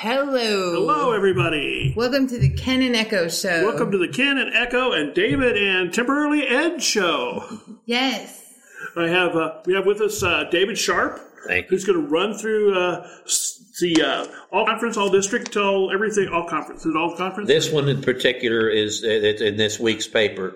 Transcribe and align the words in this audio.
Hello. 0.00 0.74
Hello, 0.74 1.10
everybody. 1.10 1.92
Welcome 1.96 2.28
to 2.28 2.38
the 2.38 2.50
Ken 2.50 2.82
and 2.82 2.94
Echo 2.94 3.26
show. 3.26 3.64
Welcome 3.64 3.90
to 3.90 3.98
the 3.98 4.06
Ken 4.06 4.38
and 4.38 4.54
Echo 4.54 4.92
and 4.92 5.12
David 5.12 5.56
and 5.56 5.92
temporarily 5.92 6.46
Ed 6.46 6.80
show. 6.80 7.44
Yes. 7.84 8.44
I 8.96 9.08
have 9.08 9.34
uh, 9.34 9.60
we 9.66 9.74
have 9.74 9.86
with 9.86 10.00
us 10.00 10.22
uh, 10.22 10.44
David 10.52 10.78
Sharp, 10.78 11.20
Thank 11.48 11.64
you. 11.64 11.70
who's 11.70 11.84
going 11.84 12.00
to 12.00 12.06
run 12.06 12.34
through 12.34 12.78
uh, 12.78 13.08
the 13.80 14.00
uh, 14.00 14.26
all 14.52 14.66
conference, 14.66 14.96
all 14.96 15.10
district, 15.10 15.56
all 15.56 15.90
everything, 15.90 16.28
all 16.28 16.46
conference, 16.46 16.86
is 16.86 16.94
it 16.94 16.96
all 16.96 17.16
conference. 17.16 17.48
This 17.48 17.72
one 17.72 17.88
in 17.88 18.00
particular 18.00 18.68
is 18.68 19.02
uh, 19.02 19.08
it's 19.08 19.42
in 19.42 19.56
this 19.56 19.80
week's 19.80 20.06
paper 20.06 20.54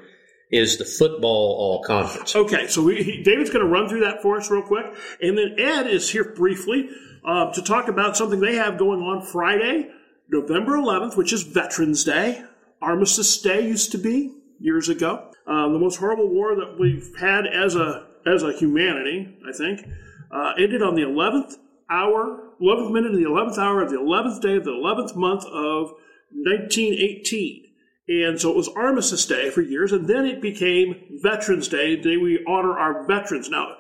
is 0.53 0.79
the 0.79 0.85
football 0.85 1.57
all 1.59 1.83
conference. 1.83 2.37
Okay, 2.37 2.69
so 2.69 2.81
we, 2.81 3.03
he, 3.03 3.25
David's 3.25 3.51
going 3.51 3.65
to 3.65 3.69
run 3.69 3.89
through 3.89 4.03
that 4.03 4.23
for 4.23 4.37
us 4.37 4.53
real 4.53 4.63
quick, 4.63 4.87
and 5.21 5.37
then 5.37 5.57
Ed 5.59 5.89
is 5.89 6.11
here 6.11 6.23
briefly 6.23 6.91
uh, 7.25 7.53
to 7.53 7.63
talk 7.63 7.89
about 7.89 8.17
something 8.17 8.41
they 8.41 8.57
have 8.57 8.79
going 8.79 9.01
on 9.01 9.23
Friday, 9.23 9.91
November 10.29 10.73
11th, 10.73 11.17
which 11.17 11.33
is 11.33 11.43
Veterans 11.43 12.05
Day. 12.05 12.45
Armistice 12.81 13.41
Day 13.41 13.67
used 13.67 13.93
to 13.93 13.99
be 13.99 14.35
years 14.59 14.89
ago. 14.89 15.31
Um, 15.47 15.73
the 15.73 15.79
most 15.79 15.97
horrible 15.97 16.29
war 16.29 16.55
that 16.57 16.79
we've 16.79 17.13
had 17.19 17.47
as 17.47 17.75
a 17.77 18.07
as 18.25 18.45
a 18.45 18.53
humanity, 18.53 19.37
I 19.49 19.53
think, 19.53 19.85
uh, 20.31 20.53
ended 20.57 20.81
on 20.81 20.95
the 20.95 21.03
11th 21.03 21.57
hour, 21.91 22.55
11th 22.61 22.93
minute 22.93 23.13
of 23.13 23.19
the 23.19 23.25
11th 23.25 23.59
hour 23.59 23.83
of 23.83 23.91
the 23.91 23.97
11th 23.97 24.41
day 24.41 24.57
of 24.57 24.65
the 24.65 24.71
11th 24.71 25.17
month 25.17 25.45
of 25.47 25.93
1918. 26.31 27.65
And 28.09 28.41
so 28.41 28.51
it 28.51 28.57
was 28.57 28.69
Armistice 28.69 29.27
Day 29.27 29.51
for 29.51 29.63
years, 29.63 29.93
and 29.93 30.07
then 30.07 30.25
it 30.25 30.41
became 30.41 31.19
Veterans 31.23 31.69
Day, 31.69 31.97
the 31.97 32.03
day 32.03 32.17
we 32.17 32.45
honor 32.47 32.79
our 32.79 33.07
veterans. 33.07 33.49
Now, 33.49 33.77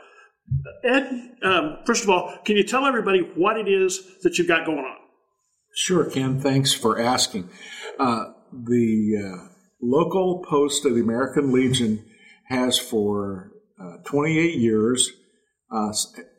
Ed, 0.84 1.36
um, 1.42 1.78
first 1.84 2.04
of 2.04 2.10
all, 2.10 2.36
can 2.44 2.56
you 2.56 2.64
tell 2.64 2.86
everybody 2.86 3.20
what 3.20 3.56
it 3.56 3.68
is 3.68 4.18
that 4.22 4.38
you've 4.38 4.48
got 4.48 4.66
going 4.66 4.78
on? 4.78 4.96
Sure, 5.74 6.08
Ken. 6.08 6.40
Thanks 6.40 6.72
for 6.72 7.00
asking. 7.00 7.48
Uh, 7.98 8.32
the 8.52 9.16
uh, 9.16 9.48
local 9.80 10.44
post 10.48 10.84
of 10.84 10.94
the 10.94 11.00
American 11.00 11.52
Legion 11.52 12.04
has 12.48 12.78
for 12.78 13.52
uh, 13.80 13.96
28 14.04 14.54
years 14.54 15.10
uh, 15.70 15.92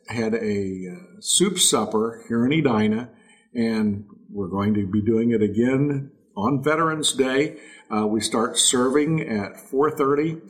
had 0.08 0.34
a 0.34 0.86
uh, 0.92 1.20
soup 1.20 1.58
supper 1.58 2.24
here 2.28 2.46
in 2.46 2.52
Edina, 2.52 3.10
and 3.54 4.04
we're 4.30 4.48
going 4.48 4.74
to 4.74 4.86
be 4.86 5.02
doing 5.02 5.32
it 5.32 5.42
again 5.42 6.12
on 6.36 6.62
Veterans 6.62 7.12
Day. 7.12 7.56
Uh, 7.90 8.06
we 8.06 8.20
start 8.20 8.58
serving 8.58 9.20
at 9.20 9.56
4:30, 9.56 10.40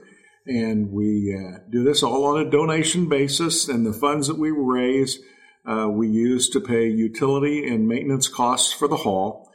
and 0.47 0.91
we 0.91 1.35
uh, 1.35 1.59
do 1.71 1.83
this 1.85 2.03
all 2.03 2.25
on 2.27 2.47
a 2.47 2.51
donation 2.51 3.09
basis, 3.09 3.69
and 3.69 3.87
the 3.87 3.93
funds 3.93 4.29
that 4.29 4.39
we 4.39 4.51
raise 4.51 5.19
uh, 5.67 5.89
we 5.89 6.09
use 6.09 6.49
to 6.51 6.61
pay 6.61 6.89
utility 6.89 7.67
and 7.67 7.89
maintenance 7.89 8.29
costs 8.29 8.73
for 8.73 8.87
the 8.87 8.99
hall. 8.99 9.51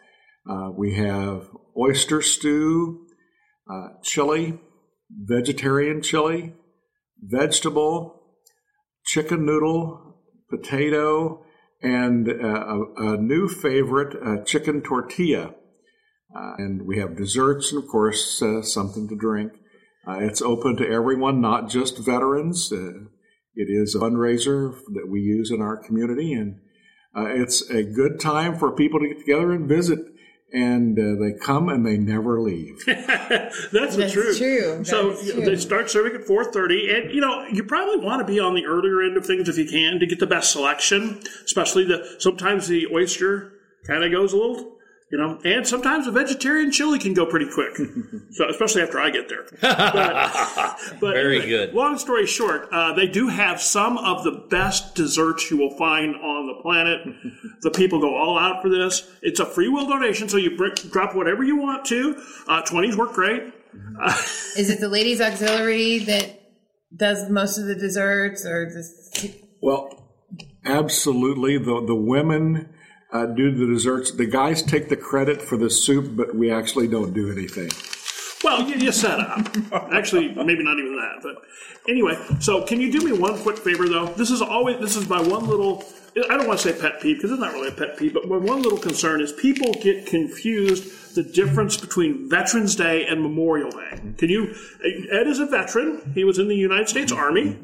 Uh, 0.49 0.71
we 0.75 0.95
have 0.95 1.47
oyster 1.77 2.21
stew, 2.21 3.05
uh, 3.71 3.89
chili, 4.01 4.59
vegetarian 5.11 6.01
chili, 6.01 6.53
vegetable, 7.21 8.23
chicken 9.05 9.45
noodle, 9.45 10.15
potato, 10.49 11.45
and 11.83 12.27
uh, 12.27 12.33
a, 12.33 13.13
a 13.13 13.17
new 13.17 13.47
favorite, 13.47 14.15
uh, 14.25 14.43
chicken 14.43 14.81
tortilla. 14.81 15.53
And 16.31 16.83
we 16.83 16.99
have 16.99 17.17
desserts 17.17 17.71
and, 17.71 17.83
of 17.83 17.89
course, 17.89 18.41
something 18.63 19.07
to 19.07 19.15
drink. 19.15 19.53
Uh, 20.07 20.19
it's 20.21 20.41
open 20.41 20.75
to 20.77 20.87
everyone, 20.89 21.41
not 21.41 21.69
just 21.69 21.97
veterans. 21.99 22.71
Uh, 22.71 23.05
it 23.55 23.67
is 23.69 23.95
a 23.95 23.99
fundraiser 23.99 24.73
that 24.93 25.07
we 25.09 25.19
use 25.21 25.51
in 25.51 25.61
our 25.61 25.77
community, 25.77 26.33
and 26.33 26.59
uh, 27.15 27.25
it's 27.25 27.69
a 27.69 27.83
good 27.83 28.19
time 28.19 28.57
for 28.57 28.71
people 28.71 28.99
to 28.99 29.07
get 29.07 29.19
together 29.19 29.51
and 29.51 29.67
visit. 29.67 29.99
And 30.51 30.97
uh, 30.97 31.23
they 31.23 31.33
come 31.39 31.69
and 31.69 31.85
they 31.85 31.95
never 31.97 32.41
leave. 32.41 32.83
That's 32.87 33.95
the 33.95 34.09
truth. 34.11 34.39
true. 34.39 34.83
So 34.83 35.11
That 35.11 35.19
is 35.19 35.27
you 35.27 35.33
know, 35.35 35.41
true. 35.41 35.45
they 35.45 35.55
start 35.61 35.91
serving 35.91 36.19
at 36.19 36.27
4:30, 36.27 37.03
and 37.03 37.11
you 37.13 37.21
know 37.21 37.45
you 37.51 37.63
probably 37.63 38.03
want 38.03 38.25
to 38.25 38.33
be 38.33 38.39
on 38.39 38.55
the 38.55 38.65
earlier 38.65 39.03
end 39.03 39.15
of 39.15 39.27
things 39.27 39.47
if 39.47 39.59
you 39.59 39.65
can 39.67 39.99
to 39.99 40.07
get 40.07 40.17
the 40.17 40.25
best 40.25 40.51
selection. 40.51 41.21
Especially 41.45 41.83
the 41.83 42.15
sometimes 42.17 42.67
the 42.67 42.87
oyster 42.91 43.53
kind 43.85 44.03
of 44.03 44.11
goes 44.11 44.33
a 44.33 44.37
little, 44.37 44.77
you 45.11 45.17
know, 45.17 45.39
and 45.43 45.65
sometimes 45.65 46.05
a 46.05 46.11
vegetarian 46.11 46.71
chili 46.71 46.99
can 46.99 47.13
go 47.13 47.25
pretty 47.25 47.49
quick. 47.51 47.75
so 48.31 48.47
especially 48.47 48.83
after 48.83 48.99
I 48.99 49.09
get 49.09 49.29
there. 49.29 49.45
But, 49.89 50.99
but 50.99 51.13
Very 51.13 51.37
anyway, 51.37 51.49
good. 51.49 51.73
Long 51.73 51.97
story 51.97 52.25
short, 52.25 52.69
uh, 52.71 52.93
they 52.93 53.07
do 53.07 53.27
have 53.27 53.61
some 53.61 53.97
of 53.97 54.23
the 54.23 54.45
best 54.49 54.95
desserts 54.95 55.49
you 55.49 55.57
will 55.57 55.75
find 55.77 56.15
on 56.15 56.47
the 56.47 56.61
planet. 56.61 56.99
the 57.61 57.71
people 57.71 57.99
go 57.99 58.15
all 58.15 58.37
out 58.37 58.61
for 58.61 58.69
this. 58.69 59.09
It's 59.21 59.39
a 59.39 59.45
free 59.45 59.67
will 59.67 59.87
donation, 59.87 60.29
so 60.29 60.37
you 60.37 60.55
br- 60.57 60.73
drop 60.91 61.15
whatever 61.15 61.43
you 61.43 61.57
want 61.57 61.85
to. 61.85 62.21
Uh, 62.47 62.61
20s 62.63 62.95
work 62.95 63.13
great. 63.13 63.43
Is 64.57 64.69
it 64.69 64.79
the 64.79 64.89
ladies 64.89 65.21
auxiliary 65.21 65.99
that 65.99 66.39
does 66.95 67.29
most 67.29 67.57
of 67.57 67.65
the 67.65 67.75
desserts 67.75 68.45
or 68.45 68.65
the 68.65 69.33
Well, 69.61 70.11
absolutely. 70.65 71.57
The 71.57 71.83
the 71.85 71.95
women 71.95 72.69
uh, 73.11 73.25
do 73.25 73.51
the 73.51 73.65
desserts. 73.65 74.11
The 74.11 74.25
guys 74.25 74.61
take 74.63 74.89
the 74.89 74.97
credit 74.97 75.41
for 75.41 75.57
the 75.57 75.69
soup, 75.69 76.15
but 76.15 76.35
we 76.35 76.51
actually 76.51 76.87
don't 76.87 77.13
do 77.13 77.31
anything. 77.31 77.71
Well, 78.43 78.67
you, 78.69 78.75
you 78.75 78.91
set 78.91 79.19
up. 79.19 79.47
Actually, 79.91 80.29
maybe 80.29 80.63
not 80.63 80.79
even 80.79 80.95
that. 80.95 81.19
But 81.21 81.43
anyway, 81.89 82.17
so 82.39 82.63
can 82.63 82.79
you 82.79 82.91
do 82.91 83.05
me 83.05 83.11
one 83.17 83.37
quick 83.39 83.57
favor, 83.57 83.87
though? 83.89 84.07
This 84.07 84.31
is 84.31 84.41
always 84.41 84.79
this 84.79 84.95
is 84.95 85.09
my 85.09 85.21
one 85.21 85.47
little. 85.47 85.83
I 86.29 86.37
don't 86.37 86.47
want 86.47 86.59
to 86.59 86.73
say 86.73 86.79
pet 86.79 87.01
peeve 87.01 87.17
because 87.17 87.31
it's 87.31 87.39
not 87.39 87.53
really 87.53 87.67
a 87.69 87.71
pet 87.71 87.97
peeve, 87.97 88.13
but 88.13 88.27
my 88.27 88.37
one 88.37 88.61
little 88.61 88.79
concern 88.79 89.21
is 89.21 89.31
people 89.31 89.73
get 89.73 90.05
confused 90.05 91.15
the 91.15 91.23
difference 91.23 91.77
between 91.77 92.29
Veterans 92.29 92.75
Day 92.75 93.05
and 93.05 93.21
Memorial 93.21 93.71
Day. 93.71 94.01
Can 94.17 94.29
you? 94.29 94.55
Ed 95.11 95.27
is 95.27 95.39
a 95.39 95.45
veteran. 95.45 96.11
He 96.15 96.23
was 96.23 96.39
in 96.39 96.47
the 96.47 96.55
United 96.55 96.89
States 96.89 97.11
Army. 97.11 97.57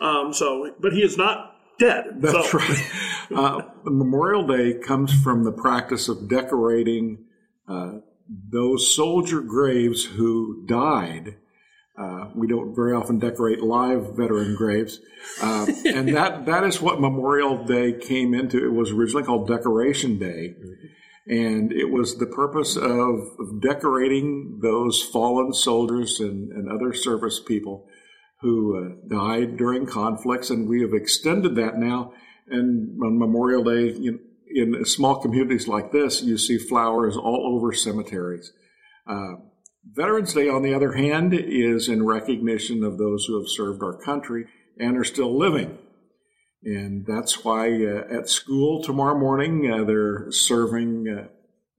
Um, 0.00 0.32
so, 0.32 0.74
but 0.80 0.92
he 0.92 1.02
is 1.02 1.16
not 1.16 1.59
dead. 1.80 2.04
That's 2.18 2.50
so, 2.50 2.58
right. 2.58 2.90
Uh, 3.32 3.62
Memorial 3.84 4.44
Day 4.44 4.74
comes 4.74 5.14
from 5.22 5.44
the 5.44 5.52
practice 5.52 6.08
of 6.08 6.28
decorating 6.28 7.26
uh, 7.68 7.98
those 8.28 8.92
soldier 8.92 9.40
graves 9.40 10.04
who 10.04 10.66
died. 10.66 11.36
Uh, 11.96 12.30
we 12.34 12.48
don't 12.48 12.74
very 12.74 12.92
often 12.92 13.20
decorate 13.20 13.62
live 13.62 14.16
veteran 14.16 14.56
graves, 14.56 14.98
uh, 15.40 15.64
and 15.84 16.08
that 16.08 16.44
that 16.46 16.64
is 16.64 16.80
what 16.80 17.00
Memorial 17.00 17.64
Day 17.64 17.92
came 17.92 18.34
into. 18.34 18.64
It 18.64 18.72
was 18.72 18.90
originally 18.90 19.22
called 19.22 19.46
Decoration 19.46 20.18
Day, 20.18 20.56
and 21.28 21.70
it 21.72 21.90
was 21.90 22.18
the 22.18 22.26
purpose 22.26 22.74
of, 22.76 22.90
of 23.38 23.62
decorating 23.62 24.58
those 24.60 25.00
fallen 25.00 25.52
soldiers 25.52 26.18
and, 26.18 26.50
and 26.50 26.68
other 26.68 26.92
service 26.92 27.38
people 27.38 27.86
who 28.40 28.76
uh, 28.76 29.08
died 29.08 29.56
during 29.56 29.86
conflicts, 29.86 30.50
and 30.50 30.68
we 30.68 30.80
have 30.80 30.94
extended 30.94 31.54
that 31.56 31.78
now. 31.78 32.12
And 32.48 33.00
on 33.02 33.18
Memorial 33.18 33.64
Day, 33.64 33.94
in 34.52 34.84
small 34.84 35.20
communities 35.20 35.68
like 35.68 35.92
this, 35.92 36.22
you 36.22 36.36
see 36.38 36.58
flowers 36.58 37.16
all 37.16 37.54
over 37.54 37.72
cemeteries. 37.72 38.52
Uh, 39.06 39.34
Veterans 39.84 40.34
Day, 40.34 40.48
on 40.48 40.62
the 40.62 40.74
other 40.74 40.92
hand, 40.92 41.32
is 41.34 41.88
in 41.88 42.04
recognition 42.04 42.84
of 42.84 42.98
those 42.98 43.24
who 43.24 43.38
have 43.38 43.48
served 43.48 43.82
our 43.82 43.96
country 43.96 44.46
and 44.78 44.96
are 44.96 45.04
still 45.04 45.36
living. 45.36 45.78
And 46.62 47.06
that's 47.06 47.44
why 47.44 47.68
uh, 47.84 48.04
at 48.10 48.28
school 48.28 48.82
tomorrow 48.82 49.18
morning 49.18 49.70
uh, 49.70 49.84
they're 49.84 50.30
serving 50.30 51.08
uh, 51.08 51.28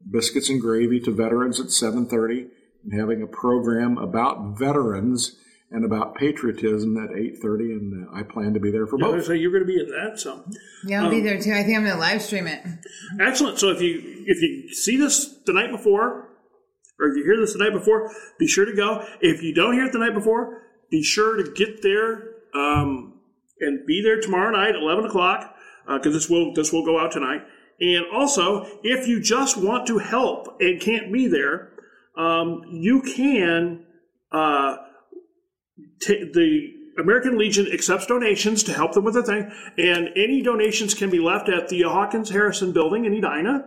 biscuits 0.10 0.50
and 0.50 0.60
gravy 0.60 1.00
to 1.02 1.12
veterans 1.12 1.60
at 1.60 1.68
7:30 1.68 2.48
and 2.84 3.00
having 3.00 3.22
a 3.22 3.28
program 3.28 4.00
about 4.00 4.58
veterans 4.58 5.38
and 5.72 5.86
about 5.86 6.16
patriotism 6.16 6.98
at 6.98 7.10
8:30 7.12 7.72
and 7.72 8.08
uh, 8.08 8.12
I 8.14 8.24
plan 8.24 8.54
to 8.54 8.60
be 8.60 8.72
there 8.72 8.86
for 8.86 9.00
Yeah, 9.00 9.06
both. 9.08 9.26
so 9.26 9.34
you're 9.34 9.52
going 9.52 9.64
to 9.64 9.68
be 9.68 9.80
in 9.80 9.88
that. 9.90 10.20
So 10.20 10.44
Yeah, 10.86 11.04
I'll 11.04 11.10
be 11.10 11.22
there 11.22 11.40
too. 11.42 11.54
I 11.54 11.64
think 11.64 11.78
I'm 11.78 11.86
gonna 11.86 12.00
live 12.00 12.22
stream 12.22 12.48
it. 12.48 12.62
Excellent. 13.20 13.58
So 13.58 13.70
if 13.70 13.82
you 13.82 14.24
if 14.28 14.42
you 14.42 14.74
see 14.74 14.98
this 14.98 15.34
the 15.46 15.54
night 15.54 15.72
before, 15.72 16.28
or 17.00 17.08
if 17.08 17.18
you 17.18 17.24
hear 17.24 17.38
this 17.40 17.54
the 17.54 17.60
night 17.60 17.74
before, 17.74 18.12
be 18.38 18.48
sure 18.48 18.66
to 18.66 18.74
go. 18.76 19.06
If 19.22 19.42
you 19.42 19.54
don't 19.54 19.74
hear 19.74 19.86
it 19.86 19.92
the 19.94 20.00
night 20.00 20.14
before, 20.14 20.62
be 20.90 21.04
sure 21.04 21.38
to 21.42 21.52
get 21.52 21.82
there 21.82 22.36
um, 22.54 23.14
and 23.62 23.86
be 23.86 24.02
there 24.04 24.20
tomorrow 24.20 24.52
night, 24.52 24.76
eleven 24.76 25.06
o'clock, 25.06 25.56
because 25.88 26.14
this 26.14 26.30
will 26.30 26.54
this 26.54 26.74
will 26.74 26.86
go 26.86 27.00
out 27.00 27.12
tonight. 27.14 27.42
And 27.80 28.06
also, 28.14 28.68
if 28.84 29.08
you 29.08 29.20
just 29.22 29.58
want 29.58 29.88
to 29.88 29.98
help 29.98 30.58
and 30.60 30.80
can't 30.80 31.12
be 31.12 31.28
there, 31.28 31.72
um, 32.18 32.62
you 32.70 33.02
can. 33.02 33.86
Uh, 34.32 34.78
ta- 36.00 36.26
the 36.34 36.74
American 37.00 37.38
Legion 37.38 37.68
accepts 37.72 38.06
donations 38.06 38.64
to 38.64 38.74
help 38.74 38.94
them 38.94 39.04
with 39.04 39.14
their 39.14 39.24
thing, 39.24 39.52
and 39.78 40.10
any 40.16 40.42
donations 40.42 40.94
can 40.94 41.10
be 41.10 41.20
left 41.20 41.50
at 41.50 41.70
the 41.70 41.84
Hawkins 41.84 42.30
Harrison 42.30 42.72
building 42.74 43.06
in 43.06 43.14
Edina. 43.14 43.66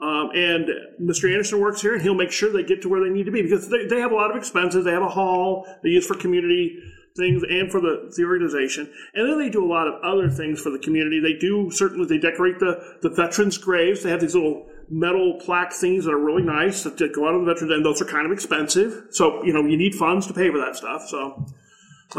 Um, 0.00 0.30
and 0.34 0.68
Mr. 1.00 1.30
Anderson 1.30 1.60
works 1.60 1.80
here, 1.80 1.94
and 1.94 2.02
he'll 2.02 2.14
make 2.14 2.32
sure 2.32 2.52
they 2.52 2.64
get 2.64 2.82
to 2.82 2.88
where 2.88 3.00
they 3.04 3.10
need 3.10 3.26
to 3.26 3.30
be 3.30 3.42
because 3.42 3.68
they, 3.68 3.86
they 3.86 4.00
have 4.00 4.10
a 4.10 4.16
lot 4.16 4.30
of 4.30 4.36
expenses. 4.36 4.84
They 4.84 4.90
have 4.90 5.02
a 5.02 5.08
hall 5.08 5.66
they 5.82 5.90
use 5.90 6.06
for 6.06 6.14
community 6.14 6.82
things 7.16 7.42
and 7.48 7.70
for 7.70 7.80
the, 7.80 8.12
the 8.16 8.24
organization, 8.24 8.90
and 9.14 9.28
then 9.28 9.38
they 9.38 9.48
do 9.48 9.64
a 9.64 9.68
lot 9.70 9.86
of 9.86 10.02
other 10.02 10.28
things 10.28 10.60
for 10.60 10.70
the 10.70 10.78
community. 10.78 11.20
They 11.20 11.38
do 11.38 11.70
certainly 11.70 12.06
they 12.06 12.18
decorate 12.18 12.58
the 12.58 12.98
the 13.02 13.10
veterans' 13.10 13.58
graves. 13.58 14.02
They 14.02 14.10
have 14.10 14.20
these 14.20 14.34
little 14.34 14.66
metal 14.92 15.40
plaque 15.40 15.72
things 15.72 16.04
that 16.04 16.12
are 16.12 16.18
really 16.18 16.42
nice 16.42 16.82
that, 16.84 16.98
that 16.98 17.14
go 17.14 17.26
out 17.26 17.34
on 17.34 17.44
the 17.44 17.52
veterans, 17.52 17.72
and 17.72 17.84
those 17.84 18.02
are 18.02 18.04
kind 18.04 18.26
of 18.26 18.32
expensive. 18.32 19.06
So 19.10 19.42
you 19.42 19.52
know 19.52 19.64
you 19.64 19.76
need 19.76 19.94
funds 19.94 20.26
to 20.26 20.34
pay 20.34 20.50
for 20.50 20.58
that 20.58 20.76
stuff. 20.76 21.08
So, 21.08 21.46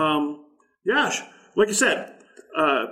um, 0.02 0.46
yeah, 0.84 1.14
like 1.56 1.70
I 1.70 1.74
said, 1.74 2.16
uh, 2.58 2.86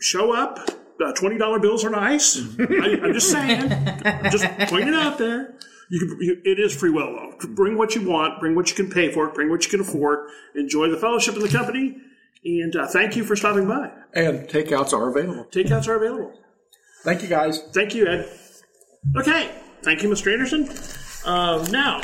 show 0.00 0.32
up. 0.32 0.58
Uh, 1.04 1.12
Twenty 1.12 1.36
dollar 1.36 1.58
bills 1.58 1.84
are 1.84 1.90
nice. 1.90 2.38
I, 2.38 3.00
I'm 3.02 3.12
just 3.12 3.28
saying, 3.28 3.72
I'm 4.04 4.30
just 4.30 4.44
pointing 4.70 4.88
it 4.88 4.94
out 4.94 5.18
there. 5.18 5.56
You 5.90 5.98
can, 5.98 6.18
you, 6.20 6.40
it 6.44 6.60
is 6.60 6.72
free 6.74 6.90
will 6.90 7.12
though. 7.12 7.48
Bring 7.48 7.76
what 7.76 7.96
you 7.96 8.08
want. 8.08 8.38
Bring 8.38 8.54
what 8.54 8.70
you 8.70 8.76
can 8.76 8.88
pay 8.90 9.10
for. 9.10 9.28
Bring 9.30 9.50
what 9.50 9.64
you 9.64 9.70
can 9.70 9.80
afford. 9.80 10.28
Enjoy 10.54 10.88
the 10.88 10.96
fellowship 10.96 11.34
in 11.34 11.42
the 11.42 11.48
company. 11.48 11.96
And 12.44 12.76
uh, 12.76 12.86
thank 12.86 13.16
you 13.16 13.24
for 13.24 13.34
stopping 13.34 13.66
by. 13.66 13.90
And 14.12 14.48
takeouts 14.48 14.92
are 14.92 15.08
available. 15.08 15.46
Takeouts 15.50 15.88
are 15.88 15.96
available. 15.96 16.32
Thank 17.02 17.22
you, 17.22 17.28
guys. 17.28 17.60
Thank 17.72 17.94
you, 17.94 18.06
Ed. 18.06 18.28
Okay, 19.16 19.50
thank 19.82 20.02
you, 20.02 20.08
Mr. 20.08 20.32
Anderson. 20.32 20.68
Um, 21.24 21.70
now, 21.70 22.02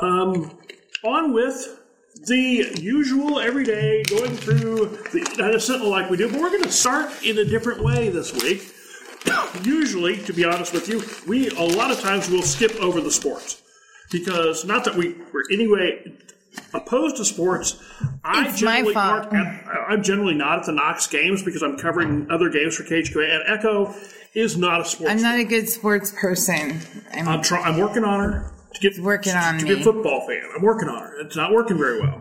um, 0.00 0.58
on 1.02 1.32
with 1.32 1.80
the 2.26 2.72
usual 2.80 3.40
everyday 3.40 4.02
going 4.04 4.36
through 4.36 4.98
the 5.12 5.26
United 5.36 5.60
Sentinel 5.60 5.90
like 5.90 6.10
we 6.10 6.16
do, 6.16 6.30
but 6.30 6.40
we're 6.40 6.50
going 6.50 6.62
to 6.62 6.72
start 6.72 7.10
in 7.24 7.38
a 7.38 7.44
different 7.44 7.82
way 7.82 8.08
this 8.08 8.32
week. 8.32 8.72
Usually, 9.64 10.16
to 10.24 10.32
be 10.32 10.44
honest 10.44 10.72
with 10.72 10.88
you, 10.88 11.02
we 11.26 11.48
a 11.50 11.62
lot 11.62 11.90
of 11.90 12.00
times 12.00 12.28
will 12.28 12.42
skip 12.42 12.74
over 12.76 13.00
the 13.00 13.10
sports 13.10 13.62
because 14.10 14.64
not 14.64 14.84
that 14.84 14.94
we 14.94 15.16
we're 15.32 15.44
anyway 15.50 16.12
opposed 16.72 17.16
to 17.16 17.24
sports. 17.24 17.76
I 18.24 18.48
It's 18.48 18.62
my 18.62 18.76
generally 18.76 18.94
fault. 18.94 19.26
aren't 19.32 19.34
at- 19.34 19.64
I'm 19.88 20.02
generally 20.02 20.34
not 20.34 20.60
at 20.60 20.66
the 20.66 20.72
Knox 20.72 21.06
games 21.06 21.42
because 21.42 21.62
I'm 21.62 21.76
covering 21.76 22.26
other 22.30 22.48
games 22.48 22.76
for 22.76 22.82
KHQA, 22.84 23.28
and 23.34 23.42
Echo 23.46 23.94
is 24.34 24.56
not 24.56 24.80
a 24.80 24.84
sports. 24.84 25.12
I'm 25.12 25.22
not 25.22 25.38
a 25.38 25.44
good 25.44 25.68
sports 25.68 26.12
person. 26.18 26.80
I'm, 27.12 27.28
I'm 27.28 27.42
trying. 27.42 27.64
I'm 27.64 27.78
working 27.78 28.04
on 28.04 28.20
her 28.20 28.52
to 28.74 28.80
get 28.80 28.98
Working 28.98 29.34
on 29.34 29.58
to 29.58 29.64
me. 29.64 29.74
be 29.74 29.80
a 29.80 29.84
football 29.84 30.26
fan. 30.26 30.42
I'm 30.56 30.62
working 30.62 30.88
on 30.88 31.00
her. 31.02 31.20
It's 31.20 31.36
not 31.36 31.52
working 31.52 31.78
very 31.78 32.00
well. 32.00 32.20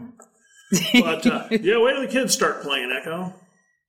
But 0.94 1.26
uh, 1.28 1.48
yeah, 1.52 1.78
wait 1.80 1.94
till 1.94 2.02
the 2.02 2.08
kids 2.12 2.34
start 2.34 2.62
playing 2.64 2.92
Echo. 3.00 3.34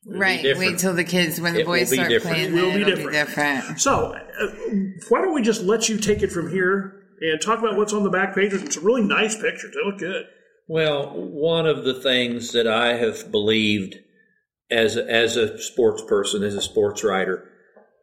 right. 0.06 0.42
Wait 0.58 0.78
till 0.78 0.92
the 0.94 1.04
kids, 1.04 1.40
when 1.40 1.54
the 1.54 1.60
It 1.60 1.66
boys 1.66 1.92
start 1.92 2.08
different. 2.08 2.36
playing, 2.36 2.56
It 2.56 2.60
will 2.62 2.72
be 2.72 2.80
it'll 2.82 2.94
different. 2.94 3.10
be 3.10 3.16
different. 3.16 3.80
So 3.80 4.12
uh, 4.14 4.46
why 5.08 5.20
don't 5.22 5.34
we 5.34 5.42
just 5.42 5.62
let 5.62 5.88
you 5.88 5.98
take 5.98 6.22
it 6.22 6.30
from 6.32 6.50
here 6.50 7.02
and 7.20 7.40
talk 7.40 7.58
about 7.58 7.76
what's 7.76 7.92
on 7.94 8.02
the 8.04 8.10
back 8.10 8.34
page? 8.34 8.52
It's 8.52 8.76
a 8.76 8.80
really 8.80 9.02
nice 9.02 9.34
picture. 9.34 9.68
They 9.68 9.80
look 9.90 9.98
good. 9.98 10.26
Well, 10.66 11.10
one 11.14 11.66
of 11.66 11.84
the 11.84 11.94
things 11.94 12.52
that 12.52 12.66
I 12.66 12.94
have 12.94 13.30
believed 13.30 13.96
as 14.70 14.96
as 14.96 15.36
a 15.36 15.58
sports 15.58 16.02
person, 16.08 16.42
as 16.42 16.54
a 16.54 16.62
sports 16.62 17.04
writer, 17.04 17.50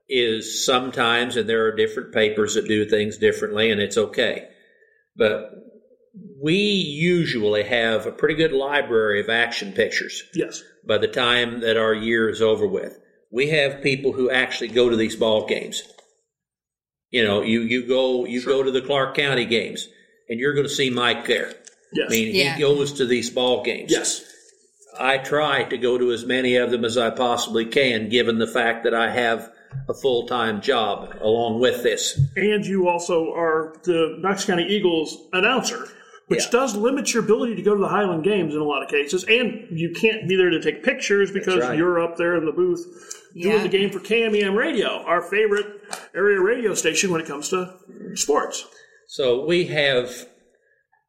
is 0.08 0.66
sometimes, 0.66 1.38
and 1.38 1.50
there 1.50 1.66
are 1.66 1.76
different 1.76 2.14
papers 2.14 2.54
that 2.56 2.68
do 2.68 2.86
things 2.86 3.18
differently, 3.18 3.72
and 3.72 3.82
it's 3.82 3.98
okay. 3.98 4.48
But 5.16 5.52
we 6.42 6.56
usually 6.56 7.64
have 7.64 8.06
a 8.06 8.12
pretty 8.12 8.36
good 8.36 8.52
library 8.52 9.22
of 9.22 9.30
action 9.30 9.72
pictures 9.72 10.24
Yes. 10.34 10.62
by 10.86 10.98
the 10.98 11.08
time 11.08 11.62
that 11.62 11.78
our 11.78 11.94
year 11.94 12.30
is 12.30 12.42
over 12.42 12.68
with. 12.68 13.00
We 13.32 13.50
have 13.50 13.82
people 13.82 14.12
who 14.12 14.30
actually 14.30 14.70
go 14.70 14.90
to 14.90 14.98
these 14.98 15.16
ball 15.16 15.48
games. 15.48 15.84
You 17.12 17.24
know, 17.24 17.42
you, 17.42 17.62
you 17.62 17.88
go 17.88 18.26
you 18.26 18.44
go 18.44 18.64
to 18.64 18.72
the 18.72 18.82
Clark 18.82 19.16
County 19.16 19.46
games, 19.46 19.88
and 20.30 20.40
you're 20.40 20.54
going 20.54 20.68
to 20.68 20.74
see 20.74 20.90
Mike 20.90 21.26
there. 21.28 21.54
Yes. 21.94 22.08
I 22.10 22.12
mean, 22.12 22.36
Yeah. 22.36 22.56
he 22.56 22.62
goes 22.62 22.94
to 22.94 23.06
these 23.06 23.30
ball 23.30 23.64
games. 23.64 23.92
yes. 23.92 24.24
I 25.00 25.18
try 25.18 25.64
to 25.64 25.78
go 25.78 25.98
to 25.98 26.12
as 26.12 26.26
many 26.26 26.58
of 26.58 26.70
them 26.70 26.84
as 26.86 26.98
I 26.98 27.10
possibly 27.12 27.66
can, 27.66 28.10
given 28.10 28.40
the 28.40 28.48
fact 28.48 28.84
that 28.84 28.94
I 28.94 29.10
have 29.10 29.50
a 29.88 29.94
full 29.94 30.28
time 30.28 30.62
job 30.62 31.16
along 31.22 31.60
with 31.62 31.82
this. 31.82 32.20
And 32.36 32.66
you 32.66 32.90
also 32.90 33.32
are 33.34 33.74
the 33.84 34.18
Knox 34.20 34.44
County 34.46 34.66
Eagles 34.68 35.18
announcer, 35.32 35.88
which 36.28 36.44
Yeah. 36.44 36.52
does 36.52 36.76
limit 36.76 37.14
your 37.14 37.24
ability 37.24 37.56
to 37.56 37.62
go 37.62 37.74
to 37.74 37.80
the 37.80 37.88
Highland 37.88 38.26
games 38.26 38.54
in 38.54 38.60
a 38.60 38.66
lot 38.66 38.84
of 38.84 38.90
cases. 38.90 39.24
And 39.24 39.68
you 39.72 39.92
can't 39.92 40.28
be 40.28 40.36
there 40.36 40.50
to 40.50 40.60
take 40.62 40.84
pictures 40.84 41.32
because 41.32 41.62
right. 41.62 41.78
you're 41.78 42.00
up 42.02 42.18
there 42.18 42.36
in 42.36 42.46
the 42.46 42.52
booth 42.52 42.86
doing 43.34 43.56
Yeah. 43.56 43.64
the 43.64 43.70
game 43.70 43.90
for 43.92 44.00
KMEM 44.02 44.56
Radio, 44.58 44.90
our 45.06 45.22
favorite 45.22 45.68
area 46.14 46.40
radio 46.42 46.74
station 46.74 47.12
when 47.12 47.22
it 47.22 47.28
comes 47.28 47.48
to 47.50 47.74
sports. 48.16 48.66
So 49.08 49.46
we 49.46 49.66
have 49.68 50.28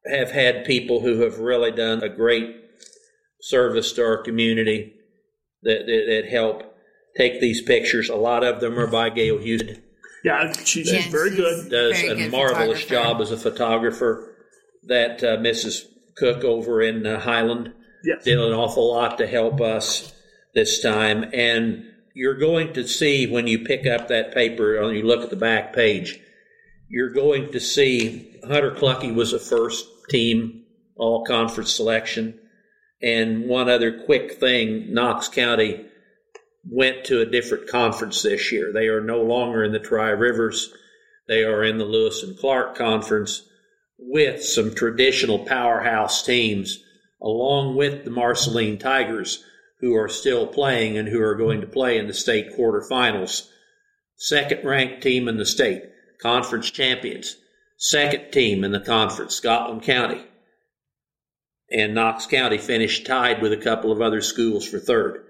have 0.05 0.31
had 0.31 0.65
people 0.65 0.99
who 1.01 1.21
have 1.21 1.39
really 1.39 1.71
done 1.71 2.03
a 2.03 2.09
great 2.09 2.55
service 3.41 3.93
to 3.93 4.03
our 4.03 4.17
community 4.17 4.93
that, 5.63 5.85
that, 5.85 6.05
that 6.23 6.29
help 6.29 6.63
take 7.17 7.39
these 7.39 7.61
pictures. 7.61 8.09
A 8.09 8.15
lot 8.15 8.43
of 8.43 8.59
them 8.59 8.77
are 8.79 8.87
by 8.87 9.09
Gail 9.09 9.37
Houston. 9.37 9.81
Yeah, 10.23 10.51
she's 10.63 10.91
Yes, 10.91 11.07
very 11.07 11.29
she's- 11.35 11.39
good. 11.39 11.69
does 11.69 12.01
Very 12.01 12.07
a 12.07 12.15
good 12.15 12.31
marvelous 12.31 12.85
job 12.85 13.21
as 13.21 13.31
a 13.31 13.37
photographer. 13.37 14.29
That 14.87 15.23
uh, 15.23 15.37
Mrs. 15.37 15.85
Cook 16.17 16.43
over 16.43 16.81
in 16.81 17.05
uh, 17.05 17.19
Highland 17.19 17.73
Yes. 18.03 18.23
did 18.25 18.37
an 18.37 18.51
awful 18.53 18.91
lot 18.93 19.17
to 19.19 19.27
help 19.27 19.61
us 19.61 20.13
this 20.53 20.81
time. 20.81 21.25
And 21.33 21.85
you're 22.13 22.37
going 22.37 22.73
to 22.73 22.85
see 22.87 23.27
when 23.27 23.47
you 23.47 23.59
pick 23.59 23.85
up 23.87 24.09
that 24.09 24.33
paper 24.33 24.75
and 24.75 24.95
you 24.95 25.03
look 25.03 25.21
at 25.23 25.29
the 25.29 25.35
back 25.37 25.73
page, 25.73 26.19
you're 26.89 27.11
going 27.13 27.51
to 27.53 27.59
see 27.61 28.35
Hunter 28.45 28.71
Clucky 28.71 29.13
was 29.15 29.31
the 29.31 29.39
first 29.39 29.87
team 30.13 30.63
all 30.95 31.25
conference 31.25 31.73
selection. 31.73 32.39
And 33.01 33.49
one 33.49 33.67
other 33.67 34.03
quick 34.05 34.39
thing 34.39 34.93
Knox 34.93 35.27
County 35.27 35.85
went 36.63 37.03
to 37.05 37.19
a 37.19 37.25
different 37.25 37.67
conference 37.67 38.21
this 38.21 38.51
year. 38.51 38.71
They 38.71 38.87
are 38.87 39.01
no 39.01 39.21
longer 39.21 39.63
in 39.63 39.73
the 39.73 39.79
Tri 39.79 40.09
Rivers, 40.09 40.73
they 41.27 41.43
are 41.43 41.63
in 41.63 41.77
the 41.77 41.85
Lewis 41.85 42.21
and 42.21 42.37
Clark 42.37 42.77
Conference 42.77 43.43
with 43.97 44.43
some 44.43 44.75
traditional 44.75 45.39
powerhouse 45.39 46.23
teams, 46.23 46.83
along 47.21 47.75
with 47.75 48.03
the 48.03 48.11
Marceline 48.11 48.77
Tigers, 48.77 49.43
who 49.79 49.95
are 49.95 50.09
still 50.09 50.45
playing 50.45 50.97
and 50.97 51.07
who 51.07 51.21
are 51.21 51.35
going 51.35 51.61
to 51.61 51.67
play 51.67 51.97
in 51.97 52.07
the 52.07 52.13
state 52.13 52.57
quarterfinals. 52.57 53.47
Second 54.17 54.65
ranked 54.65 55.01
team 55.01 55.27
in 55.27 55.37
the 55.37 55.45
state, 55.45 55.83
conference 56.21 56.69
champions. 56.69 57.37
Second 57.83 58.31
team 58.31 58.63
in 58.63 58.71
the 58.71 58.79
conference, 58.79 59.35
Scotland 59.35 59.83
County. 59.83 60.23
And 61.69 61.93
Knox 61.93 62.25
County 62.25 62.57
finished 62.57 63.05
tied 63.05 63.41
with 63.41 63.51
a 63.51 63.57
couple 63.57 63.91
of 63.91 64.01
other 64.01 64.21
schools 64.21 64.65
for 64.65 64.79
third. 64.79 65.25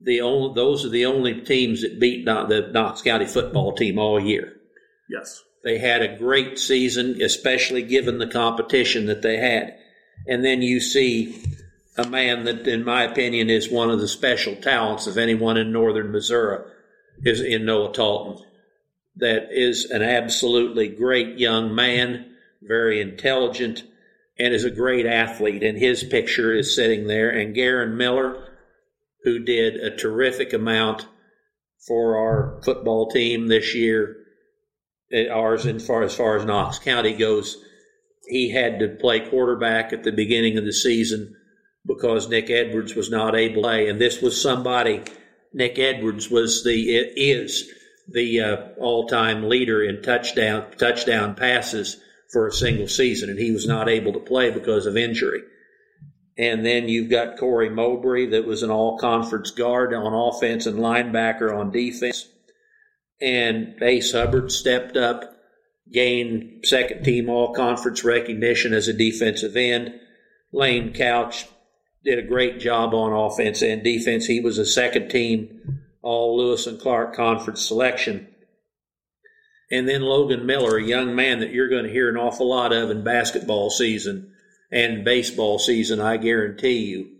The 0.00 0.20
only, 0.20 0.52
those 0.56 0.84
are 0.84 0.88
the 0.88 1.06
only 1.06 1.42
teams 1.42 1.82
that 1.82 2.00
beat 2.00 2.24
the 2.24 2.70
Knox 2.72 3.02
County 3.02 3.26
football 3.26 3.72
team 3.72 4.00
all 4.00 4.18
year. 4.18 4.52
Yes. 5.08 5.44
They 5.62 5.78
had 5.78 6.02
a 6.02 6.18
great 6.18 6.58
season, 6.58 7.22
especially 7.22 7.82
given 7.82 8.18
the 8.18 8.26
competition 8.26 9.06
that 9.06 9.22
they 9.22 9.36
had. 9.36 9.78
And 10.26 10.44
then 10.44 10.62
you 10.62 10.80
see 10.80 11.40
a 11.96 12.04
man 12.04 12.46
that, 12.46 12.66
in 12.66 12.84
my 12.84 13.04
opinion, 13.04 13.48
is 13.48 13.70
one 13.70 13.90
of 13.90 14.00
the 14.00 14.08
special 14.08 14.56
talents 14.56 15.06
of 15.06 15.16
anyone 15.16 15.56
in 15.56 15.70
northern 15.70 16.10
Missouri, 16.10 16.64
is 17.22 17.40
in 17.40 17.64
Noah 17.64 17.92
Talton. 17.92 18.44
That 19.20 19.48
is 19.50 19.84
an 19.90 20.02
absolutely 20.02 20.88
great 20.88 21.38
young 21.38 21.74
man, 21.74 22.34
very 22.62 23.00
intelligent, 23.00 23.84
and 24.38 24.54
is 24.54 24.64
a 24.64 24.70
great 24.70 25.06
athlete. 25.06 25.62
And 25.62 25.78
his 25.78 26.02
picture 26.02 26.54
is 26.54 26.74
sitting 26.74 27.06
there. 27.06 27.30
And 27.30 27.54
Garen 27.54 27.96
Miller, 27.96 28.48
who 29.24 29.38
did 29.38 29.76
a 29.76 29.96
terrific 29.96 30.52
amount 30.52 31.06
for 31.86 32.16
our 32.16 32.62
football 32.62 33.10
team 33.10 33.48
this 33.48 33.74
year, 33.74 34.16
uh, 35.14 35.28
ours 35.28 35.66
as 35.66 35.86
far 35.86 36.02
as 36.02 36.14
far 36.14 36.36
as 36.36 36.44
Knox 36.44 36.78
County 36.78 37.14
goes, 37.14 37.58
he 38.26 38.50
had 38.50 38.78
to 38.78 38.88
play 38.88 39.20
quarterback 39.20 39.92
at 39.92 40.04
the 40.04 40.12
beginning 40.12 40.56
of 40.56 40.64
the 40.64 40.72
season 40.72 41.34
because 41.86 42.28
Nick 42.28 42.50
Edwards 42.50 42.94
was 42.94 43.10
not 43.10 43.34
able 43.34 43.56
to 43.56 43.60
play, 43.62 43.88
and 43.88 44.00
this 44.00 44.20
was 44.22 44.40
somebody. 44.40 45.02
Nick 45.52 45.78
Edwards 45.78 46.30
was 46.30 46.62
the 46.62 46.96
is 46.96 47.68
the 48.08 48.40
uh, 48.40 48.56
all-time 48.78 49.48
leader 49.48 49.82
in 49.82 50.02
touchdown 50.02 50.66
touchdown 50.78 51.34
passes 51.34 51.98
for 52.32 52.46
a 52.46 52.52
single 52.52 52.88
season, 52.88 53.30
and 53.30 53.38
he 53.38 53.50
was 53.50 53.66
not 53.66 53.88
able 53.88 54.12
to 54.12 54.20
play 54.20 54.50
because 54.50 54.86
of 54.86 54.96
injury. 54.96 55.42
And 56.38 56.64
then 56.64 56.88
you've 56.88 57.10
got 57.10 57.38
Corey 57.38 57.68
Mowbray, 57.68 58.30
that 58.30 58.46
was 58.46 58.62
an 58.62 58.70
all-conference 58.70 59.50
guard 59.50 59.92
on 59.92 60.14
offense 60.14 60.66
and 60.66 60.78
linebacker 60.78 61.54
on 61.54 61.70
defense 61.70 62.26
and 63.20 63.74
Ace 63.82 64.12
Hubbard 64.12 64.50
stepped 64.50 64.96
up, 64.96 65.36
gained 65.92 66.64
second 66.64 67.04
team 67.04 67.28
all 67.28 67.52
conference 67.52 68.04
recognition 68.04 68.72
as 68.72 68.88
a 68.88 68.92
defensive 68.92 69.56
end. 69.56 69.92
Lane 70.52 70.92
Couch 70.92 71.46
did 72.04 72.18
a 72.18 72.26
great 72.26 72.60
job 72.60 72.94
on 72.94 73.12
offense 73.12 73.62
and 73.62 73.84
defense. 73.84 74.26
He 74.26 74.40
was 74.40 74.58
a 74.58 74.64
second 74.64 75.10
team 75.10 75.79
all 76.02 76.36
Lewis 76.36 76.66
and 76.66 76.80
Clark 76.80 77.14
conference 77.14 77.66
selection. 77.66 78.28
And 79.70 79.88
then 79.88 80.02
Logan 80.02 80.46
Miller, 80.46 80.78
a 80.78 80.82
young 80.82 81.14
man 81.14 81.40
that 81.40 81.52
you're 81.52 81.68
going 81.68 81.84
to 81.84 81.92
hear 81.92 82.08
an 82.08 82.16
awful 82.16 82.48
lot 82.48 82.72
of 82.72 82.90
in 82.90 83.04
basketball 83.04 83.70
season 83.70 84.32
and 84.72 85.04
baseball 85.04 85.58
season, 85.58 86.00
I 86.00 86.16
guarantee 86.16 86.86
you 86.86 87.10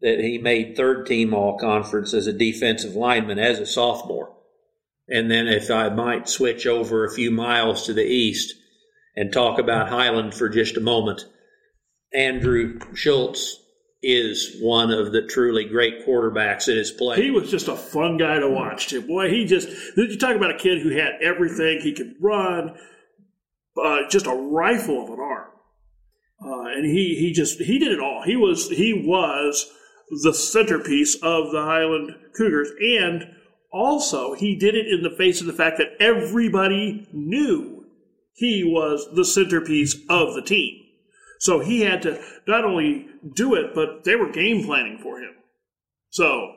that 0.00 0.20
he 0.20 0.38
made 0.38 0.76
third 0.76 1.06
team 1.06 1.32
all 1.32 1.58
conference 1.58 2.12
as 2.12 2.26
a 2.26 2.32
defensive 2.32 2.94
lineman 2.94 3.38
as 3.38 3.58
a 3.58 3.66
sophomore 3.66 4.36
And 5.08 5.30
then, 5.30 5.46
if 5.46 5.70
I 5.70 5.88
might 5.88 6.28
switch 6.28 6.66
over 6.66 7.04
a 7.04 7.14
few 7.14 7.30
miles 7.30 7.86
to 7.86 7.92
the 7.92 8.04
east 8.04 8.54
and 9.14 9.32
talk 9.32 9.58
about 9.58 9.88
Highland 9.88 10.34
for 10.34 10.48
just 10.48 10.76
a 10.76 10.80
moment, 10.80 11.24
Andrew 12.12 12.80
Schultz 12.94 13.60
is 14.02 14.58
one 14.60 14.92
of 14.92 15.12
the 15.12 15.26
truly 15.26 15.64
great 15.64 16.06
quarterbacks 16.06 16.68
in 16.68 16.76
his 16.76 16.90
play. 16.90 17.22
He 17.22 17.30
was 17.30 17.50
just 17.50 17.68
a 17.68 17.76
fun 17.76 18.18
guy 18.18 18.38
to 18.38 18.48
watch, 18.48 18.88
too. 18.88 19.02
Boy, 19.02 19.30
he 19.30 19.44
just, 19.44 19.68
you 19.96 20.16
talk 20.18 20.36
about 20.36 20.54
a 20.54 20.58
kid 20.58 20.82
who 20.82 20.90
had 20.90 21.14
everything. 21.22 21.80
He 21.80 21.92
could 21.92 22.14
run, 22.20 22.76
uh, 23.82 24.08
just 24.10 24.26
a 24.26 24.34
rifle 24.34 25.02
of 25.02 25.10
an 25.10 25.20
arm. 25.20 25.50
Uh, 26.44 26.68
and 26.76 26.84
he, 26.84 27.16
he 27.18 27.32
just, 27.32 27.58
he 27.58 27.78
did 27.78 27.92
it 27.92 28.00
all. 28.00 28.22
He 28.22 28.36
was, 28.36 28.68
he 28.68 28.92
was 28.92 29.72
the 30.22 30.34
centerpiece 30.34 31.14
of 31.16 31.50
the 31.50 31.62
Highland 31.62 32.14
Cougars. 32.36 32.70
And 32.78 33.24
also, 33.72 34.34
he 34.34 34.56
did 34.56 34.74
it 34.74 34.86
in 34.86 35.02
the 35.02 35.16
face 35.16 35.40
of 35.40 35.46
the 35.46 35.52
fact 35.52 35.78
that 35.78 35.96
everybody 35.98 37.08
knew 37.12 37.86
he 38.34 38.62
was 38.62 39.08
the 39.14 39.24
centerpiece 39.24 39.94
of 40.08 40.34
the 40.34 40.42
team. 40.42 40.82
So 41.40 41.60
he 41.60 41.80
had 41.82 42.02
to 42.02 42.22
not 42.46 42.64
only 42.64 43.06
do 43.34 43.54
it, 43.54 43.74
but 43.74 44.04
they 44.04 44.16
were 44.16 44.30
game 44.30 44.64
planning 44.64 44.98
for 45.02 45.18
him. 45.18 45.34
So, 46.10 46.52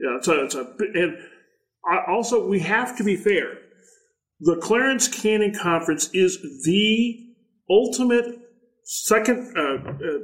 yeah, 0.00 0.18
so 0.20 0.44
it's 0.44 0.54
a, 0.54 0.74
and 0.94 1.16
also 2.08 2.46
we 2.46 2.60
have 2.60 2.96
to 2.98 3.04
be 3.04 3.16
fair. 3.16 3.58
The 4.40 4.56
Clarence 4.56 5.08
Cannon 5.08 5.54
Conference 5.54 6.10
is 6.12 6.38
the 6.64 7.18
ultimate 7.70 8.40
second 8.82 9.56
uh, 9.56 9.90
uh, 9.90 10.18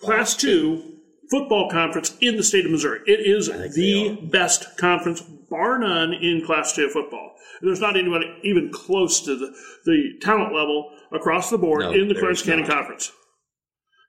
class 0.00 0.36
two 0.36 0.97
football 1.30 1.70
conference 1.70 2.16
in 2.20 2.36
the 2.36 2.42
state 2.42 2.64
of 2.64 2.70
Missouri. 2.70 3.00
It 3.06 3.20
is 3.20 3.48
the 3.74 4.18
best 4.30 4.76
conference, 4.76 5.20
bar 5.20 5.78
none, 5.78 6.12
in 6.12 6.44
class 6.44 6.74
two 6.74 6.88
football. 6.88 7.34
There's 7.60 7.80
not 7.80 7.96
anybody 7.96 8.26
even 8.44 8.70
close 8.72 9.20
to 9.22 9.36
the, 9.36 9.54
the 9.84 10.18
talent 10.20 10.54
level 10.54 10.90
across 11.12 11.50
the 11.50 11.58
board 11.58 11.80
No, 11.80 11.92
in 11.92 12.08
the 12.08 12.14
Clarence 12.14 12.42
Cannon 12.42 12.66
not. 12.66 12.70
Conference. 12.70 13.12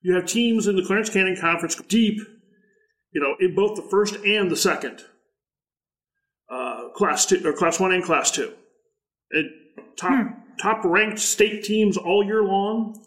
You 0.03 0.15
have 0.15 0.25
teams 0.25 0.67
in 0.67 0.75
the 0.75 0.85
Clarence 0.85 1.09
Cannon 1.09 1.35
Conference 1.35 1.75
deep, 1.75 2.19
you 3.11 3.21
know, 3.21 3.35
in 3.39 3.55
both 3.55 3.75
the 3.75 3.87
first 3.89 4.15
and 4.15 4.49
the 4.49 4.55
second 4.55 5.01
uh, 6.49 6.89
class 6.95 7.25
two 7.25 7.41
or 7.45 7.53
class 7.53 7.79
one 7.79 7.91
and 7.91 8.03
class 8.03 8.31
two. 8.31 8.53
And 9.31 9.49
top 9.97 10.27
top 10.61 10.83
ranked 10.85 11.19
state 11.19 11.63
teams 11.63 11.97
all 11.97 12.23
year 12.23 12.43
long. 12.43 13.05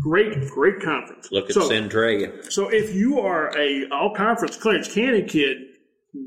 Great, 0.00 0.48
great 0.50 0.80
conference. 0.80 1.28
Look 1.30 1.46
at 1.46 1.54
so, 1.54 1.68
Centralia. 1.68 2.32
so 2.50 2.68
if 2.68 2.94
you 2.94 3.20
are 3.20 3.56
a 3.56 3.88
all 3.90 4.14
conference 4.14 4.56
Clarence 4.56 4.92
Cannon 4.92 5.26
kid, 5.26 5.58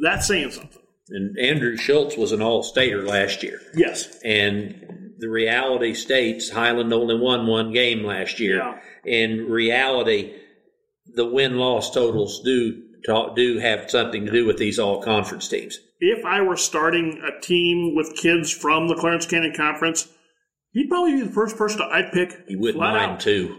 that's 0.02 0.28
saying 0.28 0.52
something. 0.52 0.82
And 1.10 1.38
Andrew 1.38 1.76
Schultz 1.76 2.16
was 2.16 2.32
an 2.32 2.42
all 2.42 2.64
stater 2.64 3.04
last 3.04 3.44
year. 3.44 3.60
Yes. 3.74 4.20
And 4.24 5.14
the 5.18 5.30
reality 5.30 5.94
states 5.94 6.50
Highland 6.50 6.94
only 6.94 7.18
won 7.18 7.48
one 7.48 7.74
game 7.74 8.04
last 8.04 8.40
year. 8.40 8.58
Yeah. 8.58 8.80
In 9.06 9.50
reality, 9.50 10.36
the 11.14 11.26
win 11.26 11.58
loss 11.58 11.92
totals 11.92 12.42
do 12.44 12.82
ta- 13.06 13.34
do 13.34 13.58
have 13.58 13.90
something 13.90 14.26
to 14.26 14.32
do 14.32 14.46
with 14.46 14.58
these 14.58 14.80
all 14.80 15.02
conference 15.02 15.50
teams. 15.50 15.80
If 16.00 16.26
I 16.26 16.42
were 16.42 16.56
starting 16.56 17.22
a 17.28 17.42
team 17.42 17.96
with 17.96 18.16
kids 18.16 18.52
from 18.52 18.88
the 18.88 18.96
Clarence 18.96 19.26
Cannon 19.26 19.54
Conference, 19.54 20.08
he'd 20.72 20.90
probably 20.90 21.16
be 21.16 21.22
the 21.22 21.32
first 21.32 21.58
person 21.58 21.82
I'd 21.92 22.12
pick. 22.12 22.34
You 22.48 22.60
wouldn't 22.60 22.78
flat 22.80 22.94
mind 22.94 23.12
out. 23.14 23.20
too. 23.20 23.58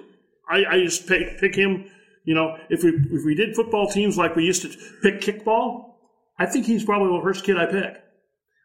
I, 0.49 0.65
I 0.69 0.81
just 0.85 1.07
pick, 1.07 1.39
pick 1.41 1.55
him. 1.55 1.91
You 2.25 2.35
know, 2.35 2.57
if 2.69 2.83
we 2.85 2.91
if 2.91 3.25
we 3.25 3.35
did 3.35 3.55
football 3.57 3.89
teams 3.89 4.17
like 4.19 4.37
we 4.37 4.45
used 4.45 4.63
to 4.63 4.69
pick 5.03 5.21
kickball, 5.21 5.95
I 6.39 6.47
think 6.47 6.67
he's 6.67 6.85
probably 6.85 7.17
the 7.17 7.23
first 7.23 7.45
kid 7.45 7.57
I 7.57 7.67
pick. 7.67 8.03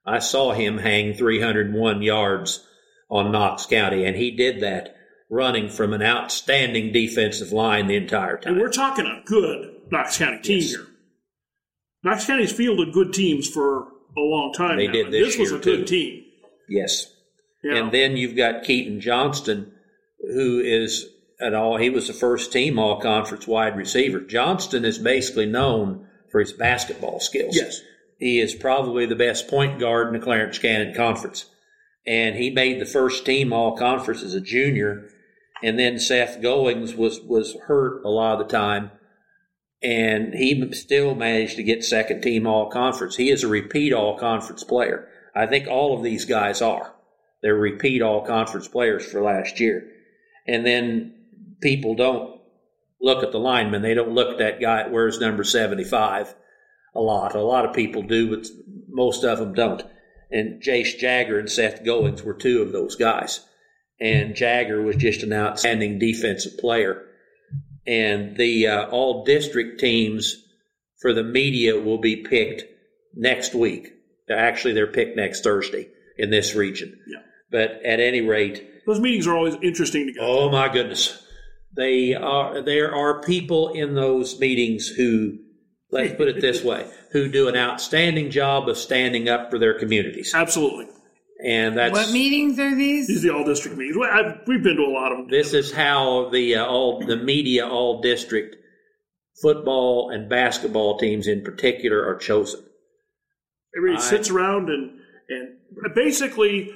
I 0.06 0.20
saw 0.20 0.52
him 0.54 0.78
hang 0.78 1.14
301 1.14 2.02
yards 2.02 2.66
on 3.10 3.32
Knox 3.32 3.66
County, 3.66 4.06
and 4.06 4.16
he 4.16 4.32
did 4.32 4.62
that 4.62 4.96
running 5.32 5.70
from 5.70 5.94
an 5.94 6.04
outstanding 6.04 6.92
defensive 6.92 7.52
line 7.52 7.88
the 7.88 7.96
entire 7.96 8.38
time. 8.38 8.54
And 8.54 8.62
we're 8.62 8.70
talking 8.72 9.06
a 9.06 9.24
good 9.26 9.72
Knox 9.92 10.18
County 10.18 10.40
team 10.42 10.60
Yes. 10.60 10.70
here. 10.72 10.86
Knox 12.04 12.26
County's 12.28 12.52
fielded 12.52 12.94
good 12.94 13.14
teams 13.14 13.48
for 13.50 13.88
a 14.16 14.20
long 14.22 14.54
time. 14.54 14.78
They 14.78 14.86
now, 14.88 14.94
did 14.94 15.06
and 15.06 15.14
this 15.14 15.38
was 15.38 15.52
a 15.52 15.58
good 15.58 15.64
too. 15.80 15.86
team. 15.86 16.24
Yes. 16.70 17.12
And 17.74 17.92
then 17.92 18.16
you've 18.16 18.36
got 18.36 18.64
Keaton 18.64 19.02
Johnston, 19.02 19.72
who 20.20 20.60
is 20.60 21.08
at 21.42 21.54
all. 21.54 21.78
He 21.78 21.90
was 21.90 22.08
the 22.08 22.14
first 22.14 22.52
team 22.52 22.78
all 22.78 23.02
conference 23.02 23.48
wide 23.48 23.76
receiver. 23.76 24.20
Johnston 24.20 24.86
is 24.86 24.98
basically 25.00 25.46
known 25.46 26.08
for 26.32 26.40
his 26.40 26.54
basketball 26.54 27.20
skills. 27.20 27.56
Yes. 27.56 27.82
He 28.20 28.40
is 28.40 28.56
probably 28.56 29.06
the 29.06 29.16
best 29.16 29.48
point 29.48 29.80
guard 29.80 30.08
in 30.08 30.14
the 30.14 30.24
Clarence 30.24 30.60
Cannon 30.60 30.94
Conference. 30.94 31.46
And 32.08 32.36
he 32.36 32.50
made 32.52 32.80
the 32.80 32.86
first 32.86 33.26
team 33.26 33.52
all 33.52 33.76
conference 33.76 34.22
as 34.22 34.36
a 34.36 34.42
junior. 34.42 35.10
And 35.64 35.80
then 35.80 36.00
Seth 36.00 36.42
Goings 36.42 36.94
was, 36.94 37.20
was 37.22 37.58
hurt 37.68 38.04
a 38.06 38.10
lot 38.10 38.40
of 38.40 38.48
the 38.48 38.54
time. 38.54 38.92
And 39.82 40.34
he 40.34 40.72
still 40.74 41.16
managed 41.16 41.58
to 41.58 41.64
get 41.64 41.84
second 41.84 42.22
team 42.22 42.48
all 42.48 42.70
conference. 42.70 43.16
He 43.16 43.30
is 43.30 43.44
a 43.44 43.48
repeat 43.48 43.92
all 43.92 44.18
conference 44.18 44.64
player. 44.64 45.08
I 45.36 45.48
think 45.48 45.68
all 45.68 45.98
of 45.98 46.04
these 46.04 46.26
guys 46.26 46.62
are. 46.62 46.95
They're 47.46 47.54
repeat 47.54 48.02
all 48.02 48.26
conference 48.26 48.68
players 48.68 49.06
for 49.06 49.22
last 49.22 49.60
year. 49.60 49.88
And 50.48 50.66
then 50.66 51.14
people 51.62 51.94
don't 51.94 52.42
look 53.00 53.24
at 53.24 53.32
the 53.32 53.38
lineman. 53.38 53.84
They 53.84 53.94
don't 53.94 54.16
look 54.16 54.32
at 54.32 54.38
that 54.40 54.60
guy 54.60 54.78
that 54.78 54.92
wears 54.92 55.20
number 55.20 55.44
75 55.44 56.34
a 56.96 57.00
lot. 57.00 57.36
A 57.36 57.42
lot 57.42 57.64
of 57.66 57.76
people 57.76 58.02
do, 58.02 58.36
but 58.36 58.48
most 58.90 59.24
of 59.24 59.38
them 59.38 59.54
don't. 59.54 59.84
And 60.32 60.60
Jace 60.60 60.98
Jagger 60.98 61.38
and 61.38 61.48
Seth 61.48 61.86
Goings 61.86 62.24
were 62.24 62.34
two 62.34 62.64
of 62.64 62.72
those 62.72 62.96
guys. 62.96 63.42
And 64.02 64.34
Jagger 64.36 64.82
was 64.82 64.96
just 64.96 65.22
an 65.22 65.32
outstanding 65.32 66.00
defensive 66.00 66.58
player. 66.58 67.06
And 67.86 68.36
the 68.38 68.66
uh, 68.70 68.88
all 68.88 69.24
district 69.24 69.80
teams 69.80 70.44
for 71.00 71.14
the 71.14 71.24
media 71.24 71.80
will 71.80 72.00
be 72.00 72.24
picked 72.24 72.64
next 73.14 73.54
week. 73.54 73.94
Actually, 74.32 74.74
they're 74.74 74.88
picked 74.88 75.16
next 75.16 75.44
Thursday 75.44 75.90
in 76.18 76.32
this 76.32 76.56
region. 76.56 76.98
Yeah. 77.06 77.20
But 77.52 77.82
at 77.86 78.00
any 78.00 78.22
rate, 78.22 78.68
Those 78.88 79.00
meetings 79.00 79.28
are 79.28 79.36
always 79.36 79.56
interesting 79.62 80.08
to 80.08 80.14
go. 80.14 80.22
Oh 80.22 80.50
my 80.52 80.68
goodness. 80.72 81.22
They 81.76 82.14
are 82.14 82.62
there 82.62 82.94
are 82.96 83.22
people 83.22 83.74
in 83.74 83.96
those 83.96 84.40
meetings 84.40 84.88
who 84.88 85.38
let's 85.92 86.16
put 86.16 86.28
it 86.30 86.42
this 86.42 86.64
way, 86.64 86.90
who 87.12 87.30
do 87.30 87.48
an 87.48 87.56
outstanding 87.56 88.30
job 88.32 88.68
of 88.70 88.78
standing 88.78 89.28
up 89.30 89.52
for 89.52 89.60
their 89.60 89.78
communities. 89.78 90.34
Absolutely. 90.34 90.88
And 91.46 91.78
that's 91.78 91.92
What 91.92 92.12
meetings 92.12 92.58
are 92.60 92.74
These 92.74 93.08
these? 93.08 93.26
are 93.26 93.28
the 93.28 93.36
all 93.36 93.44
district 93.46 93.78
meetings. 93.78 93.98
Well, 93.98 94.10
I've, 94.10 94.40
we've 94.48 94.64
been 94.64 94.78
to 94.78 94.84
a 94.84 94.90
lot 94.94 95.12
of 95.12 95.18
them. 95.20 95.28
this 95.30 95.54
is 95.54 95.72
how 95.74 96.30
the 96.30 96.56
uh, 96.56 96.66
all 96.66 97.06
the 97.06 97.18
media 97.18 97.68
all 97.68 98.02
district 98.02 98.56
football 99.42 100.10
and 100.12 100.30
basketball 100.30 100.98
teams 100.98 101.28
in 101.28 101.44
particular 101.44 102.06
are 102.08 102.16
chosen. 102.16 102.62
Everybody 103.78 104.02
I- 104.02 104.10
sits 104.10 104.30
around 104.30 104.70
and 104.70 105.00
and 105.28 105.94
basically 105.94 106.74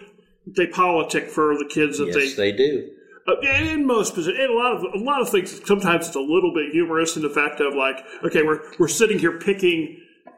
they 0.55 0.67
politic 0.67 1.29
for 1.29 1.57
the 1.57 1.65
kids 1.69 1.97
that 1.97 2.07
Yes, 2.07 2.35
they 2.35 2.51
they 2.51 2.57
do. 2.57 2.89
Uh, 3.27 3.39
in 3.41 3.85
most 3.85 4.15
positions, 4.15 4.39
and 4.39 4.51
a 4.51 4.57
lot 4.57 4.73
of 4.73 4.83
a 4.83 5.03
lot 5.03 5.21
of 5.21 5.29
things. 5.29 5.61
Sometimes 5.65 6.07
it's 6.07 6.15
a 6.15 6.19
little 6.19 6.53
bit 6.53 6.71
humorous 6.71 7.15
in 7.15 7.21
the 7.21 7.29
fact 7.29 7.59
of 7.59 7.75
like, 7.75 7.97
okay, 8.23 8.43
we're 8.43 8.61
we're 8.79 8.87
sitting 8.87 9.19
here 9.19 9.37
picking, 9.37 9.97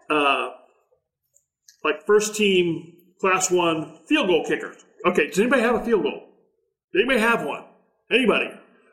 uh, 0.10 0.50
like 1.84 2.06
first 2.06 2.36
team 2.36 2.94
class 3.20 3.50
one 3.52 4.00
field 4.08 4.28
goal 4.28 4.46
kickers. 4.46 4.78
Okay, 5.06 5.28
does 5.28 5.40
anybody 5.40 5.62
have 5.62 5.76
a 5.76 5.86
field 5.86 6.04
goal? 6.04 6.28
Does 6.94 7.02
anybody 7.02 7.20
have 7.20 7.46
one? 7.46 7.64
Anybody? 8.12 8.50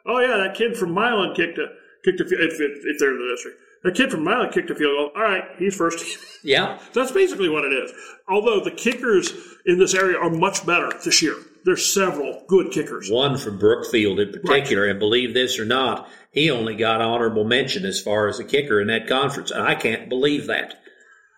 Oh 0.07 0.21
yeah, 0.21 0.37
that 0.37 0.55
kid 0.55 0.77
from 0.77 0.93
Milan 0.93 1.35
kicked 1.35 1.59
a 1.59 1.67
kicked 2.05 2.21
a 2.21 2.25
field 2.25 2.41
if, 2.43 2.61
if, 2.61 2.85
if 2.85 2.99
they're 2.99 3.13
in 3.13 3.19
the 3.19 3.35
district. 3.35 3.59
That 3.85 3.95
kid 3.95 4.11
from 4.11 4.25
Milan 4.25 4.51
kicked 4.51 4.71
a 4.71 4.75
field 4.75 4.97
goal. 4.97 5.11
All 5.15 5.23
right, 5.23 5.45
he's 5.59 5.75
first. 5.75 6.19
Yeah. 6.43 6.79
That's 6.95 7.13
basically 7.13 7.49
what 7.49 7.65
it 7.65 7.73
is. 7.73 7.93
Although 8.29 8.61
the 8.61 8.71
kickers 8.71 9.33
in 9.67 9.79
this 9.79 9.95
area 9.95 10.19
are 10.19 10.31
much 10.31 10.67
better 10.67 10.93
this 11.05 11.23
year. 11.23 11.37
There's 11.65 11.93
several 11.93 12.45
good 12.49 12.73
kickers. 12.73 13.11
One 13.11 13.37
from 13.37 13.59
Brookfield 13.59 14.21
in 14.21 14.33
particular, 14.33 14.87
and 14.87 14.99
believe 14.99 15.35
this 15.35 15.59
or 15.59 15.65
not, 15.65 16.09
he 16.31 16.51
only 16.51 16.75
got 16.75 17.01
honorable 17.01 17.45
mention 17.45 17.85
as 17.85 18.01
far 18.01 18.29
as 18.29 18.39
a 18.39 18.45
kicker 18.45 18.81
in 18.81 18.87
that 18.89 19.07
conference. 19.07 19.51
And 19.51 19.63
I 19.63 19.75
can't 19.75 20.09
believe 20.09 20.47
that. 20.47 20.81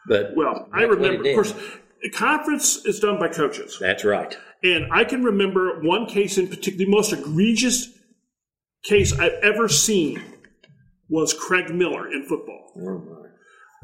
But 0.08 0.34
Well, 0.36 0.68
I 0.72 0.80
that's 0.80 0.88
what 0.90 0.98
he 1.00 1.06
remember, 1.06 1.28
of 1.28 1.34
course, 1.34 1.54
the 2.02 2.10
conference 2.10 2.84
is 2.86 3.00
done 3.00 3.18
by 3.18 3.28
coaches. 3.28 3.76
That's 3.80 4.04
right. 4.04 4.36
And 4.62 4.92
I 4.92 5.04
can 5.04 5.24
remember 5.24 5.80
one 5.80 6.06
case 6.06 6.38
in 6.38 6.48
particular, 6.48 6.78
the 6.78 6.90
most 6.90 7.12
egregious 7.12 7.88
case 8.84 9.18
I've 9.18 9.38
ever 9.42 9.68
seen 9.68 10.22
was 11.10 11.34
Craig 11.34 11.74
Miller 11.74 12.10
in 12.10 12.24
football. 12.26 12.72
Oh, 12.76 12.98
my. 12.98 13.28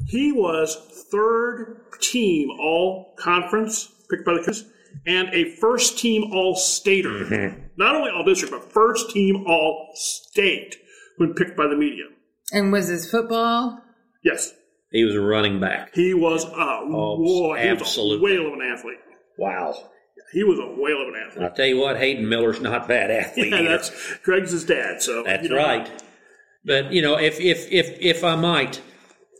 He 0.06 0.32
was 0.32 0.76
third 1.10 1.80
team 2.00 2.50
all 2.60 3.14
conference, 3.18 3.88
picked 4.10 4.24
by 4.24 4.34
the 4.34 4.40
coaches, 4.40 4.64
and 5.06 5.28
a 5.32 5.56
first 5.56 5.98
team 5.98 6.30
all 6.32 6.54
stater. 6.54 7.10
Mm-hmm. 7.10 7.60
Not 7.76 7.94
only 7.94 8.10
all 8.10 8.24
district, 8.24 8.52
but 8.52 8.72
first 8.72 9.10
team 9.10 9.44
all 9.46 9.90
state 9.94 10.76
when 11.16 11.34
picked 11.34 11.56
by 11.56 11.66
the 11.66 11.76
media. 11.76 12.04
And 12.52 12.72
was 12.72 12.88
this 12.88 13.10
football? 13.10 13.80
Yes. 14.22 14.52
He 14.92 15.04
was 15.04 15.14
a 15.14 15.20
running 15.20 15.60
back. 15.60 15.94
He 15.94 16.14
was 16.14 16.44
a, 16.44 16.48
whoa, 16.48 17.16
he 17.16 17.22
was 17.22 17.58
a 17.58 17.68
absolutely. 17.68 18.30
whale 18.30 18.46
of 18.46 18.52
an 18.52 18.62
athlete. 18.62 18.98
Wow. 19.38 19.74
He 20.32 20.44
was 20.44 20.58
a 20.58 20.80
whale 20.80 21.02
of 21.02 21.08
an 21.08 21.14
athlete. 21.26 21.44
I'll 21.44 21.54
tell 21.54 21.66
you 21.66 21.78
what, 21.78 21.96
Hayden 21.96 22.28
Miller's 22.28 22.60
not 22.60 22.84
a 22.84 22.86
bad 22.86 23.10
athlete. 23.10 23.50
Yeah, 23.50 23.60
either. 23.60 23.68
that's 23.68 23.90
Craig's 24.18 24.50
his 24.50 24.64
dad. 24.64 25.02
So 25.02 25.22
That's 25.24 25.42
you 25.42 25.50
know, 25.50 25.56
right. 25.56 26.02
But 26.66 26.92
you 26.92 27.00
know, 27.00 27.16
if 27.16 27.40
if 27.40 27.70
if 27.70 27.96
if 28.00 28.24
I 28.24 28.34
might, 28.36 28.78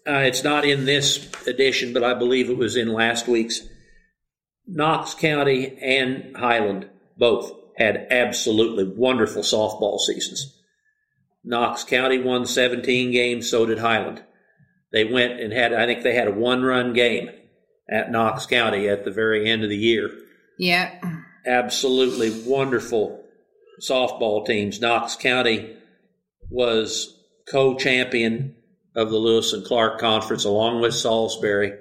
uh, 0.06 0.20
it's 0.20 0.44
not 0.44 0.64
in 0.64 0.84
this 0.84 1.28
edition, 1.46 1.92
but 1.92 2.04
I 2.04 2.14
believe 2.14 2.48
it 2.48 2.56
was 2.56 2.76
in 2.76 2.92
last 2.92 3.26
week's. 3.28 3.62
Knox 4.68 5.14
County 5.14 5.78
and 5.80 6.36
Highland 6.36 6.88
both 7.16 7.52
had 7.76 8.08
absolutely 8.10 8.84
wonderful 8.84 9.42
softball 9.42 9.98
seasons. 10.00 10.52
Knox 11.44 11.84
County 11.84 12.18
won 12.18 12.46
17 12.46 13.12
games, 13.12 13.48
so 13.48 13.64
did 13.66 13.78
Highland. 13.78 14.24
They 14.92 15.04
went 15.04 15.40
and 15.40 15.52
had, 15.52 15.72
I 15.72 15.86
think 15.86 16.02
they 16.02 16.14
had 16.14 16.26
a 16.26 16.32
one 16.32 16.62
run 16.64 16.92
game 16.94 17.30
at 17.88 18.10
Knox 18.10 18.46
County 18.46 18.88
at 18.88 19.04
the 19.04 19.12
very 19.12 19.48
end 19.48 19.62
of 19.62 19.70
the 19.70 19.76
year 19.76 20.10
Yeah. 20.58 20.98
absolutely 21.46 22.30
wonderful 22.44 23.22
softball 23.80 24.44
teams. 24.44 24.80
Knox 24.80 25.14
County 25.14 25.76
was 26.50 27.15
co-champion 27.48 28.54
of 28.94 29.10
the 29.10 29.18
Lewis 29.18 29.52
and 29.52 29.64
Clark 29.64 30.00
Conference 30.00 30.44
along 30.44 30.80
with 30.80 30.94
Salisbury. 30.94 31.72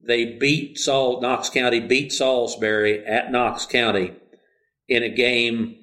They 0.00 0.36
beat 0.36 0.78
Saul 0.78 1.20
Knox 1.20 1.50
County 1.50 1.80
beat 1.80 2.12
Salisbury 2.12 3.04
at 3.04 3.32
Knox 3.32 3.66
County 3.66 4.14
in 4.88 5.02
a 5.02 5.08
game 5.08 5.76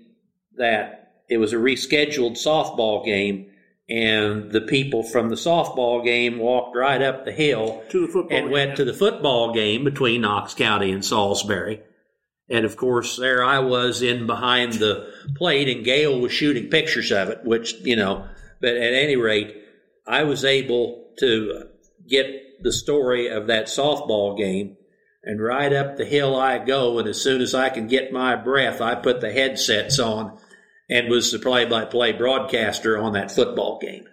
that 0.58 1.14
it 1.30 1.38
was 1.38 1.52
a 1.52 1.58
rescheduled 1.58 2.42
softball 2.42 3.04
game 3.04 3.50
and 3.90 4.52
the 4.52 4.62
people 4.62 5.04
from 5.04 5.30
the 5.30 5.36
softball 5.36 6.04
game 6.04 6.40
walked 6.40 6.76
right 6.76 7.02
up 7.02 7.26
the 7.26 7.32
hill 7.32 7.84
To 7.90 8.08
the 8.08 8.14
football 8.14 8.38
and 8.38 8.46
game, 8.46 8.52
went 8.52 8.76
to 8.78 8.86
the 8.86 8.94
football 8.94 9.54
game 9.54 9.84
between 9.84 10.22
Knox 10.22 10.54
County 10.54 10.92
and 10.92 11.04
Salisbury. 11.04 11.82
And 12.50 12.66
of 12.66 12.78
course, 12.78 13.18
there 13.18 13.44
I 13.44 13.60
was 13.60 14.02
in 14.02 14.28
behind 14.28 14.74
the 14.74 15.12
plate, 15.36 15.70
and 15.70 15.84
Gail 15.84 16.20
was 16.20 16.32
shooting 16.32 16.70
pictures 16.70 17.12
of 17.12 17.30
it, 17.30 17.44
which, 17.44 17.74
you 17.82 17.96
know, 17.96 18.28
but 18.62 18.76
at 18.76 18.94
any 18.94 19.16
rate, 19.16 19.56
I 20.08 20.24
was 20.24 20.44
able 20.46 21.12
to 21.20 21.66
get 22.08 22.26
the 22.64 22.72
story 22.74 23.28
of 23.28 23.48
that 23.48 23.66
softball 23.68 24.38
game. 24.38 24.78
And 25.26 25.42
right 25.42 25.72
up 25.72 25.96
the 25.96 26.04
hill 26.06 26.36
I 26.36 26.60
go, 26.60 27.00
and 27.00 27.08
as 27.08 27.22
soon 27.22 27.42
as 27.42 27.56
I 27.56 27.70
can 27.70 27.88
get 27.88 28.12
my 28.12 28.36
breath, 28.36 28.82
I 28.82 28.96
put 28.96 29.22
the 29.22 29.32
headsets 29.32 29.98
on 29.98 30.38
and 30.90 31.08
was 31.10 31.32
the 31.32 31.40
play 31.40 31.64
by 31.66 31.86
play 31.86 32.12
broadcaster 32.12 32.98
on 32.98 33.14
that 33.14 33.32
football 33.32 33.80
game. 33.82 34.06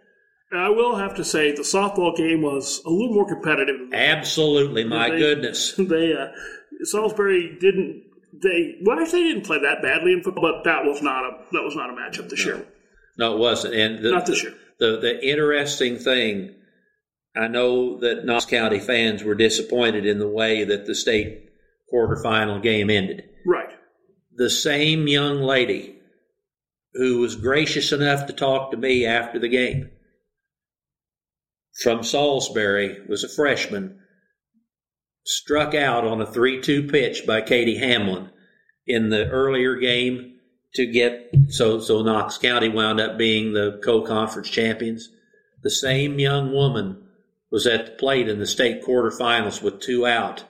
I 0.53 0.69
will 0.69 0.97
have 0.97 1.15
to 1.17 1.25
say 1.25 1.53
the 1.53 1.63
softball 1.63 2.17
game 2.17 2.43
was 2.43 2.81
a 2.85 2.91
little 2.91 3.13
more 3.15 3.27
competitive. 3.27 3.93
Absolutely, 3.93 4.85
my 4.85 5.11
They- 5.11 5.19
goodness. 5.19 5.75
they 5.79 6.13
uh, 6.13 6.29
Salisbury 6.85 7.57
didn't. 7.61 8.05
They 8.33 8.77
well, 8.83 8.99
actually, 9.01 9.25
they 9.25 9.29
didn't 9.31 9.47
play 9.47 9.59
that 9.61 9.83
badly 9.83 10.13
in 10.13 10.23
football, 10.23 10.43
but 10.43 10.65
that 10.65 10.85
was 10.85 11.03
not 11.03 11.25
a 11.25 11.31
that 11.53 11.63
was 11.63 11.75
not 11.75 11.91
a 11.91 11.93
matchup 11.93 12.29
this 12.31 12.45
year. 12.45 12.65
No, 13.21 13.35
it 13.35 13.39
wasn't. 13.39 13.75
And 13.75 13.99
the, 13.99 14.11
Not 14.13 14.25
this 14.25 14.43
year. 14.43 14.55
the 14.79 14.97
the 14.97 15.23
interesting 15.25 15.99
thing, 15.99 16.55
I 17.37 17.49
know 17.49 17.99
that 17.99 18.25
Knox 18.25 18.47
County 18.47 18.81
fans 18.81 19.23
were 19.23 19.35
disappointed 19.35 20.07
in 20.07 20.19
the 20.19 20.27
way 20.27 20.65
that 20.65 20.87
the 20.87 20.95
state 20.95 21.51
quarterfinal 21.93 22.63
game 22.63 22.89
ended. 22.89 23.25
Right. 23.47 23.69
The 24.35 24.49
same 24.49 25.07
young 25.07 25.43
lady 25.43 25.97
who 26.95 27.19
was 27.19 27.37
gracious 27.37 27.93
enough 27.93 28.27
to 28.27 28.33
talk 28.33 28.71
to 28.71 28.79
me 28.79 29.05
after 29.05 29.39
the 29.39 29.49
game 29.49 29.91
from 31.83 32.03
Salisbury 32.03 33.01
was 33.07 33.23
a 33.23 33.29
freshman, 33.29 33.99
struck 35.27 35.75
out 35.75 36.07
on 36.07 36.23
a 36.23 36.27
3 36.27 36.63
2 36.63 36.89
pitch 36.89 37.27
by 37.27 37.43
Katie 37.43 37.79
Hamlin 37.79 38.31
in 38.87 39.11
the 39.11 39.29
earlier 39.29 39.77
game 39.77 40.40
to 40.75 40.87
get 40.87 41.35
so 41.49 41.81
so 41.81 42.03
Knox 42.03 42.39
County 42.39 42.69
wound 42.69 43.01
up 43.01 43.19
being 43.19 43.53
the 43.53 43.81
co-conference 43.85 44.49
champions. 44.49 45.09
The 45.63 45.71
same 45.71 46.19
young 46.19 46.53
woman 46.53 47.03
was 47.51 47.67
at 47.67 47.87
the 47.87 47.93
plate 47.93 48.29
in 48.29 48.39
the 48.39 48.47
state 48.47 48.83
quarterfinals 48.85 49.63
with 49.63 49.81
two 49.81 50.07
out 50.07 50.45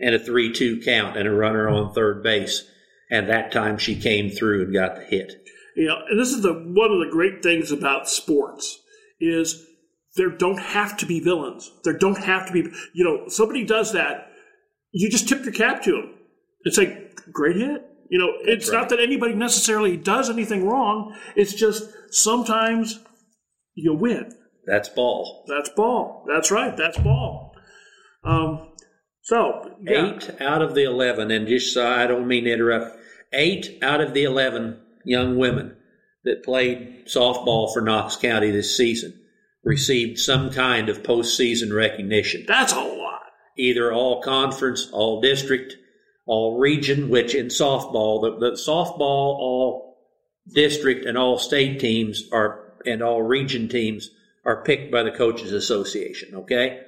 and 0.00 0.14
a 0.14 0.18
3-2 0.18 0.84
count 0.84 1.16
and 1.16 1.28
a 1.28 1.32
runner 1.32 1.68
on 1.68 1.92
third 1.92 2.22
base. 2.22 2.68
And 3.10 3.28
that 3.28 3.52
time 3.52 3.78
she 3.78 3.94
came 3.94 4.30
through 4.30 4.64
and 4.64 4.72
got 4.72 4.96
the 4.96 5.04
hit. 5.04 5.32
You 5.76 5.86
know, 5.86 5.96
and 6.08 6.18
this 6.18 6.30
is 6.30 6.42
the 6.42 6.52
one 6.52 6.90
of 6.90 6.98
the 6.98 7.10
great 7.12 7.42
things 7.42 7.70
about 7.70 8.08
sports 8.08 8.80
is 9.20 9.64
there 10.16 10.30
don't 10.30 10.58
have 10.58 10.96
to 10.96 11.06
be 11.06 11.20
villains. 11.20 11.70
There 11.84 11.96
don't 11.96 12.18
have 12.18 12.46
to 12.46 12.52
be. 12.52 12.62
You 12.94 13.04
know, 13.04 13.28
somebody 13.28 13.64
does 13.64 13.92
that, 13.92 14.30
you 14.92 15.10
just 15.10 15.28
tip 15.28 15.44
your 15.44 15.52
cap 15.52 15.82
to 15.82 15.92
them. 15.92 16.14
It's 16.62 16.78
like 16.78 17.14
great 17.30 17.56
hit. 17.56 17.84
You 18.10 18.18
know, 18.18 18.32
it's 18.40 18.70
not 18.70 18.88
that 18.90 19.00
anybody 19.00 19.34
necessarily 19.34 19.96
does 19.96 20.30
anything 20.30 20.66
wrong. 20.66 21.16
It's 21.34 21.54
just 21.54 21.90
sometimes 22.10 23.00
you 23.74 23.94
win. 23.94 24.32
That's 24.66 24.88
ball. 24.88 25.44
That's 25.48 25.68
ball. 25.70 26.24
That's 26.28 26.50
right. 26.50 26.76
That's 26.76 26.98
ball. 26.98 27.54
Um, 28.24 28.68
so 29.22 29.76
yeah. 29.82 30.14
Eight 30.14 30.40
out 30.40 30.62
of 30.62 30.74
the 30.74 30.84
11, 30.84 31.30
and 31.30 31.46
just 31.46 31.74
so 31.74 31.86
I 31.86 32.06
don't 32.06 32.26
mean 32.26 32.44
to 32.44 32.52
interrupt, 32.52 32.96
eight 33.32 33.78
out 33.82 34.00
of 34.00 34.14
the 34.14 34.24
11 34.24 34.80
young 35.04 35.36
women 35.36 35.76
that 36.24 36.44
played 36.44 37.06
softball 37.06 37.72
for 37.72 37.80
Knox 37.80 38.16
County 38.16 38.50
this 38.50 38.76
season 38.76 39.14
received 39.64 40.18
some 40.18 40.50
kind 40.50 40.88
of 40.88 41.02
postseason 41.02 41.74
recognition. 41.74 42.44
that's 42.46 42.72
a 42.72 42.80
lot. 42.80 43.20
Either 43.58 43.92
all 43.92 44.22
conference, 44.22 44.88
all 44.92 45.20
district, 45.20 45.76
all 46.26 46.58
region, 46.58 47.08
which 47.08 47.34
in 47.34 47.46
softball, 47.46 48.22
the, 48.22 48.50
the 48.50 48.56
softball, 48.56 49.38
all 49.38 49.98
district, 50.52 51.06
and 51.06 51.16
all 51.16 51.38
state 51.38 51.80
teams 51.80 52.24
are, 52.32 52.74
and 52.84 53.02
all 53.02 53.22
region 53.22 53.68
teams 53.68 54.10
are 54.44 54.62
picked 54.62 54.92
by 54.92 55.02
the 55.02 55.10
Coaches 55.10 55.52
Association, 55.52 56.34
okay? 56.34 56.80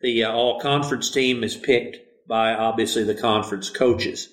The 0.00 0.24
uh, 0.24 0.32
all 0.32 0.60
conference 0.60 1.10
team 1.10 1.44
is 1.44 1.56
picked 1.56 1.98
by 2.26 2.54
obviously 2.54 3.04
the 3.04 3.14
conference 3.14 3.68
coaches. 3.70 4.28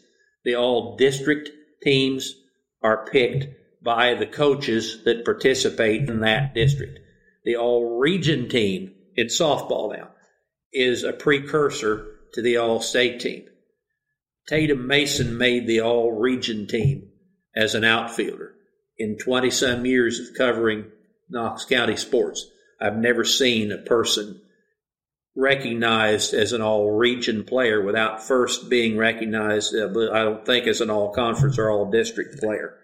The 0.45 0.55
all 0.55 0.95
district 0.95 1.49
teams 1.81 2.33
are 2.81 3.05
picked 3.05 3.47
by 3.83 4.13
the 4.13 4.25
coaches 4.25 5.03
that 5.03 5.25
participate 5.25 6.09
in 6.09 6.21
that 6.21 6.53
district. 6.53 6.99
The 7.43 7.57
all 7.57 7.97
region 7.97 8.49
team 8.49 8.93
in 9.15 9.27
softball 9.27 9.95
now 9.95 10.09
is 10.71 11.03
a 11.03 11.13
precursor 11.13 12.05
to 12.33 12.41
the 12.41 12.57
all 12.57 12.81
state 12.81 13.19
team. 13.19 13.45
Tatum 14.47 14.87
Mason 14.87 15.37
made 15.37 15.67
the 15.67 15.81
all 15.81 16.11
region 16.13 16.67
team 16.67 17.09
as 17.55 17.75
an 17.75 17.83
outfielder. 17.83 18.53
In 18.97 19.17
20 19.17 19.51
some 19.51 19.85
years 19.85 20.19
of 20.19 20.35
covering 20.35 20.85
Knox 21.29 21.65
County 21.65 21.97
sports, 21.97 22.49
I've 22.79 22.97
never 22.97 23.23
seen 23.23 23.71
a 23.71 23.77
person 23.77 24.41
recognized 25.35 26.33
as 26.33 26.53
an 26.53 26.61
all 26.61 26.91
region 26.91 27.43
player 27.43 27.81
without 27.83 28.23
first 28.23 28.69
being 28.69 28.97
recognized, 28.97 29.75
uh, 29.75 29.89
I 30.11 30.23
don't 30.23 30.45
think, 30.45 30.65
as 30.65 30.81
an 30.81 30.89
all 30.89 31.13
conference 31.13 31.59
or 31.59 31.69
all 31.69 31.91
district 31.91 32.39
player. 32.39 32.75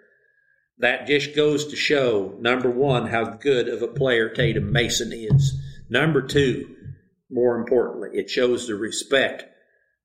That 0.80 1.08
just 1.08 1.36
goes 1.36 1.68
to 1.68 1.76
show, 1.76 2.36
number 2.40 2.70
one, 2.70 3.08
how 3.08 3.24
good 3.26 3.70
of 3.70 3.82
a 3.82 3.88
player 3.88 4.30
Tatum 4.30 4.72
Mason 4.72 5.12
is. 5.14 5.54
Number 5.90 6.22
two, 6.22 6.76
more 7.30 7.58
importantly, 7.58 8.10
it 8.14 8.30
shows 8.30 8.68
the 8.68 8.76
respect 8.76 9.46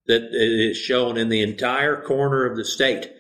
that 0.09 0.29
is 0.33 0.77
shown 0.77 1.16
in 1.16 1.29
the 1.29 1.42
entire 1.42 2.01
corner 2.01 2.44
of 2.47 2.57
the 2.57 2.64
state 2.64 3.12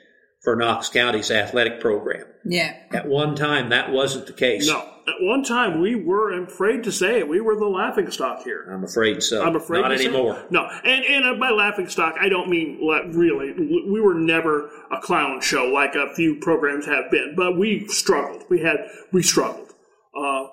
for 0.42 0.56
Knox 0.56 0.88
County's 0.88 1.30
athletic 1.30 1.80
program. 1.80 2.24
Yeah. 2.44 2.74
At 2.92 3.06
one 3.06 3.34
time, 3.34 3.68
that 3.70 3.92
wasn't 3.92 4.26
the 4.26 4.32
case. 4.32 4.66
No, 4.66 4.78
at 4.80 5.14
one 5.20 5.42
time 5.42 5.80
we 5.82 5.94
were 5.96 6.32
I'm 6.32 6.44
afraid 6.44 6.84
to 6.84 6.92
say 6.92 7.18
it. 7.18 7.28
We 7.28 7.40
were 7.40 7.56
the 7.56 7.66
laughing 7.66 8.10
stock 8.10 8.42
here. 8.44 8.64
I'm 8.70 8.84
afraid 8.84 9.22
so. 9.22 9.44
I'm 9.44 9.56
afraid 9.56 9.82
Not 9.82 9.88
to 9.88 9.98
say 9.98 10.04
it. 10.04 10.08
anymore. 10.14 10.42
No, 10.50 10.66
and 10.84 11.04
and 11.04 11.38
by 11.40 11.50
laughing 11.50 11.88
stock, 11.88 12.14
I 12.20 12.28
don't 12.28 12.48
mean 12.48 12.78
le- 12.80 13.08
really. 13.08 13.52
We 13.52 14.00
were 14.00 14.14
never 14.14 14.70
a 14.90 15.00
clown 15.02 15.40
show 15.42 15.66
like 15.66 15.94
a 15.94 16.14
few 16.14 16.36
programs 16.36 16.86
have 16.86 17.10
been, 17.10 17.34
but 17.36 17.58
we 17.58 17.86
struggled. 17.88 18.44
We 18.48 18.60
had 18.60 18.78
we 19.12 19.22
struggled. 19.22 19.74
Uh, 20.18 20.46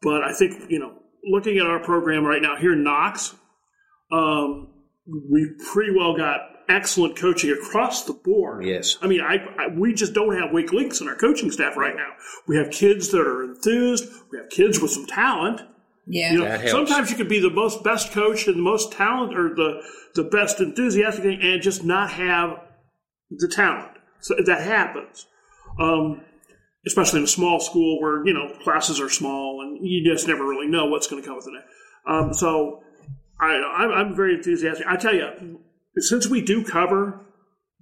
but 0.00 0.22
I 0.24 0.32
think 0.32 0.70
you 0.70 0.78
know, 0.78 0.94
looking 1.24 1.58
at 1.58 1.66
our 1.66 1.80
program 1.80 2.24
right 2.24 2.40
now 2.40 2.56
here 2.56 2.72
in 2.72 2.82
Knox, 2.84 3.34
um, 4.10 4.68
we 5.06 5.50
pretty 5.72 5.92
well 5.96 6.16
got 6.16 6.40
excellent 6.68 7.16
coaching 7.16 7.50
across 7.50 8.04
the 8.04 8.12
board. 8.12 8.64
Yes. 8.64 8.96
I 9.02 9.06
mean, 9.08 9.20
I, 9.20 9.36
I 9.58 9.66
we 9.76 9.92
just 9.94 10.14
don't 10.14 10.36
have 10.40 10.52
weak 10.52 10.72
links 10.72 11.00
in 11.00 11.08
our 11.08 11.16
coaching 11.16 11.50
staff 11.50 11.76
right 11.76 11.94
now. 11.96 12.10
We 12.46 12.56
have 12.56 12.70
kids 12.70 13.10
that 13.10 13.20
are 13.20 13.44
enthused. 13.44 14.08
We 14.30 14.38
have 14.38 14.48
kids 14.50 14.80
with 14.80 14.90
some 14.90 15.06
talent. 15.06 15.62
Yeah. 16.06 16.32
You 16.32 16.38
know, 16.38 16.44
That 16.44 16.60
helps. 16.60 16.72
sometimes 16.72 17.10
you 17.10 17.16
could 17.16 17.28
be 17.28 17.40
the 17.40 17.50
most 17.50 17.84
best 17.84 18.12
coach 18.12 18.46
and 18.46 18.56
the 18.56 18.62
most 18.62 18.92
talent 18.92 19.36
or 19.36 19.54
the 19.54 19.82
the 20.14 20.24
best 20.24 20.60
enthusiastic 20.60 21.24
and 21.24 21.62
just 21.62 21.84
not 21.84 22.10
have 22.12 22.58
the 23.30 23.48
talent. 23.48 23.90
So 24.20 24.34
that 24.46 24.62
happens. 24.62 25.26
Um, 25.80 26.22
especially 26.86 27.20
in 27.20 27.24
a 27.24 27.28
small 27.28 27.60
school 27.60 28.00
where, 28.00 28.26
you 28.26 28.34
know, 28.34 28.52
classes 28.62 29.00
are 29.00 29.08
small 29.08 29.60
and 29.62 29.78
you 29.86 30.04
just 30.04 30.26
never 30.26 30.44
really 30.44 30.66
know 30.66 30.86
what's 30.86 31.06
going 31.06 31.22
to 31.22 31.26
come 31.26 31.36
with 31.36 31.46
it. 31.46 31.64
Um, 32.10 32.34
so 32.34 32.82
I, 33.42 33.82
I'm, 33.84 33.90
I'm 33.90 34.16
very 34.16 34.34
enthusiastic. 34.34 34.86
I 34.86 34.96
tell 34.96 35.14
you, 35.14 35.60
since 35.96 36.28
we 36.28 36.40
do 36.40 36.64
cover 36.64 37.20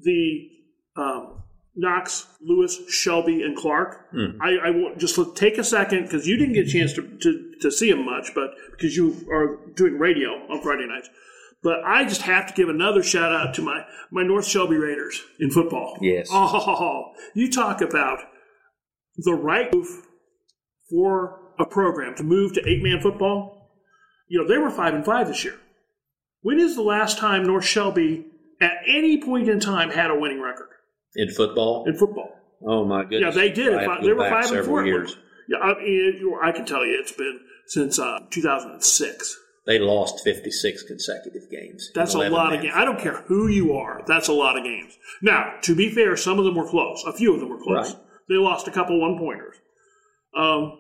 the 0.01 0.49
um, 0.97 1.41
Knox, 1.77 2.27
Lewis, 2.43 2.79
Shelby, 2.89 3.43
and 3.43 3.57
Clark. 3.57 4.09
I, 4.41 4.69
I 4.69 4.71
want 4.71 4.99
just 4.99 5.19
take 5.37 5.57
a 5.57 5.65
second 5.65 6.05
because 6.05 6.27
you 6.27 6.37
didn't 6.37 6.55
get 6.55 6.67
a 6.67 6.71
chance 6.71 6.93
to, 6.95 7.03
to, 7.03 7.53
to 7.61 7.71
see 7.71 7.91
them 7.91 8.05
much, 8.05 8.35
but 8.35 8.51
because 8.73 8.97
you 8.97 9.27
are 9.31 9.59
doing 9.75 9.99
radio 9.99 10.31
on 10.31 10.61
Friday 10.63 10.87
nights. 10.87 11.09
But 11.63 11.85
I 11.85 12.05
just 12.05 12.23
have 12.23 12.47
to 12.47 12.55
give 12.55 12.69
another 12.69 13.03
shout 13.03 13.33
out 13.33 13.55
to 13.55 13.63
my, 13.63 13.85
my 14.11 14.23
North 14.23 14.47
Shelby 14.47 14.77
Raiders 14.77 15.23
in 15.39 15.51
football. 15.51 15.97
Yes. 16.01 16.29
Oh, 16.31 17.13
you 17.35 17.51
talk 17.51 17.83
about 17.83 18.21
the 19.17 19.35
right 19.35 19.73
move 19.73 19.89
for 20.89 21.39
a 21.59 21.67
program 21.67 22.17
to 22.17 22.23
move 22.23 22.55
to 22.55 22.67
eight 22.67 22.83
man 22.83 23.01
football. 23.01 23.60
You 24.31 24.41
know, 24.41 24.49
they 24.49 24.59
were 24.59 24.71
five 24.71 24.95
and 24.95 25.05
five 25.05 25.27
this 25.27 25.45
year. 25.45 25.59
When 26.43 26.59
is 26.61 26.77
the 26.77 26.83
last 26.83 27.19
time 27.19 27.45
North 27.45 27.65
Shelby 27.65 28.25
at 28.61 28.75
any 28.87 29.23
point 29.23 29.49
in 29.49 29.59
time 29.61 29.91
had 29.91 30.11
a 30.11 30.19
winning 30.19 30.41
record 30.41 30.69
In 31.17 31.29
football? 31.31 31.85
in 31.87 31.97
football? 31.99 32.31
Oh, 32.67 32.85
my 32.85 33.03
goodness! 33.03 33.35
Yeah, 33.35 33.43
they 33.43 33.51
did. 33.51 33.75
I 33.75 34.01
They 34.01 34.13
were 34.13 34.29
five 34.31 34.51
and 34.53 34.65
four. 34.65 34.87
years. 34.87 35.17
Yeah, 35.49 35.59
I, 35.59 35.75
mean, 35.83 36.35
I 36.43 36.53
can 36.53 36.65
tell 36.65 36.87
you 36.87 36.97
it's 37.01 37.13
been 37.13 37.41
since 37.67 37.99
uh, 37.99 38.21
2006. 38.31 39.37
They 39.67 39.79
lost 39.79 40.23
56 40.25 40.85
consecutive 40.85 41.51
games. 41.51 41.91
That's 41.95 42.15
a 42.15 42.19
11 42.19 42.33
lot 42.33 42.55
of 42.55 42.63
games. 42.63 42.75
I 42.77 42.85
don't 42.85 42.99
care 43.01 43.23
who 43.27 43.49
you 43.49 43.75
are. 43.75 44.03
That's 44.07 44.29
a 44.29 44.33
lot 44.33 44.57
of 44.57 44.65
games. 44.65 44.97
Now, 45.23 45.55
to 45.63 45.75
be 45.75 45.91
fair, 45.91 46.17
some 46.17 46.39
of 46.39 46.45
them 46.45 46.55
were 46.55 46.69
close. 46.69 47.03
A 47.07 47.13
few 47.13 47.35
of 47.35 47.41
them 47.41 47.49
were 47.51 47.63
close. 47.63 47.95
Right. 47.95 48.03
They 48.29 48.37
lost 48.37 48.69
a 48.69 48.71
couple 48.71 49.01
one 49.01 49.19
pointers. 49.19 49.57
Um, 50.37 50.79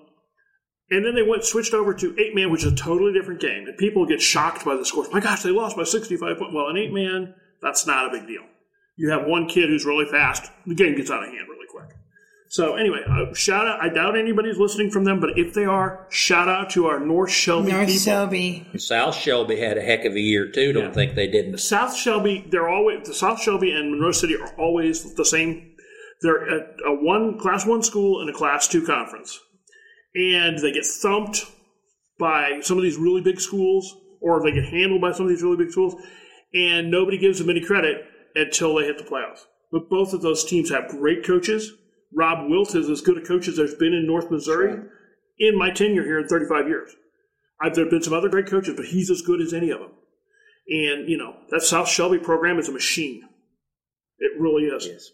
and 0.90 1.04
then 1.04 1.14
they 1.14 1.22
went 1.22 1.44
switched 1.44 1.74
over 1.74 1.94
to 1.94 2.14
eight 2.18 2.34
man, 2.34 2.50
which 2.50 2.64
is 2.64 2.72
a 2.72 2.76
totally 2.76 3.12
different 3.12 3.40
game. 3.40 3.66
And 3.66 3.76
people 3.78 4.06
get 4.06 4.20
shocked 4.20 4.64
by 4.64 4.76
the 4.76 4.84
scores. 4.84 5.08
My 5.12 5.20
gosh, 5.20 5.42
they 5.42 5.50
lost 5.50 5.76
by 5.76 5.84
65 5.84 6.38
points. 6.38 6.54
Well, 6.54 6.68
an 6.68 6.76
eight 6.76 6.92
man, 6.92 7.34
that's 7.62 7.86
not 7.86 8.06
a 8.08 8.10
big 8.18 8.26
deal. 8.26 8.42
You 8.96 9.10
have 9.10 9.26
one 9.26 9.46
kid 9.48 9.68
who's 9.70 9.84
really 9.86 10.06
fast. 10.06 10.50
The 10.66 10.74
game 10.74 10.96
gets 10.96 11.10
out 11.10 11.22
of 11.22 11.28
hand 11.30 11.46
really 11.48 11.66
quick. 11.70 11.88
So 12.48 12.74
anyway, 12.74 12.98
uh, 13.08 13.32
shout 13.32 13.66
out. 13.68 13.80
I 13.80 13.88
doubt 13.88 14.18
anybody's 14.18 14.58
listening 14.58 14.90
from 14.90 15.04
them, 15.04 15.20
but 15.20 15.38
if 15.38 15.54
they 15.54 15.64
are, 15.64 16.06
shout 16.10 16.48
out 16.48 16.70
to 16.70 16.86
our 16.86 16.98
North 16.98 17.30
Shelby 17.30 17.70
North 17.70 17.86
people. 17.86 18.00
Shelby. 18.00 18.66
South 18.76 19.14
Shelby 19.14 19.56
had 19.60 19.78
a 19.78 19.82
heck 19.82 20.04
of 20.04 20.14
a 20.14 20.20
year, 20.20 20.50
too. 20.50 20.72
Don't 20.72 20.86
Yeah. 20.86 20.90
think 20.92 21.14
they 21.14 21.28
didn't. 21.28 21.58
South 21.58 21.96
Shelby, 21.96 22.44
they're 22.50 22.68
always 22.68 23.06
the 23.06 23.14
South 23.14 23.40
Shelby 23.40 23.70
and 23.70 23.92
Monroe 23.92 24.10
City 24.10 24.36
are 24.36 24.52
always 24.58 25.14
the 25.14 25.24
same. 25.24 25.70
They're 26.22 26.44
a, 26.58 26.60
a 26.88 26.94
one 27.04 27.38
class 27.38 27.64
one 27.64 27.82
school 27.84 28.20
and 28.20 28.28
a 28.28 28.32
class 28.32 28.66
two 28.66 28.84
conference, 28.84 29.38
and 30.14 30.58
they 30.58 30.72
get 30.72 30.84
thumped 30.84 31.46
by 32.18 32.60
some 32.62 32.76
of 32.76 32.82
these 32.82 32.96
really 32.96 33.20
big 33.20 33.40
schools, 33.40 33.96
or 34.20 34.42
they 34.42 34.52
get 34.52 34.64
handled 34.64 35.00
by 35.00 35.12
some 35.12 35.26
of 35.26 35.30
these 35.30 35.42
really 35.42 35.56
big 35.56 35.70
schools, 35.70 35.94
and 36.54 36.90
nobody 36.90 37.18
gives 37.18 37.38
them 37.38 37.50
any 37.50 37.64
credit 37.64 38.04
until 38.34 38.74
they 38.74 38.84
hit 38.84 38.98
the 38.98 39.04
playoffs. 39.04 39.44
But 39.72 39.88
both 39.88 40.12
of 40.12 40.22
those 40.22 40.44
teams 40.44 40.70
have 40.70 40.88
great 40.88 41.24
coaches. 41.24 41.72
Rob 42.12 42.50
Wilt 42.50 42.74
is 42.74 42.88
as 42.88 43.00
good 43.00 43.18
a 43.18 43.22
coach 43.22 43.48
as 43.48 43.56
there's 43.56 43.74
been 43.74 43.94
in 43.94 44.06
North 44.06 44.30
Missouri 44.30 44.80
in 45.38 45.58
my 45.58 45.70
tenure 45.70 46.04
here 46.04 46.18
in 46.18 46.28
35 46.28 46.66
years. 46.66 46.94
I've, 47.60 47.74
there 47.74 47.84
have 47.84 47.90
been 47.90 48.02
some 48.02 48.12
other 48.12 48.28
great 48.28 48.46
coaches, 48.46 48.74
but 48.76 48.86
he's 48.86 49.10
as 49.10 49.22
good 49.22 49.40
as 49.40 49.52
any 49.52 49.70
of 49.70 49.78
them. 49.78 49.92
And, 50.68 51.08
you 51.08 51.16
know, 51.16 51.34
that 51.50 51.62
South 51.62 51.88
Shelby 51.88 52.18
program 52.18 52.58
is 52.58 52.68
a 52.68 52.72
machine. 52.72 53.22
It 54.18 54.32
really 54.40 54.64
is. 54.64 54.86
Yes. 54.86 55.10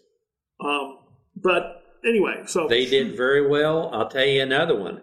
Um, 0.63 0.97
but 1.35 1.76
anyway, 2.05 2.43
so 2.45 2.67
They 2.67 2.85
did 2.85 3.15
very 3.15 3.47
well. 3.47 3.89
I'll 3.93 4.09
tell 4.09 4.25
you 4.25 4.41
another 4.41 4.75
one. 4.75 5.01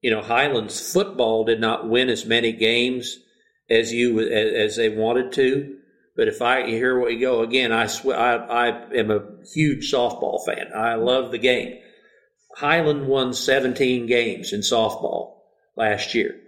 You 0.00 0.10
know, 0.10 0.22
Highlands 0.22 0.92
football 0.92 1.44
did 1.44 1.60
not 1.60 1.88
win 1.88 2.08
as 2.08 2.26
many 2.26 2.52
games 2.52 3.18
as 3.70 3.92
you 3.92 4.20
as, 4.20 4.76
they 4.76 4.88
wanted 4.88 5.32
to. 5.32 5.76
But 6.16 6.28
if 6.28 6.42
I 6.42 6.66
hear 6.66 6.98
what 6.98 7.12
you 7.12 7.20
go 7.20 7.42
again, 7.42 7.72
I 7.72 7.86
swear 7.86 8.18
I, 8.18 8.68
I 8.68 8.94
am 8.94 9.10
a 9.10 9.22
huge 9.54 9.90
softball 9.90 10.44
fan. 10.44 10.72
I 10.74 10.96
love 10.96 11.30
the 11.30 11.38
game. 11.38 11.78
Highland 12.56 13.06
won 13.06 13.32
17 13.32 14.06
games 14.06 14.52
in 14.52 14.60
softball 14.60 15.36
last 15.76 16.14
year. 16.14 16.38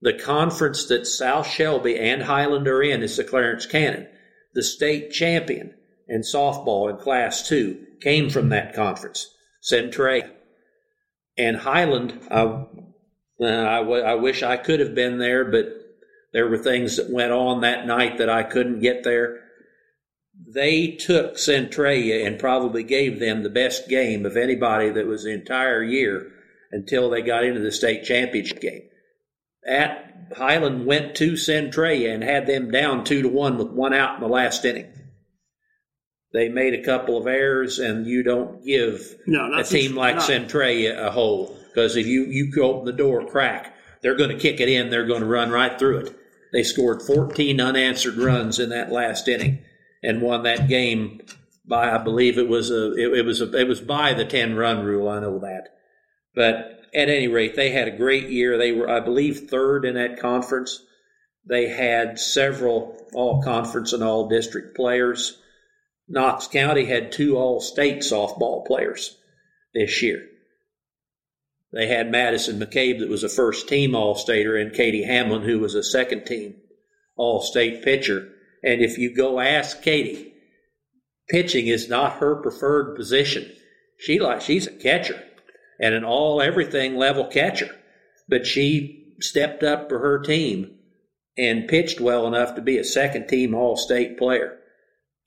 The 0.00 0.12
conference 0.12 0.86
that 0.86 1.06
South 1.06 1.48
Shelby 1.48 1.98
and 1.98 2.22
Highland 2.22 2.68
are 2.68 2.82
in 2.82 3.02
is 3.02 3.16
the 3.16 3.24
Clarence 3.24 3.66
Cannon. 3.66 4.06
The 4.54 4.62
state 4.62 5.10
champion 5.10 5.74
in 6.08 6.20
softball 6.20 6.88
in 6.88 6.96
Class 6.98 7.48
2 7.48 7.86
came 8.00 8.30
from 8.30 8.50
that 8.50 8.74
conference, 8.74 9.28
Centray. 9.62 10.30
And 11.36 11.56
Highland, 11.56 12.20
I, 12.30 12.64
uh, 13.40 13.44
I 13.44 14.14
wish 14.14 14.42
I 14.42 14.56
could 14.56 14.80
have 14.80 14.94
been 14.94 15.18
there, 15.18 15.44
but 15.44 15.66
there 16.32 16.48
were 16.48 16.58
things 16.58 16.96
that 16.96 17.10
went 17.10 17.32
on 17.32 17.60
that 17.60 17.86
night 17.86 18.18
that 18.18 18.28
I 18.28 18.42
couldn't 18.42 18.80
get 18.80 19.04
there. 19.04 19.40
They 20.46 20.92
took 20.92 21.38
Centralia 21.38 22.26
and 22.26 22.38
probably 22.38 22.82
gave 22.82 23.18
them 23.18 23.42
the 23.42 23.50
best 23.50 23.88
game 23.88 24.24
of 24.24 24.36
anybody 24.36 24.90
that 24.90 25.06
was 25.06 25.24
the 25.24 25.32
entire 25.32 25.82
year 25.82 26.30
until 26.70 27.10
they 27.10 27.22
got 27.22 27.44
into 27.44 27.60
the 27.60 27.72
state 27.72 28.04
championship 28.04 28.60
game. 28.60 28.82
At 29.66 30.32
Highland 30.36 30.86
went 30.86 31.14
to 31.16 31.36
Centralia 31.36 32.12
and 32.12 32.22
had 32.22 32.46
them 32.46 32.70
down 32.70 33.04
two 33.04 33.22
to 33.22 33.28
one 33.28 33.58
with 33.58 33.70
one 33.70 33.94
out 33.94 34.16
in 34.16 34.20
the 34.20 34.28
last 34.28 34.64
inning. 34.64 34.92
They 36.32 36.48
made 36.48 36.74
a 36.74 36.84
couple 36.84 37.16
of 37.16 37.26
errors, 37.26 37.78
and 37.78 38.06
you 38.06 38.22
don't 38.22 38.62
give 38.64 39.16
No, 39.26 39.50
a 39.54 39.64
team 39.64 39.94
like 39.96 40.16
not- 40.16 40.28
a 40.28 41.10
hole 41.10 41.56
because 41.68 41.96
if 41.96 42.06
you 42.06 42.24
you 42.24 42.50
open 42.62 42.84
the 42.84 42.92
door 42.92 43.26
crack, 43.26 43.74
they're 44.02 44.16
going 44.16 44.30
to 44.30 44.38
kick 44.38 44.60
it 44.60 44.68
in. 44.68 44.90
They're 44.90 45.06
going 45.06 45.20
to 45.22 45.26
run 45.26 45.50
right 45.50 45.78
through 45.78 45.98
it. 45.98 46.16
They 46.52 46.62
scored 46.62 47.02
14 47.02 47.60
unanswered 47.60 48.16
runs 48.16 48.58
in 48.58 48.70
that 48.70 48.90
last 48.92 49.28
inning 49.28 49.60
and 50.02 50.22
won 50.22 50.42
that 50.44 50.68
game 50.68 51.20
by 51.66 51.90
I 51.94 51.98
believe 51.98 52.38
it 52.38 52.48
was 52.48 52.70
a 52.70 52.92
it, 52.94 53.18
it 53.18 53.24
was 53.24 53.40
a, 53.40 53.50
it 53.56 53.68
was 53.68 53.80
by 53.80 54.12
the 54.14 54.24
10 54.24 54.54
run 54.54 54.84
rule. 54.84 55.08
I 55.08 55.20
know 55.20 55.38
that, 55.40 55.68
but 56.34 56.80
at 56.94 57.08
any 57.08 57.28
rate, 57.28 57.54
they 57.56 57.70
had 57.70 57.88
a 57.88 57.96
great 57.96 58.28
year. 58.28 58.56
They 58.58 58.72
were 58.72 58.88
I 58.90 59.00
believe 59.00 59.48
third 59.48 59.84
in 59.86 59.94
that 59.94 60.20
conference. 60.20 60.82
They 61.46 61.68
had 61.68 62.18
several 62.18 62.96
all 63.14 63.42
conference 63.42 63.94
and 63.94 64.02
all 64.02 64.28
district 64.28 64.76
players. 64.76 65.38
Knox 66.08 66.46
County 66.46 66.86
had 66.86 67.12
two 67.12 67.36
all 67.36 67.60
state 67.60 67.98
softball 67.98 68.66
players 68.66 69.16
this 69.74 70.02
year. 70.02 70.26
They 71.72 71.86
had 71.86 72.10
Madison 72.10 72.58
McCabe, 72.58 73.00
that 73.00 73.10
was 73.10 73.24
a 73.24 73.28
first 73.28 73.68
team 73.68 73.94
All 73.94 74.14
Stater, 74.14 74.56
and 74.56 74.72
Katie 74.72 75.04
Hamlin, 75.04 75.42
who 75.42 75.58
was 75.58 75.74
a 75.74 75.82
second 75.82 76.24
team 76.24 76.54
All 77.16 77.42
State 77.42 77.84
pitcher. 77.84 78.28
And 78.64 78.80
if 78.80 78.96
you 78.96 79.14
go 79.14 79.38
ask 79.38 79.82
Katie, 79.82 80.32
pitching 81.28 81.66
is 81.66 81.88
not 81.88 82.14
her 82.14 82.36
preferred 82.36 82.96
position. 82.96 83.52
She 83.98 84.18
like 84.18 84.40
she's 84.40 84.66
a 84.66 84.72
catcher 84.72 85.22
and 85.78 85.94
an 85.94 86.04
all 86.04 86.40
everything 86.40 86.96
level 86.96 87.26
catcher, 87.26 87.76
but 88.28 88.46
she 88.46 89.14
stepped 89.20 89.62
up 89.62 89.88
for 89.88 89.98
her 89.98 90.20
team 90.20 90.74
and 91.36 91.68
pitched 91.68 92.00
well 92.00 92.26
enough 92.26 92.54
to 92.54 92.62
be 92.62 92.78
a 92.78 92.84
second 92.84 93.28
team 93.28 93.54
All 93.54 93.76
State 93.76 94.16
player. 94.16 94.57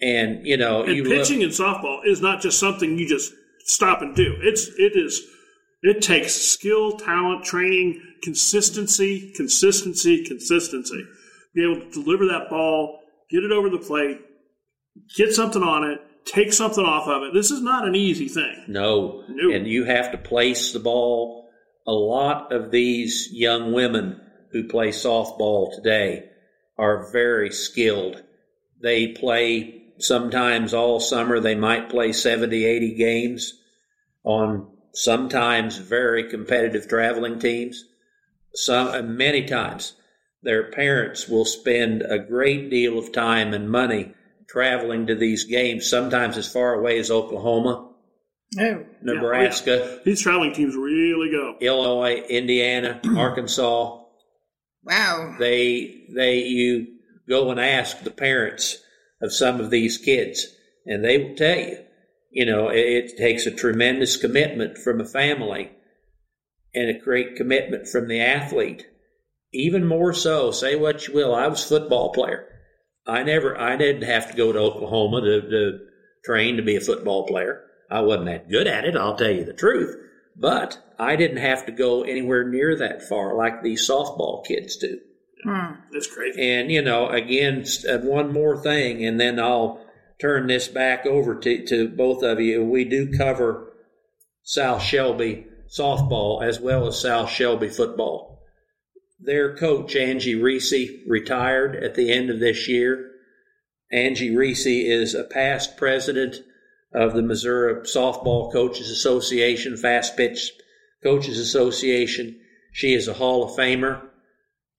And 0.02 0.46
you 0.46 0.58
know, 0.58 0.84
And 0.84 0.96
you 0.96 1.04
look- 1.04 1.14
pitching 1.20 1.42
in 1.42 1.50
softball 1.50 2.00
is 2.06 2.22
not 2.22 2.42
just 2.42 2.60
something 2.60 2.98
you 2.98 3.08
just 3.08 3.34
stop 3.66 4.02
and 4.02 4.16
do. 4.16 4.36
It's 4.42 4.68
it 4.78 4.94
is 4.96 5.22
it 5.84 6.02
takes 6.02 6.34
skill, 6.34 6.98
talent, 6.98 7.44
training, 7.46 8.02
consistency, 8.24 9.32
consistency, 9.36 10.24
consistency. 10.26 11.04
Be 11.54 11.64
able 11.64 11.82
to 11.82 11.92
deliver 11.92 12.26
that 12.28 12.50
ball, 12.50 13.00
get 13.30 13.44
it 13.44 13.52
over 13.52 13.70
the 13.70 13.78
plate, 13.78 14.20
get 15.18 15.34
something 15.34 15.64
on 15.64 15.90
it, 15.90 16.00
take 16.26 16.54
something 16.54 16.86
off 16.86 17.08
of 17.08 17.24
it. 17.24 17.34
This 17.34 17.52
is 17.52 17.62
not 17.62 17.88
an 17.88 17.96
easy 17.96 18.28
thing. 18.28 18.66
No. 18.68 19.24
No. 19.30 19.54
And 19.54 19.68
you 19.68 19.84
have 19.86 20.12
to 20.12 20.18
place 20.18 20.72
the 20.74 20.80
ball. 20.80 21.50
A 21.88 21.92
lot 21.92 22.52
of 22.54 22.72
these 22.72 23.30
young 23.32 23.74
women 23.74 24.20
who 24.52 24.68
play 24.68 24.90
softball 24.90 25.74
today 25.76 26.26
are 26.78 27.12
very 27.12 27.52
skilled. 27.52 28.22
They 28.82 29.08
play 29.10 29.81
sometimes 30.04 30.74
all 30.74 31.00
summer. 31.00 31.40
They 31.40 31.56
might 31.56 31.90
play 31.90 32.12
70, 32.12 32.66
80 32.66 32.96
games 32.96 33.54
on 34.24 34.68
sometimes 34.94 35.78
very 35.78 36.30
competitive 36.30 36.88
traveling 36.88 37.40
teams. 37.40 37.86
Some, 38.54 39.16
many 39.16 39.46
times 39.46 39.94
their 40.44 40.72
parents 40.72 41.28
will 41.28 41.46
spend 41.46 42.02
a 42.02 42.20
great 42.20 42.70
deal 42.70 42.98
of 42.98 43.12
time 43.12 43.54
and 43.54 43.70
money 43.70 44.14
traveling 44.50 45.08
to 45.08 45.16
these 45.16 45.46
games, 45.46 45.90
sometimes 45.90 46.38
as 46.38 46.52
far 46.52 46.74
away 46.74 47.00
as 47.00 47.10
Oklahoma. 47.10 47.88
Oh, 48.60 48.86
Nebraska, 49.02 49.82
oh, 49.82 50.00
These 50.04 50.22
traveling 50.22 50.52
teams 50.52 50.76
really 50.76 51.32
go. 51.32 51.56
Illinois, 51.62 52.22
Indiana, 52.28 53.00
Arkansas. 53.18 54.02
wow. 54.84 55.36
They 55.40 56.04
they 56.14 56.40
you 56.40 56.88
go 57.30 57.50
and 57.52 57.62
ask 57.62 58.04
the 58.04 58.12
parents 58.12 58.84
of 59.22 59.34
some 59.34 59.60
of 59.60 59.70
these 59.70 59.98
kids, 59.98 60.48
and 60.86 61.04
they 61.04 61.18
will 61.18 61.36
tell 61.36 61.58
you. 61.58 61.78
You 62.32 62.46
know, 62.46 62.70
it, 62.70 62.80
it 62.80 63.18
takes 63.18 63.46
a 63.46 63.52
tremendous 63.52 64.16
commitment 64.16 64.78
from 64.78 65.02
a 65.02 65.06
family, 65.06 65.72
and 66.74 66.90
a 66.90 67.00
great 67.00 67.36
commitment 67.36 67.88
from 67.88 68.08
the 68.08 68.22
athlete. 68.22 68.86
Even 69.54 69.86
more 69.86 70.14
so, 70.14 70.52
say 70.52 70.76
what 70.76 71.08
you 71.08 71.14
will. 71.14 71.36
I 71.36 71.48
was 71.48 71.66
a 71.66 71.68
football 71.68 72.14
player. 72.14 72.48
I 73.06 73.24
never, 73.24 73.60
I 73.60 73.76
didn't 73.76 74.04
have 74.04 74.32
to 74.32 74.38
go 74.38 74.52
to 74.52 74.60
Oklahoma 74.60 75.22
to, 75.22 75.42
to 75.42 75.80
trained 76.24 76.58
to 76.58 76.64
be 76.64 76.76
a 76.76 76.82
football 76.82 77.28
player. 77.28 77.64
I 77.90 78.02
wasn't 78.02 78.28
that 78.28 78.50
good 78.50 78.68
at 78.68 78.86
it, 78.86 78.96
I'll 78.96 79.18
tell 79.18 79.32
you 79.32 79.44
the 79.44 79.54
truth. 79.54 79.98
But 80.38 80.82
I 80.98 81.18
didn't 81.18 81.38
have 81.38 81.66
to 81.66 81.72
go 81.72 82.04
anywhere 82.04 82.48
near 82.48 82.78
that 82.78 83.08
far 83.08 83.36
like 83.36 83.62
these 83.62 83.88
softball 83.88 84.46
kids 84.46 84.78
do. 84.78 85.00
That's 85.92 86.08
great. 86.08 86.38
And, 86.38 86.72
you 86.72 86.82
know, 86.82 87.10
again, 87.10 87.66
uh, 87.90 87.98
one 88.00 88.32
more 88.32 88.62
thing, 88.62 89.06
and 89.06 89.20
then 89.20 89.40
I'll 89.40 89.84
turn 90.20 90.48
this 90.48 90.68
back 90.68 91.06
over 91.06 91.36
to, 91.36 91.66
to 91.66 91.90
both 91.90 92.24
of 92.24 92.40
you. 92.40 92.64
We 92.64 92.86
do 92.86 93.12
cover 93.18 93.74
South 94.44 94.84
Shelby 94.84 95.48
softball 95.68 96.44
as 96.44 96.60
well 96.60 96.88
as 96.88 97.00
South 97.00 97.30
Shelby 97.30 97.70
football. 97.70 98.44
Their 99.20 99.56
coach, 99.56 99.96
Angie 99.96 100.36
Reese, 100.36 100.74
retired 101.08 101.76
at 101.76 101.96
the 101.96 102.12
end 102.12 102.30
of 102.30 102.40
this 102.40 102.68
year. 102.68 103.12
Angie 103.92 104.36
Reese 104.36 104.66
is 104.66 105.14
a 105.14 105.24
past 105.24 105.78
president 105.78 106.38
of 106.94 107.14
the 107.14 107.22
Missouri 107.22 107.82
Softball 107.82 108.52
Coaches 108.52 108.90
Association, 108.90 109.78
Fast 109.78 110.18
Pitch 110.18 110.52
Coaches 111.04 111.38
Association. 111.38 112.40
She 112.74 112.94
is 112.94 113.08
a 113.08 113.14
Hall 113.14 113.44
of 113.44 113.52
Famer. 113.52 114.02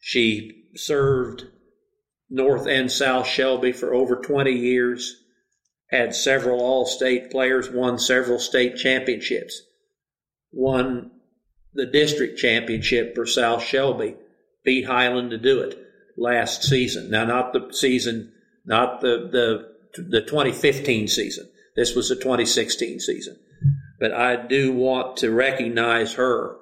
She 0.05 0.65
served 0.75 1.45
North 2.29 2.67
and 2.67 2.91
South 2.91 3.29
Shelby 3.29 3.71
for 3.71 3.95
over 3.95 4.17
20 4.17 4.51
years, 4.51 5.23
had 5.91 6.13
several 6.13 6.61
All 6.61 6.87
State 6.87 7.31
players, 7.31 7.71
won 7.71 8.01
several 8.01 8.41
state 8.41 8.77
championships, 8.77 9.63
won 10.51 11.13
the 11.73 11.87
district 11.87 12.37
championship 12.37 13.15
for 13.15 13.25
South 13.25 13.63
Shelby, 13.63 14.17
beat 14.65 14.87
Highland 14.87 15.31
to 15.31 15.39
do 15.39 15.61
it 15.61 15.79
last 16.17 16.65
season. 16.65 17.09
Now, 17.09 17.25
not 17.25 17.53
the 17.53 17.73
season, 17.73 18.33
not 18.67 19.03
the, 19.03 19.29
the, 19.31 20.03
the 20.03 20.23
2015 20.23 21.07
season. 21.07 21.49
This 21.77 21.95
was 21.95 22.09
the 22.09 22.17
2016 22.17 22.99
season. 22.99 23.37
But 24.01 24.13
I 24.13 24.35
do 24.35 24.73
want 24.73 25.19
to 25.19 25.31
recognize 25.31 26.15
her 26.15 26.57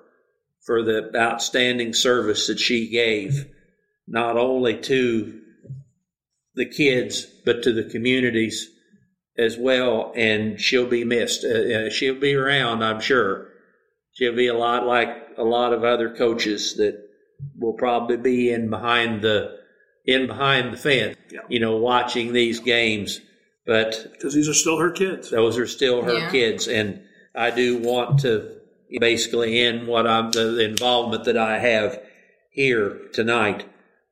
for 0.66 0.82
the 0.82 1.10
outstanding 1.16 1.92
service 1.92 2.46
that 2.46 2.58
she 2.60 2.88
gave, 2.88 3.46
not 4.06 4.36
only 4.36 4.76
to 4.82 5.40
the 6.54 6.66
kids, 6.66 7.24
but 7.44 7.62
to 7.62 7.72
the 7.72 7.84
communities 7.84 8.68
as 9.38 9.56
well. 9.56 10.12
And 10.16 10.60
she'll 10.60 10.86
be 10.88 11.04
missed. 11.04 11.44
Uh, 11.44 11.48
uh, 11.86 11.90
she'll 11.90 12.18
be 12.20 12.34
around, 12.34 12.82
I'm 12.82 13.00
sure. 13.00 13.48
She'll 14.12 14.34
be 14.36 14.48
a 14.48 14.54
lot 14.58 14.86
like 14.86 15.08
a 15.38 15.44
lot 15.44 15.72
of 15.72 15.84
other 15.84 16.14
coaches 16.14 16.74
that 16.76 17.00
will 17.58 17.72
probably 17.74 18.16
be 18.18 18.50
in 18.52 18.68
behind 18.68 19.22
the 19.22 19.58
in 20.04 20.26
behind 20.26 20.72
the 20.72 20.76
fence, 20.76 21.16
Yeah. 21.30 21.40
you 21.48 21.60
know, 21.60 21.76
watching 21.76 22.32
these 22.32 22.58
games. 22.60 23.20
But 23.66 24.08
Because 24.12 24.34
these 24.34 24.48
are 24.48 24.54
still 24.54 24.78
her 24.78 24.90
kids. 24.90 25.30
those 25.30 25.56
are 25.58 25.66
still 25.66 26.02
her 26.02 26.14
Yeah. 26.18 26.30
kids, 26.30 26.68
and 26.68 27.02
I 27.34 27.50
do 27.50 27.78
want 27.78 28.20
to 28.20 28.59
basically 28.98 29.60
in 29.60 29.86
what 29.86 30.06
I'm 30.06 30.30
the, 30.30 30.64
involvement 30.64 31.24
that 31.24 31.36
I 31.36 31.58
have 31.58 32.00
here 32.50 33.00
tonight 33.12 33.66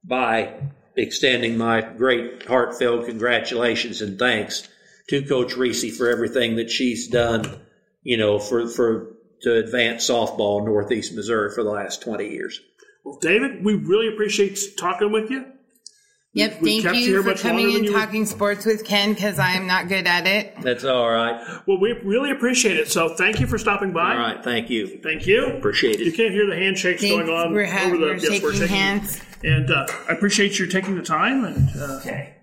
by 0.05 0.55
extending 0.97 1.57
my 1.57 1.81
great 1.81 2.45
heartfelt 2.45 3.07
congratulations 3.07 4.03
and 4.03 4.19
thanks 4.19 4.69
to 5.09 5.23
Coach 5.23 5.57
Reese 5.57 5.97
for 5.97 6.09
everything 6.09 6.57
that 6.57 6.71
she's 6.71 7.09
done, 7.09 7.61
you 8.03 8.17
know, 8.17 8.39
for 8.39 8.69
for 8.69 9.15
to 9.43 9.57
advance 9.57 10.09
softball 10.09 10.59
in 10.61 10.67
Northeast 10.67 11.15
Missouri 11.15 11.53
for 11.55 11.63
the 11.63 11.71
last 11.71 12.03
twenty 12.03 12.29
years. 12.31 12.61
Well, 13.05 13.19
David, 13.21 13.65
we 13.65 13.75
really 13.75 14.09
appreciate 14.09 14.59
talking 14.77 15.13
with 15.13 15.31
you. 15.31 15.47
Yep. 16.39 16.61
we 16.61 16.83
Thank 16.83 16.97
you 16.99 17.17
you 17.17 17.23
for 17.23 17.35
coming 17.35 17.65
longer 17.67 17.73
than 17.73 17.77
and 17.77 17.85
you 17.87 17.93
were- 17.93 17.99
talking 17.99 18.27
sports 18.27 18.65
with 18.65 18.85
Ken 18.85 19.13
because 19.13 19.39
I 19.39 19.53
am 19.53 19.67
not 19.67 19.89
good 19.89 20.07
at 20.07 20.27
it. 20.27 20.55
That's 20.63 20.85
all 20.85 21.11
right. 21.11 21.41
Well, 21.67 21.79
we 21.81 21.93
really 22.05 22.31
appreciate 22.31 22.77
it. 22.77 22.91
So 22.91 23.11
thank 23.17 23.41
you 23.41 23.47
for 23.47 23.59
stopping 23.59 23.93
by. 23.93 24.13
All 24.13 24.19
right, 24.19 24.43
thank 24.45 24.71
you. 24.71 25.01
Thank 25.03 25.27
you. 25.27 25.47
Appreciate 25.47 26.01
it. 26.01 26.07
You 26.07 26.13
can't 26.13 26.33
hear 26.33 26.47
the 26.47 26.57
handshakes 26.57 27.01
Thanks. 27.03 27.27
going 27.27 27.29
on 27.29 27.53
We're, 27.53 27.67
ha- 27.67 27.87
over 27.87 27.97
the 27.97 28.03
we're 28.03 28.13
yes, 28.15 28.23
shaking, 28.23 28.43
we're 28.43 28.53
shaking 28.53 28.69
hands. 28.69 29.21
And 29.45 29.71
uh, 29.71 29.87
I 30.09 30.13
appreciate 30.13 30.59
you 30.59 30.67
taking 30.67 30.97
the 30.97 31.03
time 31.03 31.45
and 31.45 31.69
uh, 31.81 31.99
Okay. 32.01 32.35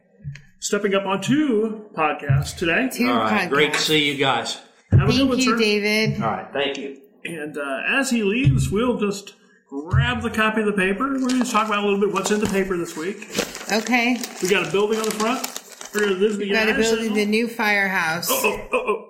stepping 0.60 0.94
up 0.96 1.06
on 1.06 1.22
two 1.22 1.86
podcasts 1.96 2.56
today. 2.58 2.90
Two 2.92 3.08
All 3.10 3.18
right. 3.18 3.48
podcasts. 3.48 3.50
Great 3.50 3.74
to 3.74 3.80
see 3.80 4.12
you 4.12 4.18
guys. 4.18 4.56
Have 4.92 5.02
a 5.02 5.06
good 5.08 5.16
Thank 5.18 5.30
one, 5.30 5.40
you, 5.40 5.52
sir. 5.52 5.58
David. 5.58 6.22
All 6.22 6.30
right. 6.32 6.48
Thank 6.54 6.78
you. 6.78 7.02
And 7.26 7.58
uh, 7.58 7.82
as 7.88 8.10
he 8.12 8.24
leaves, 8.24 8.70
we'll 8.70 8.98
just 9.00 9.34
grab 9.68 10.22
the 10.22 10.30
copy 10.30 10.62
of 10.62 10.68
the 10.68 10.74
paper. 10.74 11.08
We're 11.14 11.20
going 11.28 11.44
to 11.44 11.52
talk 11.52 11.68
about 11.68 11.84
a 11.84 11.88
little 11.88 12.00
bit 12.00 12.14
what's 12.14 12.32
in 12.32 12.40
the 12.40 12.46
paper 12.48 12.78
this 12.78 12.96
week. 12.96 13.28
Okay. 13.72 14.18
We 14.42 14.50
got 14.50 14.68
a 14.68 14.72
building 14.72 15.00
on 15.00 15.06
the 15.06 15.12
front. 15.12 15.48
We're 15.94 16.02
going 16.02 16.14
to 16.16 16.20
live 16.20 16.38
the 16.38 16.46
Got 16.50 16.66
to 16.66 16.70
United 16.72 16.74
build 16.76 16.86
Sentinel. 16.86 17.16
the 17.16 17.26
new 17.26 17.48
firehouse. 17.48 18.28
Oh, 18.30 18.42
oh, 18.44 18.68
oh, 18.74 18.78
oh. 18.88 19.10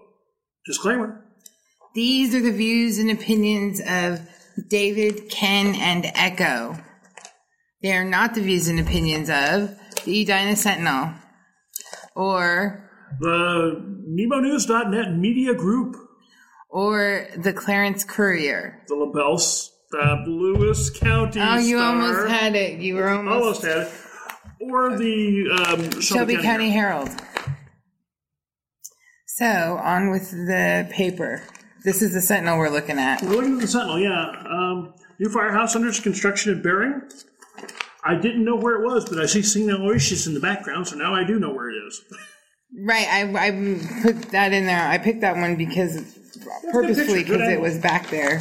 Disclaimer. 0.65 1.23
These 1.93 2.33
are 2.35 2.41
the 2.41 2.51
views 2.51 2.97
and 2.99 3.09
opinions 3.11 3.79
of 3.87 4.21
David, 4.69 5.29
Ken, 5.29 5.75
and 5.75 6.05
Echo. 6.15 6.77
They 7.81 7.93
are 7.93 8.03
not 8.05 8.33
the 8.35 8.41
views 8.41 8.67
and 8.67 8.79
opinions 8.79 9.29
of 9.29 9.77
the 10.05 10.21
Edina 10.21 10.55
Sentinel 10.55 11.11
or 12.15 12.89
The 13.19 13.81
NemoNews.net 14.09 15.15
Media 15.17 15.53
Group. 15.53 15.95
or 16.69 17.27
the 17.37 17.53
Clarence 17.53 18.03
Courier. 18.03 18.83
The 18.87 18.95
LaBelle 18.95 19.39
uh, 20.01 20.23
Lewis 20.27 20.89
County 20.89 21.39
Oh, 21.41 21.57
you 21.57 21.77
Star. 21.77 21.89
almost 21.89 22.27
had 22.29 22.55
it. 22.55 22.79
You 22.79 22.95
were 22.95 23.09
almost, 23.09 23.35
Almost 23.35 23.63
had 23.63 23.77
it. 23.87 23.93
Or 24.61 24.97
the 24.97 25.49
um, 25.67 26.01
Shelby 26.01 26.37
County 26.37 26.69
Herald. 26.69 27.09
So 29.27 29.45
on 29.45 30.11
with 30.11 30.31
the 30.31 30.87
paper. 30.91 31.43
This 31.83 32.01
is 32.01 32.13
the 32.13 32.21
Sentinel 32.21 32.57
we're 32.57 32.69
looking 32.69 32.97
at. 32.97 33.21
We're 33.21 33.35
looking 33.35 33.55
at 33.55 33.61
the 33.61 33.67
Sentinel, 33.67 33.99
yeah. 33.99 34.29
Um, 34.49 34.93
new 35.19 35.29
firehouse 35.29 35.75
under 35.75 35.91
construction 35.91 36.53
in 36.53 36.61
Baring. 36.61 37.01
I 38.03 38.15
didn't 38.15 38.45
know 38.45 38.55
where 38.55 38.81
it 38.81 38.85
was, 38.85 39.07
but 39.09 39.19
I 39.19 39.25
see 39.25 39.41
Signal 39.41 39.87
Oasis 39.87 40.25
in 40.25 40.33
the 40.33 40.39
background, 40.39 40.87
so 40.87 40.95
now 40.95 41.13
I 41.13 41.23
do 41.25 41.37
know 41.39 41.51
where 41.53 41.69
it 41.69 41.75
is. 41.87 42.01
Right, 42.77 43.07
I, 43.07 43.47
I 43.47 43.51
put 44.03 44.31
that 44.31 44.53
in 44.53 44.65
there. 44.65 44.87
I 44.87 44.97
picked 44.97 45.21
that 45.21 45.35
one 45.35 45.55
because 45.55 46.17
purposefully 46.71 47.19
picture, 47.19 47.33
because 47.33 47.49
it 47.49 47.59
was 47.59 47.77
back 47.77 48.09
there. 48.09 48.39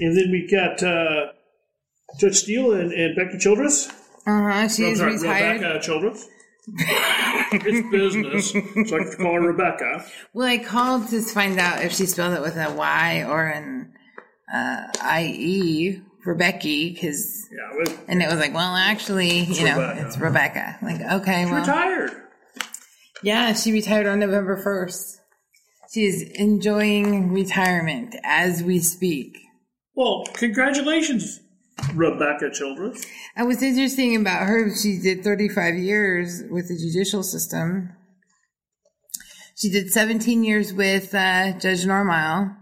And 0.00 0.16
then 0.16 0.30
we 0.30 0.48
got 0.50 0.82
uh, 0.82 1.32
Judge 2.18 2.36
Steele 2.36 2.72
and, 2.74 2.92
and 2.92 3.16
Becky 3.16 3.38
Childress. 3.38 3.90
Uh 4.26 4.30
huh. 4.30 4.46
I'm 4.48 4.68
She's 4.68 4.98
sorry, 4.98 5.12
retired. 5.16 5.60
Rebecca 5.60 5.80
Childress. 5.84 6.28
it's 6.66 7.90
business, 7.90 8.50
so 8.88 8.96
I 8.96 9.02
have 9.02 9.10
to 9.10 9.16
call 9.18 9.34
her 9.34 9.40
Rebecca. 9.40 10.04
Well, 10.32 10.48
I 10.48 10.58
called 10.58 11.08
to 11.10 11.20
find 11.22 11.58
out 11.58 11.84
if 11.84 11.92
she 11.92 12.06
spelled 12.06 12.34
it 12.34 12.40
with 12.40 12.56
a 12.56 12.72
Y 12.72 13.24
or 13.28 13.46
an 13.46 13.92
uh, 14.52 14.86
I 15.02 15.24
E 15.36 16.00
for 16.22 16.34
Becky, 16.34 16.94
because 16.94 17.46
Yeah, 17.52 17.94
and 18.08 18.22
it 18.22 18.30
was 18.30 18.38
like, 18.38 18.54
well, 18.54 18.74
actually, 18.74 19.40
you 19.40 19.64
know, 19.66 19.78
Rebecca. 19.78 20.06
it's 20.06 20.16
Rebecca. 20.18 20.78
Like, 20.80 21.00
okay, 21.20 21.44
well, 21.44 21.60
retired. 21.60 22.12
yeah, 23.22 23.52
she 23.52 23.72
retired 23.72 24.06
on 24.06 24.20
November 24.20 24.56
first. 24.56 25.20
She 25.92 26.06
is 26.06 26.22
enjoying 26.22 27.30
retirement 27.32 28.16
as 28.24 28.62
we 28.62 28.78
speak. 28.78 29.36
Well, 29.94 30.24
congratulations, 30.32 31.40
Rebecca 31.94 32.50
Childress. 32.50 33.06
And 33.36 33.46
what's 33.46 33.62
interesting 33.62 34.16
about 34.16 34.46
her, 34.46 34.74
she 34.74 34.98
did 34.98 35.24
35 35.24 35.76
years 35.76 36.42
with 36.50 36.68
the 36.68 36.76
judicial 36.76 37.22
system. 37.22 37.92
She 39.56 39.70
did 39.70 39.90
17 39.90 40.44
years 40.44 40.72
with 40.72 41.14
uh, 41.14 41.52
Judge 41.58 41.84
Normile. 41.84 42.56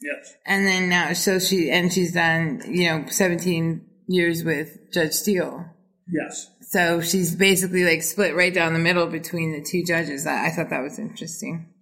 Yes. 0.00 0.34
And 0.46 0.66
then 0.66 0.88
now, 0.88 1.12
so 1.12 1.38
she, 1.38 1.70
and 1.70 1.92
she's 1.92 2.12
done, 2.12 2.62
you 2.68 2.88
know, 2.88 3.06
17 3.08 3.84
years 4.08 4.44
with 4.44 4.92
Judge 4.92 5.12
Steele. 5.12 5.64
Yes. 6.08 6.50
So 6.60 7.00
she's 7.00 7.34
basically 7.34 7.84
like 7.84 8.02
split 8.02 8.36
right 8.36 8.54
down 8.54 8.72
the 8.72 8.78
middle 8.78 9.06
between 9.06 9.52
the 9.52 9.62
two 9.62 9.84
judges. 9.84 10.26
I, 10.26 10.46
I 10.46 10.50
thought 10.50 10.70
that 10.70 10.82
was 10.82 10.98
interesting. 10.98 11.72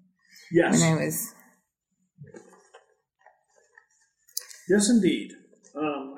Yes. 0.50 0.80
And 0.80 1.00
I 1.00 1.04
was, 1.04 1.34
Yes, 4.68 4.88
indeed. 4.88 5.32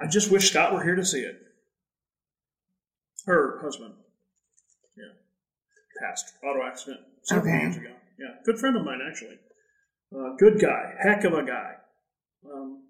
I 0.02 0.06
just 0.06 0.30
wish 0.30 0.50
Scott 0.50 0.72
were 0.74 0.82
here 0.84 0.94
to 0.96 1.04
see 1.04 1.20
it. 1.20 1.40
Her 3.26 3.58
husband. 3.62 3.94
Yeah. 4.96 5.04
Passed. 6.08 6.32
Auto 6.44 6.62
accident 6.64 7.00
several 7.22 7.52
Okay. 7.54 7.62
years 7.64 7.76
ago. 7.76 7.90
Yeah. 8.18 8.34
Good 8.44 8.58
friend 8.58 8.76
of 8.76 8.84
mine, 8.84 9.00
actually. 9.06 9.38
Uh, 10.16 10.36
good 10.38 10.60
guy. 10.60 10.94
Heck 11.02 11.24
of 11.24 11.32
a 11.34 11.44
guy. 11.44 11.74
Um, 12.50 12.82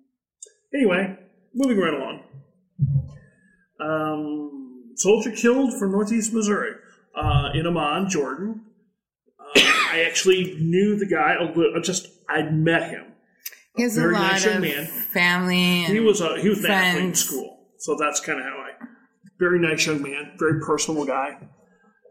anyway, 0.74 1.16
moving 1.54 1.78
right 1.78 1.94
along. 1.94 2.22
Um, 3.80 4.92
soldier 4.96 5.30
killed 5.30 5.78
from 5.78 5.92
northeast 5.92 6.32
Missouri 6.32 6.72
uh, 7.14 7.50
in 7.54 7.66
Amman, 7.66 8.08
Jordan. 8.10 8.62
Uh, 9.40 9.60
I 9.92 10.04
actually 10.06 10.56
knew 10.60 10.96
the 10.98 11.06
guy. 11.06 11.36
Just 11.82 12.08
I'd 12.28 12.54
met 12.54 12.90
him. 12.90 13.12
He 13.76 13.82
has 13.84 13.96
a 13.96 14.00
Very 14.00 14.14
lot 14.14 14.32
nice 14.32 14.44
young 14.44 14.56
of 14.56 14.62
man. 14.62 14.86
family. 14.86 15.84
And 15.84 15.92
He 15.92 16.00
was 16.00 16.20
a 16.20 16.40
he 16.40 16.48
was 16.48 16.64
an 16.64 16.70
athlete 16.70 17.04
in 17.04 17.14
school, 17.14 17.58
so 17.78 17.96
that's 17.98 18.20
kind 18.20 18.38
of 18.38 18.44
how 18.44 18.52
I. 18.58 18.70
Very 19.38 19.58
nice 19.58 19.86
young 19.86 20.02
man, 20.02 20.32
very 20.38 20.60
personable 20.60 21.04
guy. 21.04 21.36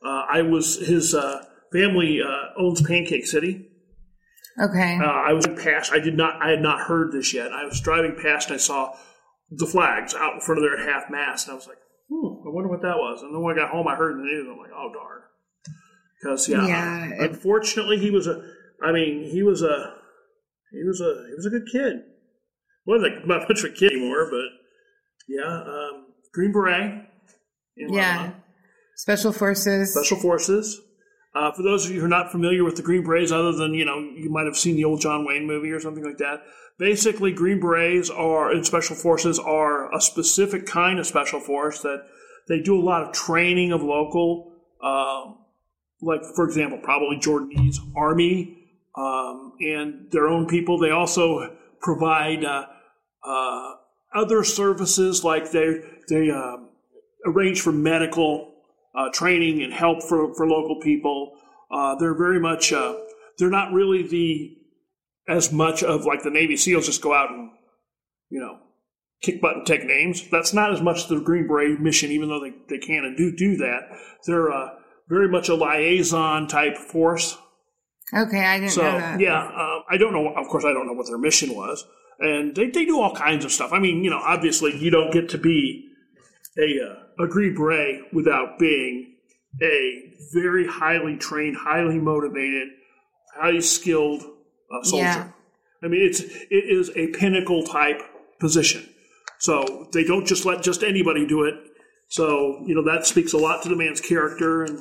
Uh, 0.05 0.25
I 0.29 0.41
was 0.43 0.77
his 0.87 1.15
uh, 1.15 1.43
family 1.73 2.21
uh, 2.21 2.61
owns 2.61 2.81
Pancake 2.81 3.25
City. 3.25 3.67
Okay. 4.61 4.97
Uh, 5.01 5.03
I 5.05 5.33
was 5.33 5.47
past. 5.61 5.91
I 5.91 5.99
did 5.99 6.15
not. 6.15 6.41
I 6.41 6.49
had 6.51 6.61
not 6.61 6.81
heard 6.81 7.11
this 7.11 7.33
yet. 7.33 7.51
I 7.51 7.65
was 7.65 7.81
driving 7.81 8.15
past 8.21 8.49
and 8.49 8.55
I 8.55 8.57
saw 8.59 8.95
the 9.51 9.65
flags 9.65 10.13
out 10.13 10.35
in 10.35 10.41
front 10.41 10.59
of 10.59 10.63
there 10.63 10.79
at 10.79 10.87
half 10.87 11.09
mast, 11.09 11.47
and 11.47 11.53
I 11.53 11.55
was 11.55 11.67
like, 11.67 11.77
"Hmm, 12.09 12.47
I 12.47 12.51
wonder 12.53 12.69
what 12.69 12.81
that 12.83 12.97
was." 12.97 13.21
And 13.23 13.33
then 13.33 13.41
when 13.41 13.57
I 13.57 13.61
got 13.61 13.71
home, 13.71 13.87
I 13.87 13.95
heard 13.95 14.15
the 14.17 14.21
news. 14.23 14.47
I'm 14.49 14.57
like, 14.57 14.71
"Oh 14.73 14.91
darn!" 14.93 15.21
Because 16.21 16.47
yeah, 16.47 16.65
Yeah, 16.67 17.05
it- 17.23 17.31
unfortunately, 17.31 17.97
he 17.97 18.11
was 18.11 18.27
a. 18.27 18.41
I 18.83 18.91
mean, 18.91 19.23
he 19.29 19.41
was 19.43 19.61
a. 19.63 19.95
He 20.75 20.83
was 20.83 21.01
a. 21.01 21.27
He 21.29 21.35
was 21.35 21.45
a 21.45 21.49
good 21.49 21.67
kid. 21.71 22.03
Well, 22.85 23.01
like 23.01 23.25
not 23.25 23.47
much 23.49 23.63
of 23.63 23.71
a 23.71 23.73
kid 23.73 23.93
anymore, 23.93 24.27
but 24.29 24.45
yeah, 25.27 25.61
um, 25.61 26.05
Green 26.33 26.51
Beret. 26.51 27.07
in 27.77 27.93
yeah. 27.93 28.17
Lebanon. 28.17 28.43
Special 28.95 29.33
Forces. 29.33 29.93
Special 29.93 30.17
Forces. 30.17 30.81
Uh, 31.33 31.51
for 31.51 31.63
those 31.63 31.85
of 31.85 31.91
you 31.91 31.99
who 31.99 32.05
are 32.05 32.09
not 32.09 32.31
familiar 32.31 32.63
with 32.63 32.77
the 32.77 32.81
Green 32.81 33.03
Berets, 33.03 33.31
other 33.31 33.51
than 33.51 33.73
you 33.73 33.83
know, 33.83 33.99
you 33.99 34.29
might 34.29 34.45
have 34.45 34.55
seen 34.55 34.77
the 34.77 34.85
old 34.85 35.01
John 35.01 35.25
Wayne 35.25 35.45
movie 35.45 35.71
or 35.71 35.81
something 35.81 36.03
like 36.03 36.17
that. 36.17 36.43
Basically, 36.79 37.33
Green 37.33 37.59
Berets 37.59 38.09
are 38.09 38.51
and 38.51 38.65
Special 38.65 38.95
Forces 38.95 39.37
are 39.37 39.93
a 39.93 39.99
specific 39.99 40.65
kind 40.65 40.97
of 40.97 41.05
special 41.05 41.41
force 41.41 41.81
that 41.81 42.05
they 42.47 42.61
do 42.61 42.79
a 42.79 42.83
lot 42.83 43.03
of 43.03 43.11
training 43.11 43.73
of 43.73 43.83
local, 43.83 44.53
um, 44.81 45.39
like 46.01 46.21
for 46.35 46.45
example, 46.45 46.79
probably 46.81 47.17
Jordanese 47.17 47.79
Army 47.97 48.57
um, 48.97 49.53
and 49.59 50.11
their 50.11 50.27
own 50.27 50.47
people. 50.47 50.77
They 50.77 50.91
also 50.91 51.55
provide 51.81 52.43
uh, 52.43 52.65
uh, 53.25 53.71
other 54.13 54.43
services 54.43 55.23
like 55.23 55.51
they 55.51 55.81
they 56.09 56.29
um, 56.29 56.69
arrange 57.25 57.61
for 57.61 57.71
medical 57.71 58.53
uh, 58.95 59.09
training 59.11 59.61
and 59.61 59.73
help 59.73 60.03
for, 60.03 60.33
for 60.35 60.47
local 60.47 60.79
people. 60.81 61.37
Uh, 61.71 61.95
they're 61.95 62.17
very 62.17 62.39
much 62.39 62.71
uh, 62.71 62.95
they're 63.37 63.49
not 63.49 63.73
really 63.73 64.07
the 64.07 64.57
as 65.27 65.51
much 65.51 65.83
of 65.83 66.05
like 66.05 66.23
the 66.23 66.29
Navy 66.29 66.55
SEALs 66.55 66.85
just 66.85 67.01
go 67.01 67.13
out 67.13 67.31
and 67.31 67.49
you 68.29 68.39
know 68.39 68.59
kick 69.21 69.41
butt 69.41 69.57
and 69.57 69.65
take 69.65 69.85
names. 69.85 70.27
That's 70.29 70.53
not 70.53 70.71
as 70.71 70.81
much 70.81 71.07
the 71.07 71.19
Green 71.19 71.47
Beret 71.47 71.79
mission, 71.79 72.11
even 72.11 72.29
though 72.29 72.39
they, 72.39 72.53
they 72.69 72.77
can 72.77 73.03
and 73.03 73.17
do 73.17 73.35
do 73.35 73.57
that. 73.57 73.89
They're 74.25 74.51
uh, 74.51 74.69
very 75.09 75.27
much 75.27 75.49
a 75.49 75.55
liaison 75.55 76.47
type 76.47 76.77
force. 76.77 77.37
Okay, 78.13 78.43
I 78.45 78.59
didn't 78.59 78.71
So 78.71 78.83
know 78.83 78.97
that. 78.99 79.19
yeah, 79.19 79.39
uh, 79.43 79.79
I 79.89 79.97
don't 79.97 80.13
know. 80.13 80.29
Of 80.33 80.47
course, 80.47 80.63
I 80.63 80.73
don't 80.73 80.85
know 80.85 80.93
what 80.93 81.07
their 81.07 81.17
mission 81.17 81.55
was, 81.55 81.85
and 82.19 82.55
they, 82.55 82.69
they 82.69 82.85
do 82.85 83.01
all 83.01 83.15
kinds 83.15 83.45
of 83.45 83.51
stuff. 83.51 83.73
I 83.73 83.79
mean, 83.79 84.03
you 84.03 84.09
know, 84.09 84.21
obviously, 84.23 84.77
you 84.77 84.91
don't 84.91 85.11
get 85.11 85.29
to 85.29 85.37
be 85.37 85.89
a 86.57 86.79
uh, 86.85 87.23
a 87.23 87.27
Green 87.27 87.55
Beret 87.55 88.13
without 88.13 88.59
being 88.59 89.15
a 89.61 90.13
very 90.33 90.67
highly 90.67 91.17
trained, 91.17 91.57
highly 91.57 91.97
motivated, 91.97 92.69
highly 93.35 93.61
skilled 93.61 94.21
uh, 94.23 94.83
soldier. 94.83 95.03
Yeah. 95.05 95.27
I 95.83 95.87
mean, 95.87 96.01
it's 96.01 96.19
it 96.21 96.45
is 96.51 96.91
a 96.95 97.07
pinnacle 97.07 97.63
type 97.63 98.01
position. 98.39 98.87
So 99.39 99.87
they 99.93 100.03
don't 100.03 100.25
just 100.25 100.45
let 100.45 100.61
just 100.63 100.83
anybody 100.83 101.25
do 101.27 101.43
it. 101.43 101.55
So 102.07 102.63
you 102.65 102.75
know 102.75 102.83
that 102.83 103.05
speaks 103.05 103.33
a 103.33 103.37
lot 103.37 103.63
to 103.63 103.69
the 103.69 103.75
man's 103.75 103.99
character 103.99 104.63
and 104.63 104.79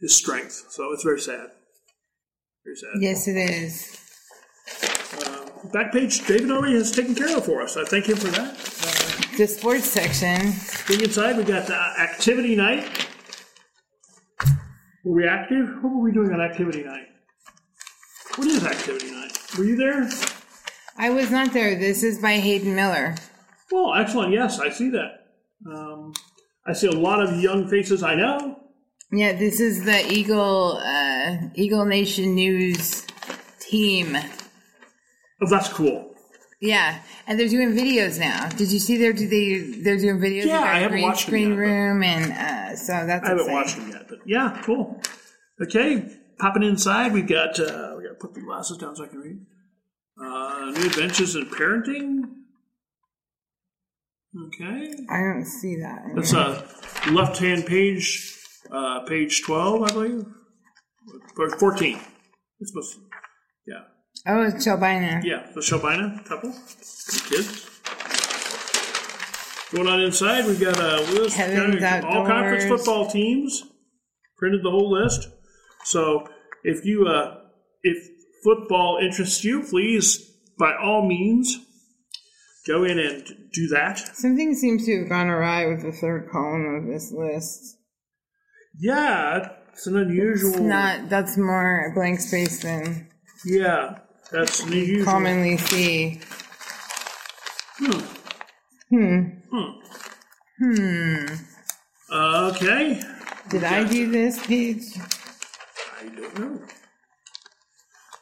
his 0.00 0.14
strength. 0.14 0.66
So 0.68 0.92
it's 0.92 1.02
very 1.02 1.20
sad. 1.20 1.50
Yes, 3.00 3.28
it 3.28 3.36
is. 3.36 4.00
Back 5.72 5.92
page, 5.92 6.26
David 6.26 6.50
already 6.50 6.74
has 6.74 6.90
taken 6.90 7.14
care 7.14 7.36
of 7.36 7.44
for 7.44 7.62
us. 7.62 7.76
I 7.76 7.84
thank 7.84 8.06
him 8.06 8.16
for 8.16 8.28
that. 8.28 8.56
The 9.36 9.46
sports 9.46 9.84
section. 9.84 10.52
Being 10.88 11.02
inside, 11.02 11.36
we 11.36 11.44
got 11.44 11.66
the 11.66 11.74
activity 11.74 12.56
night. 12.56 12.88
Were 15.04 15.14
we 15.14 15.26
active? 15.26 15.68
What 15.82 15.92
were 15.92 16.02
we 16.02 16.12
doing 16.12 16.32
on 16.32 16.40
activity 16.40 16.82
night? 16.82 17.06
What 18.36 18.48
is 18.48 18.64
activity 18.64 19.10
night? 19.10 19.38
Were 19.56 19.64
you 19.64 19.76
there? 19.76 20.08
I 20.98 21.10
was 21.10 21.30
not 21.30 21.52
there. 21.52 21.78
This 21.78 22.02
is 22.02 22.18
by 22.18 22.34
Hayden 22.34 22.74
Miller. 22.74 23.14
Well, 23.70 23.94
excellent. 23.94 24.32
Yes, 24.32 24.58
I 24.58 24.70
see 24.70 24.90
that. 24.90 25.26
Um, 25.70 26.12
I 26.66 26.72
see 26.72 26.86
a 26.86 26.92
lot 26.92 27.22
of 27.22 27.40
young 27.40 27.68
faces 27.68 28.02
I 28.02 28.14
know. 28.14 28.60
Yeah, 29.12 29.32
this 29.34 29.60
is 29.60 29.84
the 29.84 30.12
Eagle 30.12 30.78
uh, 30.82 31.36
Eagle 31.54 31.84
Nation 31.84 32.34
News 32.34 33.06
team. 33.60 34.16
Oh, 35.42 35.48
that's 35.48 35.68
cool. 35.68 36.14
Yeah, 36.60 37.00
and 37.26 37.38
they're 37.38 37.48
doing 37.48 37.72
videos 37.72 38.18
now. 38.18 38.48
Did 38.48 38.72
you 38.72 38.78
see 38.78 38.96
they're 38.96 39.12
do 39.12 39.28
they 39.28 39.80
they're 39.82 39.98
doing 39.98 40.18
videos? 40.18 40.46
Yeah, 40.46 40.60
I 40.60 40.78
haven't 40.78 40.92
green 40.98 41.02
watched 41.04 41.26
screen 41.26 41.50
yet, 41.50 41.58
room, 41.58 42.02
and 42.02 42.32
uh, 42.32 42.76
so 42.76 42.92
that's 43.06 43.24
I 43.24 43.28
haven't 43.28 43.46
exciting. 43.46 43.52
watched 43.54 43.76
them 43.76 43.90
yet, 43.90 44.08
but 44.08 44.18
yeah, 44.26 44.60
cool. 44.64 45.00
Okay, 45.62 46.08
popping 46.38 46.62
inside, 46.64 47.12
we've 47.12 47.28
got 47.28 47.60
uh, 47.60 47.94
we 47.96 48.04
got 48.04 48.10
to 48.10 48.14
put 48.20 48.34
the 48.34 48.40
glasses 48.40 48.78
down 48.78 48.96
so 48.96 49.04
I 49.04 49.08
can 49.08 49.18
read. 49.20 49.38
Uh, 50.20 50.70
new 50.74 50.86
adventures 50.86 51.36
in 51.36 51.44
parenting. 51.46 52.22
Okay, 54.48 54.92
I 55.10 55.20
don't 55.20 55.44
see 55.46 55.76
that. 55.76 56.02
that's 56.14 56.32
a 56.32 56.66
left-hand 57.10 57.66
page, 57.66 58.35
uh, 58.70 59.00
page 59.06 59.42
twelve, 59.42 59.82
I 59.82 59.92
believe, 59.92 60.24
or 61.38 61.50
fourteen. 61.58 61.98
It's 62.60 62.70
supposed 62.72 62.94
to, 62.94 63.00
yeah, 63.66 63.82
Oh, 64.26 64.42
it's 64.42 64.66
Shelbina. 64.66 65.22
yeah. 65.24 65.46
The 65.54 65.60
Shelbina 65.60 66.24
couple, 66.24 66.50
the 66.50 67.26
kids. 67.28 67.70
Going 69.72 69.88
on 69.88 70.00
inside, 70.00 70.46
we've 70.46 70.60
got 70.60 70.78
a 70.78 71.02
list. 71.12 71.36
Kevin's 71.36 71.82
all 72.04 72.24
conference 72.26 72.64
football 72.64 73.10
teams. 73.10 73.64
Printed 74.38 74.62
the 74.62 74.70
whole 74.70 74.90
list. 74.92 75.28
So 75.84 76.26
if 76.62 76.84
you 76.84 77.06
uh, 77.06 77.38
if 77.82 77.96
football 78.44 78.98
interests 79.02 79.44
you, 79.44 79.62
please 79.64 80.30
by 80.58 80.72
all 80.80 81.06
means 81.06 81.58
go 82.66 82.84
in 82.84 82.98
and 82.98 83.26
do 83.52 83.66
that. 83.68 83.98
Something 84.16 84.54
seems 84.54 84.86
to 84.86 85.00
have 85.00 85.08
gone 85.08 85.28
awry 85.28 85.66
with 85.66 85.82
the 85.82 85.92
third 85.92 86.28
column 86.30 86.74
of 86.76 86.86
this 86.92 87.12
list. 87.12 87.75
Yeah, 88.78 89.48
it's 89.72 89.86
an 89.86 89.96
unusual. 89.96 90.50
It's 90.50 90.60
not. 90.60 91.08
That's 91.08 91.36
more 91.36 91.92
blank 91.94 92.20
space 92.20 92.62
than 92.62 93.08
yeah, 93.44 93.98
that's 94.30 94.60
an 94.60 94.72
unusual. 94.72 95.04
commonly 95.04 95.56
see. 95.56 96.20
Hmm. 97.78 99.20
okay, 102.12 103.00
Did 103.50 103.64
I 103.64 103.84
do 103.84 104.10
this 104.10 104.46
page? 104.46 104.82
I 106.00 106.08
don't 106.08 106.38
know. 106.38 106.60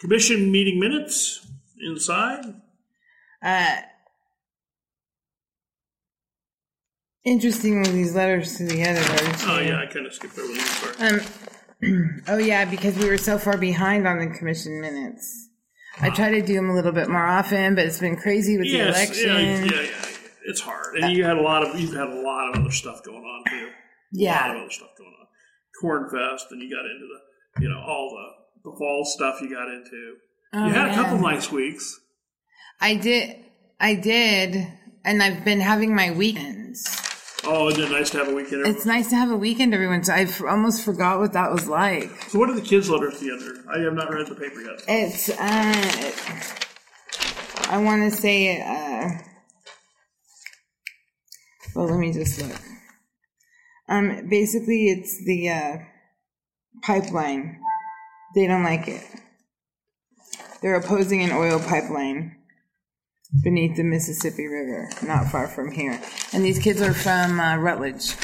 Commission 0.01 0.51
meeting 0.51 0.81
minutes 0.81 1.47
inside. 1.81 2.45
Uh, 3.43 3.77
interestingly, 7.25 7.91
these 7.91 8.15
letters 8.15 8.57
to 8.57 8.65
the 8.65 8.83
editor. 8.83 9.33
Oh 9.47 9.59
yeah, 9.61 9.81
I 9.81 9.87
kind 9.87 10.07
of 10.07 10.15
skipped 10.15 10.39
over 10.39 10.53
this 10.53 10.81
part. 10.81 11.01
Um, 11.01 12.21
oh 12.29 12.39
yeah, 12.39 12.65
because 12.65 12.97
we 12.97 13.09
were 13.09 13.19
so 13.19 13.39
far 13.39 13.57
behind 13.57 14.07
on 14.07 14.19
the 14.19 14.37
commission 14.39 14.81
minutes. 14.81 15.49
I 16.01 16.11
try 16.11 16.31
to 16.33 16.43
do 16.43 16.55
them 16.55 16.71
a 16.71 16.75
little 16.75 16.91
bit 16.93 17.09
more 17.09 17.25
often, 17.25 17.77
but 17.77 17.87
it's 17.87 18.01
been 18.01 18.17
crazy 18.17 18.57
with 18.59 18.67
the 18.67 18.73
Yes, 18.73 18.97
election. 18.97 19.29
yeah, 19.29 19.65
yeah, 19.65 19.83
yeah. 19.83 20.07
It's 20.47 20.61
hard, 20.61 20.97
and 20.97 21.13
you 21.17 21.25
had 21.25 21.37
a 21.39 21.43
lot 21.43 21.63
of 21.65 21.79
you've 21.79 21.95
had 21.95 22.09
a 22.09 22.21
lot 22.21 22.51
of 22.51 22.61
other 22.61 22.71
stuff 22.71 23.03
going 23.05 23.23
on 23.23 23.45
too. 23.49 23.69
Yeah. 24.13 24.33
A 24.33 24.49
lot 24.49 24.57
of 24.57 24.63
other 24.63 24.71
stuff 24.71 24.89
going 24.99 25.11
on. 25.11 25.27
Cornfest, 25.83 26.51
and 26.51 26.61
you 26.61 26.71
got 26.71 26.85
into 26.85 27.07
the 27.07 27.63
you 27.63 27.69
know 27.69 27.81
all 27.81 28.11
the 28.11 28.71
the 28.71 28.77
fall 28.77 29.05
stuff 29.05 29.41
you 29.41 29.49
got 29.51 29.69
into. 29.69 30.15
Oh, 30.53 30.67
you 30.67 30.73
had 30.73 30.91
a 30.91 30.95
couple 30.95 31.17
yeah. 31.17 31.23
nice 31.35 31.51
weeks. 31.51 31.99
I 32.81 32.97
did. 32.97 33.37
I 33.81 33.95
did, 33.95 34.67
and 35.05 35.23
I've 35.23 35.45
been 35.45 35.61
having 35.61 35.95
my 35.95 36.11
weekends. 36.11 36.85
Oh, 37.47 37.69
isn't 37.69 37.83
it 37.85 37.91
nice 37.91 38.11
to 38.11 38.19
have 38.19 38.29
a 38.29 38.35
weekend? 38.35 38.67
It's 38.67 38.87
nice 38.87 39.11
to 39.11 39.17
have 39.17 39.31
a 39.31 39.37
weekend 39.37 39.75
every 39.75 39.87
once. 39.87 40.09
I 40.09 40.21
f- 40.21 40.43
almost 40.43 40.85
forgot 40.85 41.19
what 41.21 41.33
that 41.35 41.53
was 41.53 41.67
like. 41.69 42.11
so, 42.29 42.39
what 42.39 42.49
are 42.49 42.55
the 42.55 42.63
kids' 42.63 42.89
letters 42.89 43.21
end? 43.23 43.59
I 43.73 43.79
have 43.81 43.93
not 43.95 44.11
read 44.13 44.27
the 44.29 44.35
paper 44.35 44.61
yet. 44.61 44.83
It's. 44.89 45.29
uh 45.31 46.11
I 47.71 47.79
want 47.79 48.11
to 48.11 48.17
say. 48.17 48.61
uh 48.61 49.11
Well, 51.75 51.87
let 51.89 51.99
me 51.99 52.13
just 52.13 52.41
look. 52.41 52.61
Um, 53.89 54.29
basically, 54.31 54.87
it's 54.89 55.23
the 55.27 55.49
uh, 55.51 55.77
pipeline. 56.83 57.61
They 58.35 58.47
don't 58.47 58.63
like 58.65 58.89
it. 58.89 59.03
They're 60.63 60.77
opposing 60.77 61.23
an 61.23 61.33
oil 61.33 61.59
pipeline 61.61 62.37
beneath 63.43 63.77
the 63.77 63.83
Mississippi 63.83 64.47
River, 64.47 64.89
not 65.03 65.29
far 65.29 65.49
from 65.49 65.73
here. 65.73 66.01
And 66.33 66.45
these 66.45 66.59
kids 66.59 66.81
are 66.81 66.95
from 66.95 67.41
uh, 67.41 67.57
Rutledge. 67.57 68.15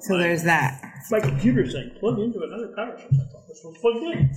So 0.00 0.18
there's 0.18 0.42
that. 0.44 0.82
My 1.10 1.20
computer's 1.20 1.72
saying 1.72 1.92
plug 2.00 2.18
into 2.18 2.40
another 2.40 2.72
power 2.74 2.98
source. 2.98 3.12
I 3.12 3.32
thought 3.32 3.48
this 3.48 3.60
was 3.64 3.78
plugged 3.80 4.04
in. 4.04 4.30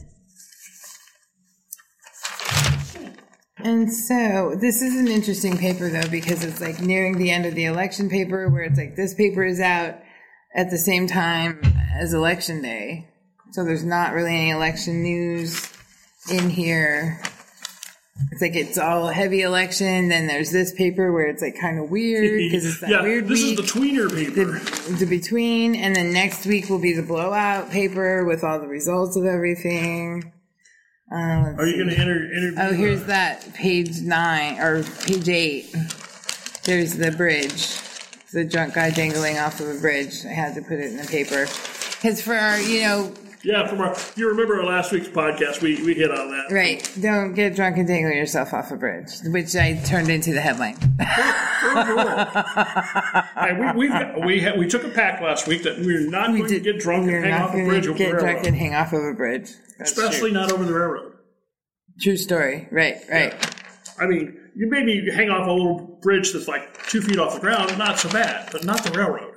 And 3.58 3.92
so 3.92 4.56
this 4.60 4.82
is 4.84 4.96
an 4.96 5.08
interesting 5.08 5.58
paper 5.58 5.90
though 5.90 6.08
because 6.10 6.44
it's 6.44 6.62
like 6.62 6.82
nearing 6.82 7.18
the 7.18 7.32
end 7.32 7.48
of 7.48 7.56
the 7.56 7.66
election 7.66 8.10
paper 8.10 8.48
where 8.50 8.64
it's 8.64 8.78
like 8.78 8.96
this 8.96 9.16
paper 9.16 9.44
is 9.44 9.60
out 9.60 9.96
at 10.54 10.70
the 10.70 10.78
same 10.78 11.08
time 11.08 11.62
as 12.00 12.14
election 12.14 12.62
day. 12.62 13.10
So 13.54 13.64
there's 13.64 13.84
not 13.84 14.14
really 14.14 14.36
any 14.36 14.50
election 14.52 15.02
news 15.02 15.72
in 16.30 16.50
here. 16.50 17.22
It's 18.32 18.42
like 18.42 18.56
it's 18.56 18.78
all 18.78 19.08
heavy 19.08 19.42
election. 19.42 20.08
Then 20.10 20.28
there's 20.28 20.52
this 20.52 20.74
paper 20.74 21.12
where 21.12 21.28
it's 21.28 21.42
like 21.42 21.60
kind 21.60 21.80
of 21.80 21.90
weird 21.92 22.38
because 22.38 22.66
it's 22.66 22.80
that 22.80 22.90
yeah, 22.92 23.02
weird 23.02 23.28
this 23.28 23.44
week. 23.44 23.60
is 23.60 23.74
the 23.74 23.80
tweener 23.80 24.10
paper. 24.10 24.60
the, 24.90 24.96
the 25.00 25.06
between, 25.06 25.76
and 25.76 25.96
then 25.96 26.14
next 26.14 26.46
week 26.46 26.70
will 26.70 26.80
be 26.80 26.94
the 26.94 27.04
blowout 27.04 27.70
paper 27.70 28.24
with 28.24 28.44
all 28.44 28.60
the 28.60 28.68
results 28.68 29.18
of 29.18 29.26
everything. 29.26 30.32
Uh, 31.12 31.16
Are 31.58 31.66
you 31.68 31.78
going 31.84 31.90
to 31.90 31.98
enter, 32.02 32.32
interview? 32.34 32.56
Oh, 32.60 32.74
here's 32.74 33.04
uh, 33.04 33.08
that 33.08 33.54
page 33.54 34.02
nine 34.02 34.60
or 34.60 34.84
page 34.84 35.30
eight. 35.30 35.76
There's 36.64 36.96
the 36.98 37.12
bridge. 37.12 37.80
The 38.34 38.44
drunk 38.44 38.74
guy 38.74 38.90
dangling 38.90 39.38
off 39.38 39.60
of 39.60 39.70
a 39.70 39.80
bridge. 39.80 40.26
I 40.26 40.30
had 40.34 40.56
to 40.56 40.62
put 40.62 40.80
it 40.80 40.92
in 40.92 40.98
the 40.98 41.06
paper 41.06 41.46
because 41.92 42.22
for 42.22 42.34
our, 42.34 42.60
you 42.60 42.82
know, 42.82 43.14
Yeah, 43.46 43.68
from 43.68 43.80
our. 43.80 43.96
You 44.16 44.28
remember 44.30 44.60
our 44.60 44.66
last 44.66 44.92
week's 44.92 45.08
podcast? 45.08 45.62
We 45.62 45.76
we 45.84 45.94
hit 45.94 46.10
on 46.10 46.32
that. 46.32 46.52
right? 46.52 46.92
Don't 47.00 47.36
get 47.36 47.56
drunk 47.56 47.78
and 47.78 47.88
dangle 47.88 48.12
yourself 48.12 48.56
off 48.56 48.72
a 48.72 48.76
bridge, 48.76 49.12
which 49.26 49.56
I 49.56 49.76
turned 49.86 50.10
into 50.10 50.34
the 50.34 50.42
headline. 50.42 50.78
And 53.38 53.78
we 53.78 53.88
we 53.88 54.26
we, 54.26 54.40
had, 54.40 54.58
we 54.58 54.68
took 54.68 54.84
a 54.84 54.90
pact 54.90 55.22
last 55.22 55.48
week 55.48 55.64
that 55.64 55.78
we're 55.80 56.10
not 56.10 56.28
going 56.28 56.48
to 56.48 56.60
get 56.60 56.80
drunk 56.80 57.12
and 57.12 57.26
hang 57.26 57.34
off 57.34 57.54
a 57.54 57.66
bridge 57.66 57.88
over 57.88 57.98
the 57.98 58.04
get 58.06 58.20
drunk 58.20 58.46
and 58.46 58.56
hang 58.56 58.74
off 58.74 58.94
of 58.94 59.04
a 59.04 59.14
bridge. 59.14 59.52
That's 59.78 59.92
especially 59.92 60.32
not 60.32 60.52
over 60.52 60.64
the 60.64 60.74
railroad. 60.74 61.14
true. 62.00 62.14
true 62.14 62.18
story. 62.18 62.68
Right, 62.72 62.98
right. 63.10 63.34
I 64.00 64.08
mean, 64.08 64.38
you 64.56 64.68
maybe 64.70 65.12
hang 65.12 65.30
off 65.30 65.48
a 65.48 65.52
little 65.52 66.00
bridge 66.02 66.34
that's 66.34 66.48
like 66.48 66.88
two 66.88 67.02
feet 67.02 67.20
off 67.20 67.36
the 67.36 67.42
ground, 67.42 67.78
not 67.78 68.00
so 68.00 68.10
bad, 68.10 68.50
but 68.52 68.64
not 68.64 68.84
the 68.84 68.98
railroad. 68.98 69.34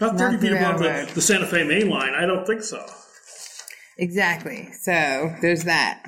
Not 0.00 0.16
thirty 0.16 0.36
the 0.36 0.42
feet 0.42 0.52
above 0.52 0.78
the, 0.78 1.10
the 1.14 1.20
Santa 1.20 1.46
Fe 1.46 1.64
main 1.64 1.90
line. 1.90 2.14
I 2.14 2.26
don't 2.26 2.46
think 2.46 2.62
so. 2.62 2.84
Exactly. 4.00 4.72
So 4.72 5.34
there's 5.42 5.64
that. 5.64 6.02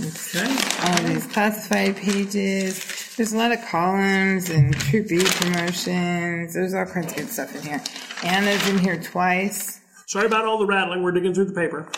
Okay. 0.00 0.44
all 0.82 1.08
these 1.08 1.26
classified 1.28 1.96
pages. 1.96 3.14
There's 3.16 3.32
a 3.32 3.38
lot 3.38 3.52
of 3.52 3.64
columns 3.64 4.50
and 4.50 4.74
Troop 4.74 5.08
B 5.08 5.22
promotions. 5.24 6.54
There's 6.54 6.74
all 6.74 6.84
kinds 6.84 7.12
of 7.12 7.16
good 7.16 7.28
stuff 7.28 7.54
in 7.54 7.62
here. 7.62 7.82
Anna's 8.24 8.68
in 8.68 8.78
here 8.78 9.00
twice. 9.00 9.80
Sorry 10.06 10.26
about 10.26 10.44
all 10.44 10.58
the 10.58 10.66
rattling. 10.66 11.02
We're 11.02 11.12
digging 11.12 11.32
through 11.32 11.46
the 11.46 11.54
paper. 11.54 11.88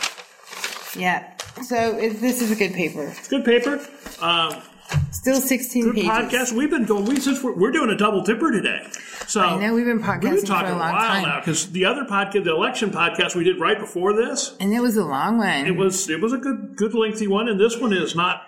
Yeah. 0.97 1.33
So 1.63 1.99
it, 1.99 2.21
this 2.21 2.41
is 2.41 2.53
a 2.53 2.57
good 2.57 2.75
paper. 2.75 3.05
It's 3.07 3.29
good 3.29 3.45
paper. 3.45 3.81
Um, 4.21 4.63
Still 5.11 5.41
16 5.41 5.85
good 5.85 5.95
pages. 5.95 6.09
podcast. 6.11 6.53
We've 6.53 6.71
been 6.71 6.85
going. 6.85 7.05
We 7.07 7.19
since 7.21 7.43
we're, 7.43 7.55
we're 7.57 7.73
doing 7.73 7.91
a 7.91 7.97
double 7.97 8.23
tipper 8.23 8.53
today. 8.53 8.87
So 9.27 9.41
I 9.41 9.59
know 9.61 9.75
we've 9.75 9.85
been 9.85 10.01
podcasting 10.01 10.23
We've 10.23 10.33
been 10.33 10.41
for 10.43 10.47
talking 10.47 10.71
a 10.71 10.77
a 10.77 10.79
long 10.79 10.93
while 10.93 11.01
time. 11.09 11.23
now 11.25 11.41
because 11.41 11.71
the 11.73 11.85
other 11.85 12.05
podcast, 12.05 12.45
the 12.45 12.55
election 12.55 12.91
podcast 12.91 13.35
we 13.35 13.43
did 13.45 13.59
right 13.61 13.79
before 13.79 14.13
this, 14.15 14.55
And 14.61 14.73
it 14.73 14.81
was 14.81 14.97
a 14.97 15.05
long 15.05 15.39
one. 15.39 15.67
it 15.67 15.77
was 15.77 16.09
it 16.09 16.21
was 16.21 16.33
a 16.33 16.39
good 16.39 16.75
good 16.77 16.95
lengthy 16.95 17.27
one, 17.27 17.49
and 17.49 17.59
this 17.59 17.77
one 17.79 17.93
is 17.93 18.15
not 18.15 18.43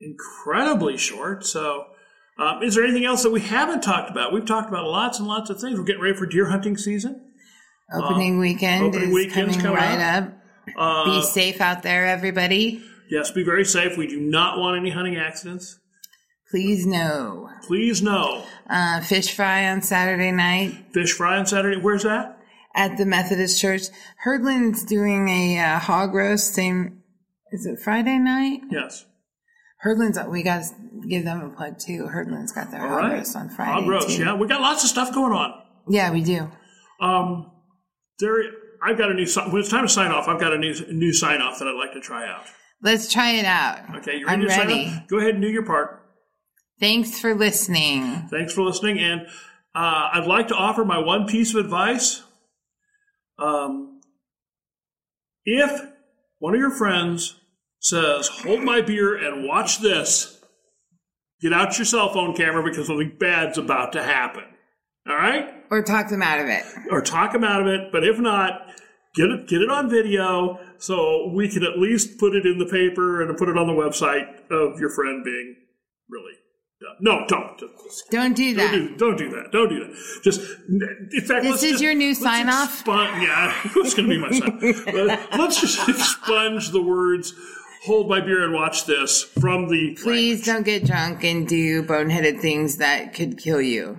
incredibly 0.00 0.96
short. 0.96 1.44
So, 1.44 1.84
um, 2.38 2.62
is 2.62 2.74
there 2.74 2.84
anything 2.84 3.04
else 3.04 3.22
that 3.22 3.30
we 3.30 3.40
haven't 3.40 3.82
talked 3.82 4.10
about? 4.10 4.32
We've 4.32 4.44
talked 4.46 4.68
about 4.68 4.84
lots 4.86 5.18
and 5.18 5.28
lots 5.28 5.50
of 5.50 5.60
things. 5.60 5.78
We're 5.78 5.84
getting 5.84 6.02
ready 6.02 6.16
for 6.16 6.26
deer 6.26 6.46
hunting 6.48 6.76
season. 6.76 7.20
opening 7.92 8.38
weekend 8.38 8.84
uh, 8.84 8.86
opening 8.88 9.08
is 9.10 9.14
weekend's 9.14 9.56
coming 9.56 9.74
right 9.76 10.00
up. 10.00 10.32
Uh, 10.76 11.04
Be 11.04 11.22
safe 11.22 11.60
out 11.60 11.82
there, 11.82 12.06
everybody. 12.06 12.82
Yes, 13.10 13.30
be 13.30 13.44
very 13.44 13.64
safe. 13.64 13.96
We 13.96 14.06
do 14.06 14.20
not 14.20 14.58
want 14.58 14.78
any 14.78 14.90
hunting 14.90 15.16
accidents. 15.16 15.78
Please 16.50 16.86
no. 16.86 17.50
Please 17.66 18.02
no. 18.02 18.44
Uh, 18.70 19.00
fish 19.00 19.34
fry 19.34 19.68
on 19.68 19.82
Saturday 19.82 20.30
night. 20.30 20.92
Fish 20.92 21.12
fry 21.12 21.38
on 21.38 21.46
Saturday. 21.46 21.80
Where's 21.80 22.04
that? 22.04 22.36
at 22.76 22.98
the 22.98 23.06
Methodist 23.06 23.60
Church. 23.60 23.82
Herdland's 24.24 24.84
doing 24.84 25.28
a 25.28 25.58
uh, 25.58 25.78
hog 25.80 26.14
roast. 26.14 26.54
Same, 26.54 27.02
is 27.50 27.66
it 27.66 27.80
Friday 27.80 28.18
night? 28.18 28.60
Yes. 28.70 29.04
Herdland's. 29.84 30.18
We 30.28 30.42
got 30.42 30.62
to 30.62 31.08
give 31.08 31.24
them 31.24 31.42
a 31.42 31.48
plug 31.56 31.78
too. 31.78 32.06
Herdland's 32.12 32.52
got 32.52 32.70
their 32.70 32.82
All 32.82 32.88
hog 32.88 32.98
right. 32.98 33.12
roast 33.14 33.34
on 33.34 33.48
Friday. 33.48 33.72
Hog 33.72 33.88
roast. 33.88 34.16
too. 34.16 34.24
Yeah, 34.24 34.34
we 34.34 34.46
got 34.46 34.60
lots 34.60 34.84
of 34.84 34.90
stuff 34.90 35.12
going 35.12 35.32
on. 35.32 35.62
Yeah, 35.88 36.12
we 36.12 36.22
do. 36.22 36.50
Um, 37.00 37.50
there, 38.20 38.36
I've 38.82 38.98
got 38.98 39.10
a 39.10 39.14
new. 39.14 39.26
When 39.26 39.60
it's 39.60 39.68
time 39.68 39.84
to 39.86 39.88
sign 39.88 40.12
off, 40.12 40.28
I've 40.28 40.40
got 40.40 40.52
a 40.52 40.58
new 40.58 40.74
new 40.92 41.12
sign 41.12 41.40
off 41.40 41.58
that 41.58 41.68
I'd 41.68 41.76
like 41.76 41.92
to 41.92 42.00
try 42.00 42.28
out. 42.28 42.44
Let's 42.82 43.12
try 43.12 43.32
it 43.32 43.44
out. 43.44 43.78
Okay, 43.96 44.18
you 44.18 44.26
I'm 44.26 44.40
ready 44.40 44.48
to 44.48 44.54
sign 44.54 44.68
ready. 44.68 45.04
Go 45.08 45.18
ahead 45.18 45.34
and 45.34 45.42
do 45.42 45.48
your 45.48 45.64
part. 45.64 46.02
Thanks 46.78 47.18
for 47.18 47.34
listening. 47.34 48.28
Thanks 48.28 48.52
for 48.52 48.62
listening, 48.62 48.98
and 48.98 49.22
uh, 49.74 50.10
I'd 50.12 50.26
like 50.26 50.48
to 50.48 50.54
offer 50.54 50.84
my 50.84 50.98
one 50.98 51.26
piece 51.26 51.54
of 51.54 51.64
advice. 51.64 52.22
Um, 53.38 54.00
if 55.44 55.82
one 56.38 56.54
of 56.54 56.60
your 56.60 56.70
friends 56.70 57.40
says, 57.80 58.28
"Hold 58.28 58.62
my 58.62 58.82
beer 58.82 59.16
and 59.16 59.46
watch 59.46 59.80
this," 59.80 60.38
get 61.40 61.52
out 61.52 61.78
your 61.78 61.86
cell 61.86 62.12
phone 62.12 62.36
camera 62.36 62.62
because 62.62 62.86
something 62.88 63.16
bad's 63.18 63.56
about 63.58 63.92
to 63.92 64.02
happen. 64.02 64.44
All 65.08 65.16
right. 65.16 65.54
Or 65.70 65.82
talk 65.82 66.08
them 66.08 66.22
out 66.22 66.40
of 66.40 66.48
it. 66.48 66.64
or 66.90 67.00
talk 67.00 67.32
them 67.32 67.44
out 67.44 67.62
of 67.62 67.68
it. 67.68 67.92
But 67.92 68.04
if 68.04 68.18
not, 68.18 68.68
get 69.16 69.30
it 69.30 69.48
get 69.48 69.60
it 69.62 69.70
on 69.70 69.88
video 69.90 70.58
so 70.78 71.28
we 71.34 71.48
can 71.48 71.62
at 71.64 71.78
least 71.78 72.18
put 72.18 72.34
it 72.34 72.44
in 72.46 72.58
the 72.58 72.66
paper 72.66 73.22
and 73.22 73.36
put 73.36 73.48
it 73.48 73.56
on 73.56 73.66
the 73.66 73.72
website 73.72 74.28
of 74.50 74.78
your 74.78 74.90
friend 74.90 75.24
being 75.24 75.56
really 76.08 76.32
dumb. 76.80 76.96
No, 77.00 77.24
don't. 77.26 77.58
Don't 78.10 78.36
do 78.36 78.54
Don't 78.54 78.56
that. 78.56 78.72
do, 78.72 78.96
don't 78.96 79.16
do 79.16 79.30
that. 79.30 79.50
Don't 79.52 79.68
do 79.70 79.80
that. 79.80 80.20
Just 80.22 80.40
in 80.68 81.20
fact, 81.22 81.42
This 81.44 81.62
is 81.62 81.70
just- 81.72 81.82
your 81.82 81.94
new 81.94 82.14
sign-off? 82.14 82.84
expun- 82.84 83.22
yeah, 83.22 83.54
it's 83.76 83.94
going 83.94 84.08
to 84.08 84.14
be 84.14 84.18
my 84.20 84.30
sign. 84.30 84.84
But 84.84 85.38
let's 85.38 85.60
just 85.60 85.88
expunge 85.88 86.70
the 86.70 86.82
words 86.82 87.32
"hold 87.84 88.08
my 88.10 88.20
beer 88.20 88.42
and 88.44 88.52
watch 88.52 88.84
this" 88.86 89.22
from 89.22 89.68
the 89.68 89.96
Please 90.02 90.44
don't 90.44 90.64
get 90.64 90.84
drunk 90.84 91.24
and 91.24 91.48
do 91.48 91.82
boneheaded 91.82 92.40
things 92.40 92.76
that 92.76 93.14
could 93.14 93.38
kill 93.38 93.60
you. 93.62 93.98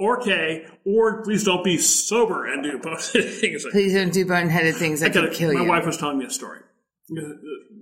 Or 0.00 0.20
K, 0.20 0.66
or 0.84 1.22
please 1.22 1.44
don't 1.44 1.62
be 1.62 1.76
sober 1.78 2.46
and 2.46 2.62
do 2.62 2.78
both 2.78 3.04
things. 3.40 3.64
Please 3.70 3.92
don't 3.92 4.12
do 4.12 4.24
boneheaded 4.24 4.74
things 4.74 5.00
that 5.00 5.12
could 5.12 5.32
kill 5.32 5.52
my 5.52 5.60
you. 5.62 5.68
wife 5.68 5.86
was 5.86 5.98
telling 5.98 6.18
me 6.18 6.24
a 6.24 6.30
story. 6.30 6.60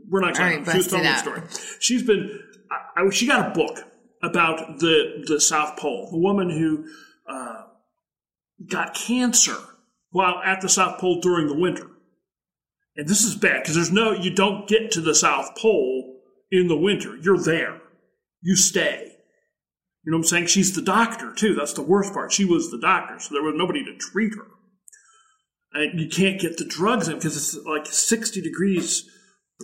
We're 0.08 0.20
not 0.20 0.34
talking. 0.34 0.64
right, 0.64 0.72
she 0.72 0.78
was 0.78 0.88
telling 0.88 1.04
me 1.04 1.12
a 1.12 1.18
story. 1.18 1.42
She's 1.78 2.02
been. 2.02 2.40
I, 2.70 3.02
I, 3.02 3.10
she 3.10 3.26
got 3.26 3.50
a 3.50 3.50
book 3.54 3.78
about 4.22 4.80
the 4.80 5.24
the 5.26 5.40
South 5.40 5.78
Pole. 5.78 6.08
The 6.10 6.18
woman 6.18 6.50
who 6.50 6.86
uh, 7.32 7.62
got 8.68 8.94
cancer 8.94 9.56
while 10.10 10.40
at 10.44 10.60
the 10.60 10.68
South 10.68 10.98
Pole 11.00 11.20
during 11.20 11.46
the 11.46 11.54
winter. 11.54 11.86
And 12.96 13.06
this 13.06 13.22
is 13.22 13.36
bad 13.36 13.62
because 13.62 13.76
there's 13.76 13.92
no. 13.92 14.12
You 14.12 14.34
don't 14.34 14.68
get 14.68 14.90
to 14.92 15.00
the 15.00 15.14
South 15.14 15.56
Pole 15.56 16.16
in 16.50 16.66
the 16.66 16.76
winter. 16.76 17.16
You're 17.16 17.38
there. 17.38 17.80
You 18.42 18.56
stay. 18.56 19.12
You 20.08 20.12
know 20.12 20.16
what 20.16 20.24
I'm 20.24 20.28
saying? 20.28 20.46
She's 20.46 20.74
the 20.74 20.80
doctor 20.80 21.34
too. 21.34 21.54
That's 21.54 21.74
the 21.74 21.82
worst 21.82 22.14
part. 22.14 22.32
She 22.32 22.46
was 22.46 22.70
the 22.70 22.80
doctor, 22.80 23.18
so 23.18 23.34
there 23.34 23.42
was 23.42 23.54
nobody 23.54 23.84
to 23.84 23.94
treat 23.94 24.34
her 24.36 24.46
and 25.72 26.00
you 26.00 26.08
can't 26.08 26.40
get 26.40 26.56
the 26.56 26.64
drugs 26.64 27.08
in 27.08 27.16
because 27.16 27.36
it's 27.36 27.66
like 27.66 27.86
60 27.86 28.40
degrees 28.40 29.08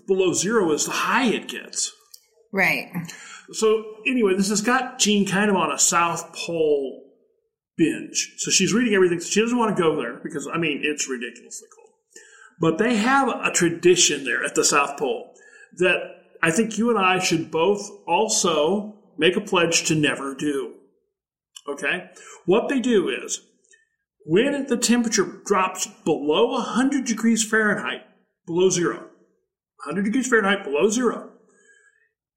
below 0.06 0.32
zero 0.32 0.70
is 0.72 0.86
the 0.86 0.92
high 0.92 1.26
it 1.26 1.48
gets. 1.48 1.92
right. 2.52 2.90
So 3.52 3.84
anyway, 4.06 4.34
this 4.34 4.48
has 4.48 4.62
got 4.62 4.98
Jean 4.98 5.26
kind 5.26 5.50
of 5.50 5.56
on 5.56 5.70
a 5.70 5.78
South 5.78 6.34
Pole 6.34 7.02
binge. 7.76 8.34
So 8.38 8.50
she's 8.50 8.72
reading 8.72 8.94
everything. 8.94 9.20
She 9.20 9.40
doesn't 9.40 9.58
want 9.58 9.76
to 9.76 9.82
go 9.82 9.96
there 9.96 10.18
because 10.22 10.48
I 10.52 10.56
mean 10.56 10.80
it's 10.82 11.08
ridiculously 11.08 11.68
cold. 11.76 11.90
But 12.58 12.78
they 12.78 12.96
have 12.96 13.28
a 13.28 13.50
tradition 13.50 14.24
there 14.24 14.42
at 14.42 14.54
the 14.54 14.64
South 14.64 14.98
Pole 14.98 15.34
that 15.76 15.98
I 16.42 16.50
think 16.50 16.78
you 16.78 16.88
and 16.88 16.98
I 16.98 17.18
should 17.18 17.50
both 17.50 17.86
also 18.06 19.03
make 19.18 19.36
a 19.36 19.40
pledge 19.40 19.84
to 19.84 19.94
never 19.94 20.34
do. 20.34 20.74
Okay? 21.68 22.10
What 22.46 22.68
they 22.68 22.80
do 22.80 23.08
is 23.08 23.40
when 24.26 24.66
the 24.66 24.76
temperature 24.76 25.40
drops 25.44 25.86
below 26.04 26.46
100 26.52 27.04
degrees 27.04 27.44
Fahrenheit, 27.44 28.02
below 28.46 28.70
zero, 28.70 29.08
100 29.84 30.04
degrees 30.04 30.28
Fahrenheit 30.28 30.64
below 30.64 30.88
zero, 30.88 31.30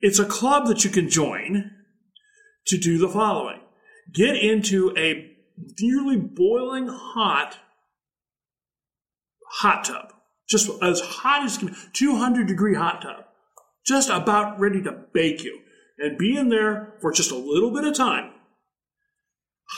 it's 0.02 0.20
a 0.20 0.26
club 0.26 0.68
that 0.68 0.84
you 0.84 0.90
can 0.90 1.10
join 1.10 1.72
to 2.68 2.78
do 2.78 2.98
the 2.98 3.10
following 3.10 3.62
get 4.14 4.36
into 4.36 4.94
a 4.98 5.32
nearly 5.80 6.18
boiling 6.18 6.88
hot 6.88 7.58
hot 9.50 9.86
tub, 9.86 10.14
just 10.48 10.70
as 10.82 11.00
hot 11.00 11.44
as 11.44 11.58
can 11.58 11.76
200 11.94 12.48
degree 12.48 12.76
hot 12.76 13.02
tub, 13.02 13.26
just 13.86 14.10
about 14.10 14.60
ready 14.60 14.82
to 14.82 14.92
bake 15.14 15.44
you, 15.44 15.60
and 16.00 16.18
be 16.18 16.38
in 16.38 16.50
there 16.50 16.94
for 17.02 17.12
just 17.12 17.32
a 17.32 17.36
little 17.36 17.72
bit 17.72 17.84
of 17.84 17.96
time. 17.96 18.32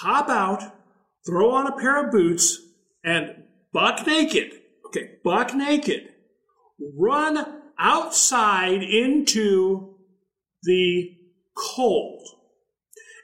Hop 0.01 0.29
out, 0.29 0.63
throw 1.25 1.51
on 1.51 1.67
a 1.67 1.77
pair 1.77 2.05
of 2.05 2.11
boots, 2.11 2.59
and 3.03 3.43
buck 3.73 4.05
naked, 4.05 4.51
okay, 4.87 5.15
buck 5.23 5.53
naked, 5.53 6.09
run 6.97 7.61
outside 7.77 8.83
into 8.83 9.95
the 10.63 11.09
cold 11.55 12.21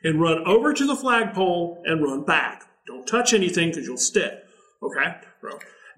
and 0.04 0.22
run 0.22 0.46
over 0.46 0.74
to 0.74 0.86
the 0.86 0.96
flagpole 0.96 1.82
and 1.86 2.04
run 2.04 2.24
back. 2.24 2.64
Don't 2.88 3.08
touch 3.08 3.34
anything 3.34 3.70
because 3.70 3.86
you'll 3.86 3.98
stick. 3.98 4.44
Okay? 4.82 5.16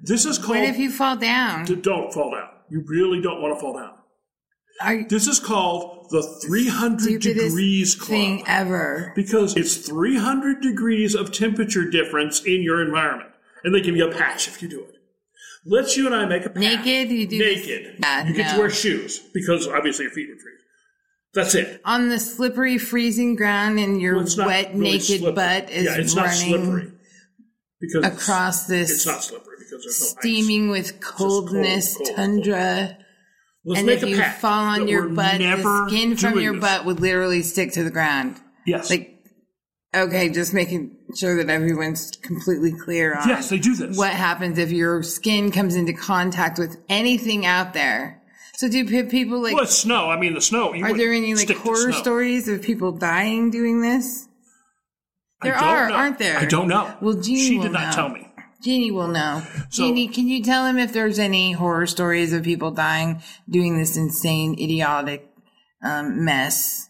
This 0.01 0.25
is 0.25 0.37
called. 0.37 0.59
What 0.59 0.69
if 0.69 0.77
you 0.77 0.91
fall 0.91 1.17
down? 1.17 1.65
don't 1.65 2.13
fall 2.13 2.31
down. 2.31 2.49
You 2.69 2.83
really 2.85 3.21
don't 3.21 3.41
want 3.41 3.55
to 3.55 3.59
fall 3.59 3.73
down. 3.73 3.96
Are 4.81 5.03
This 5.07 5.27
is 5.27 5.39
called 5.39 6.07
the 6.11 6.21
300 6.45 7.21
degrees 7.21 7.95
club. 7.95 8.07
thing 8.09 8.43
ever. 8.47 9.11
because 9.15 9.55
it's 9.57 9.75
300 9.77 10.61
degrees 10.61 11.15
of 11.15 11.31
temperature 11.31 11.89
difference 11.89 12.41
in 12.43 12.61
your 12.61 12.81
environment. 12.81 13.31
And 13.63 13.73
they 13.73 13.81
give 13.81 13.95
you 13.95 14.07
a 14.07 14.11
patch 14.13 14.47
if 14.47 14.61
you 14.61 14.69
do 14.69 14.81
it. 14.81 14.93
Let's 15.65 15.97
you 15.97 16.05
and 16.05 16.15
I 16.15 16.25
make 16.25 16.45
a 16.45 16.49
patch. 16.49 16.61
Naked, 16.85 17.09
you 17.11 17.27
do 17.27 17.37
this- 17.37 17.67
Naked. 17.67 17.95
Yeah, 17.99 18.27
you 18.27 18.33
get 18.33 18.53
to 18.53 18.59
wear 18.59 18.69
shoes 18.69 19.19
because 19.33 19.67
obviously 19.67 20.03
your 20.05 20.13
feet 20.13 20.29
would 20.29 20.39
freeze. 20.39 20.53
That's 21.33 21.55
it. 21.55 21.81
On 21.83 22.07
the 22.09 22.19
slippery, 22.19 22.77
freezing 22.77 23.35
ground, 23.35 23.79
and 23.79 24.01
your 24.01 24.15
Well, 24.15 24.27
wet, 24.37 24.69
really 24.73 24.91
naked 24.93 25.19
slippery. 25.19 25.31
butt 25.33 25.69
is 25.69 25.85
yeah, 25.85 25.97
it's 25.97 26.15
not 26.15 26.27
running 26.27 26.47
slippery 26.49 26.91
because 27.81 28.05
across 28.05 28.65
this 28.67 28.91
It's 28.91 29.05
not 29.05 29.23
slippery 29.23 29.55
because 29.59 29.83
there's 29.83 29.99
no 29.99 30.05
ice. 30.05 30.15
steaming 30.19 30.69
with 30.69 30.99
coldness, 31.01 31.95
cold, 31.97 32.07
cold, 32.07 32.15
tundra. 32.15 32.97
Let's 33.67 33.81
and 33.81 33.89
if 33.89 34.01
you 34.01 34.23
fall 34.23 34.63
on 34.63 34.87
your 34.87 35.09
butt, 35.09 35.39
the 35.39 35.87
skin 35.89 36.15
from 36.15 36.39
your 36.39 36.53
this. 36.53 36.61
butt 36.61 36.85
would 36.85 37.01
literally 37.01 37.41
stick 37.43 37.73
to 37.73 37.83
the 37.83 37.91
ground. 37.91 38.39
Yes. 38.65 38.89
Like, 38.89 39.21
okay, 39.93 40.29
just 40.29 40.53
making 40.53 40.95
sure 41.17 41.35
that 41.43 41.49
everyone's 41.49 42.11
completely 42.11 42.71
clear 42.71 43.13
on 43.13 43.27
yes, 43.27 43.49
they 43.49 43.59
do 43.59 43.75
this. 43.75 43.97
what 43.97 44.13
happens 44.13 44.57
if 44.57 44.71
your 44.71 45.03
skin 45.03 45.51
comes 45.51 45.75
into 45.75 45.91
contact 45.91 46.57
with 46.57 46.77
anything 46.87 47.45
out 47.45 47.73
there. 47.73 48.23
So 48.55 48.69
do 48.69 48.85
people 49.09 49.41
like, 49.43 49.53
well, 49.53 49.63
it's 49.63 49.77
snow. 49.77 50.09
I 50.09 50.17
mean, 50.17 50.33
the 50.33 50.41
snow. 50.41 50.73
you 50.73 50.85
are 50.85 50.93
there 50.93 51.11
any 51.11 51.35
like 51.35 51.49
horror 51.49 51.91
stories 51.91 52.47
of 52.47 52.61
people 52.61 52.93
dying 52.93 53.51
doing 53.51 53.81
this? 53.81 54.29
There 55.41 55.55
are, 55.55 55.89
know. 55.89 55.95
aren't 55.95 56.19
there? 56.19 56.37
I 56.37 56.45
don't 56.45 56.69
know. 56.69 56.95
Well, 57.01 57.15
Jeannie 57.15 57.41
she 57.41 57.59
did 57.59 57.73
not 57.73 57.89
know. 57.89 57.91
tell 57.91 58.09
me. 58.09 58.26
Jeannie 58.63 58.91
will 58.91 59.07
know. 59.07 59.43
So- 59.69 59.83
Jeannie, 59.83 60.07
can 60.07 60.27
you 60.27 60.43
tell 60.43 60.65
him 60.65 60.77
if 60.77 60.93
there's 60.93 61.19
any 61.19 61.51
horror 61.51 61.85
stories 61.87 62.33
of 62.33 62.43
people 62.43 62.71
dying 62.71 63.21
doing 63.49 63.77
this 63.77 63.95
insane, 63.97 64.53
idiotic 64.53 65.29
um, 65.83 66.25
mess 66.25 66.89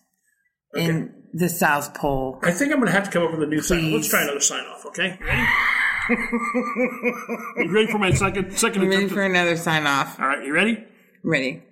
in 0.75 1.13
the 1.33 1.49
South 1.49 1.93
Pole? 1.93 2.39
I 2.43 2.51
think 2.51 2.71
I'm 2.71 2.79
going 2.79 2.87
to 2.87 2.93
have 2.93 3.05
to 3.05 3.11
come 3.11 3.23
up 3.23 3.31
with 3.31 3.43
a 3.43 3.47
new 3.47 3.61
sign. 3.61 3.91
Let's 3.91 4.07
try 4.09 4.23
another 4.23 4.39
sign 4.39 4.65
off, 4.65 4.85
okay? 4.85 5.17
Ready? 5.21 5.47
you 6.09 7.69
ready 7.69 7.87
for 7.91 7.97
my 7.97 8.11
second 8.13 8.57
second 8.57 8.83
I'm 8.83 8.89
ready 8.89 9.09
for 9.09 9.23
another 9.23 9.57
sign 9.57 9.85
off. 9.85 10.17
All 10.19 10.27
right, 10.27 10.45
you 10.45 10.53
ready? 10.53 10.85
Ready. 11.21 11.63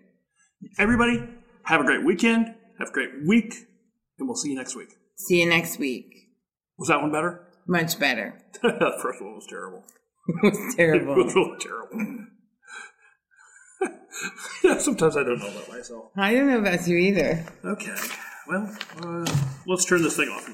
Everybody, 0.78 1.24
have 1.64 1.80
a 1.80 1.86
great 1.86 2.04
weekend. 2.04 2.54
Have 2.80 2.90
a 2.90 2.92
great 2.92 3.12
week, 3.26 3.54
and 4.20 4.28
we'll 4.28 4.36
see 4.36 4.50
you 4.50 4.56
next 4.56 4.76
week. 4.76 4.90
See 5.16 5.40
you 5.42 5.48
next 5.48 5.80
week. 5.80 6.14
Was 6.78 6.90
that 6.90 7.02
one 7.02 7.14
better? 7.14 7.45
Much 7.68 8.00
better. 8.00 8.42
the 8.62 8.98
first 9.02 9.22
one 9.22 9.36
was 9.36 9.48
terrible. 9.48 9.84
It 10.28 10.44
was 10.44 10.76
terrible. 10.76 11.14
It 11.20 11.26
was 11.26 11.36
really 11.36 11.58
terrible. 11.60 12.26
yeah, 14.64 14.78
sometimes 14.78 15.18
I 15.18 15.24
don't 15.24 15.40
know 15.40 15.48
about 15.50 15.70
myself. 15.70 16.12
I 16.16 16.34
don't 16.34 16.48
know 16.48 16.60
about 16.60 16.88
you 16.88 16.98
either. 16.98 17.46
Okay, 17.64 17.96
well, 18.48 18.76
uh, 19.02 19.26
let's 19.68 19.86
turn 19.86 20.02
this 20.04 20.16
thing 20.16 20.30
off. 20.30 20.48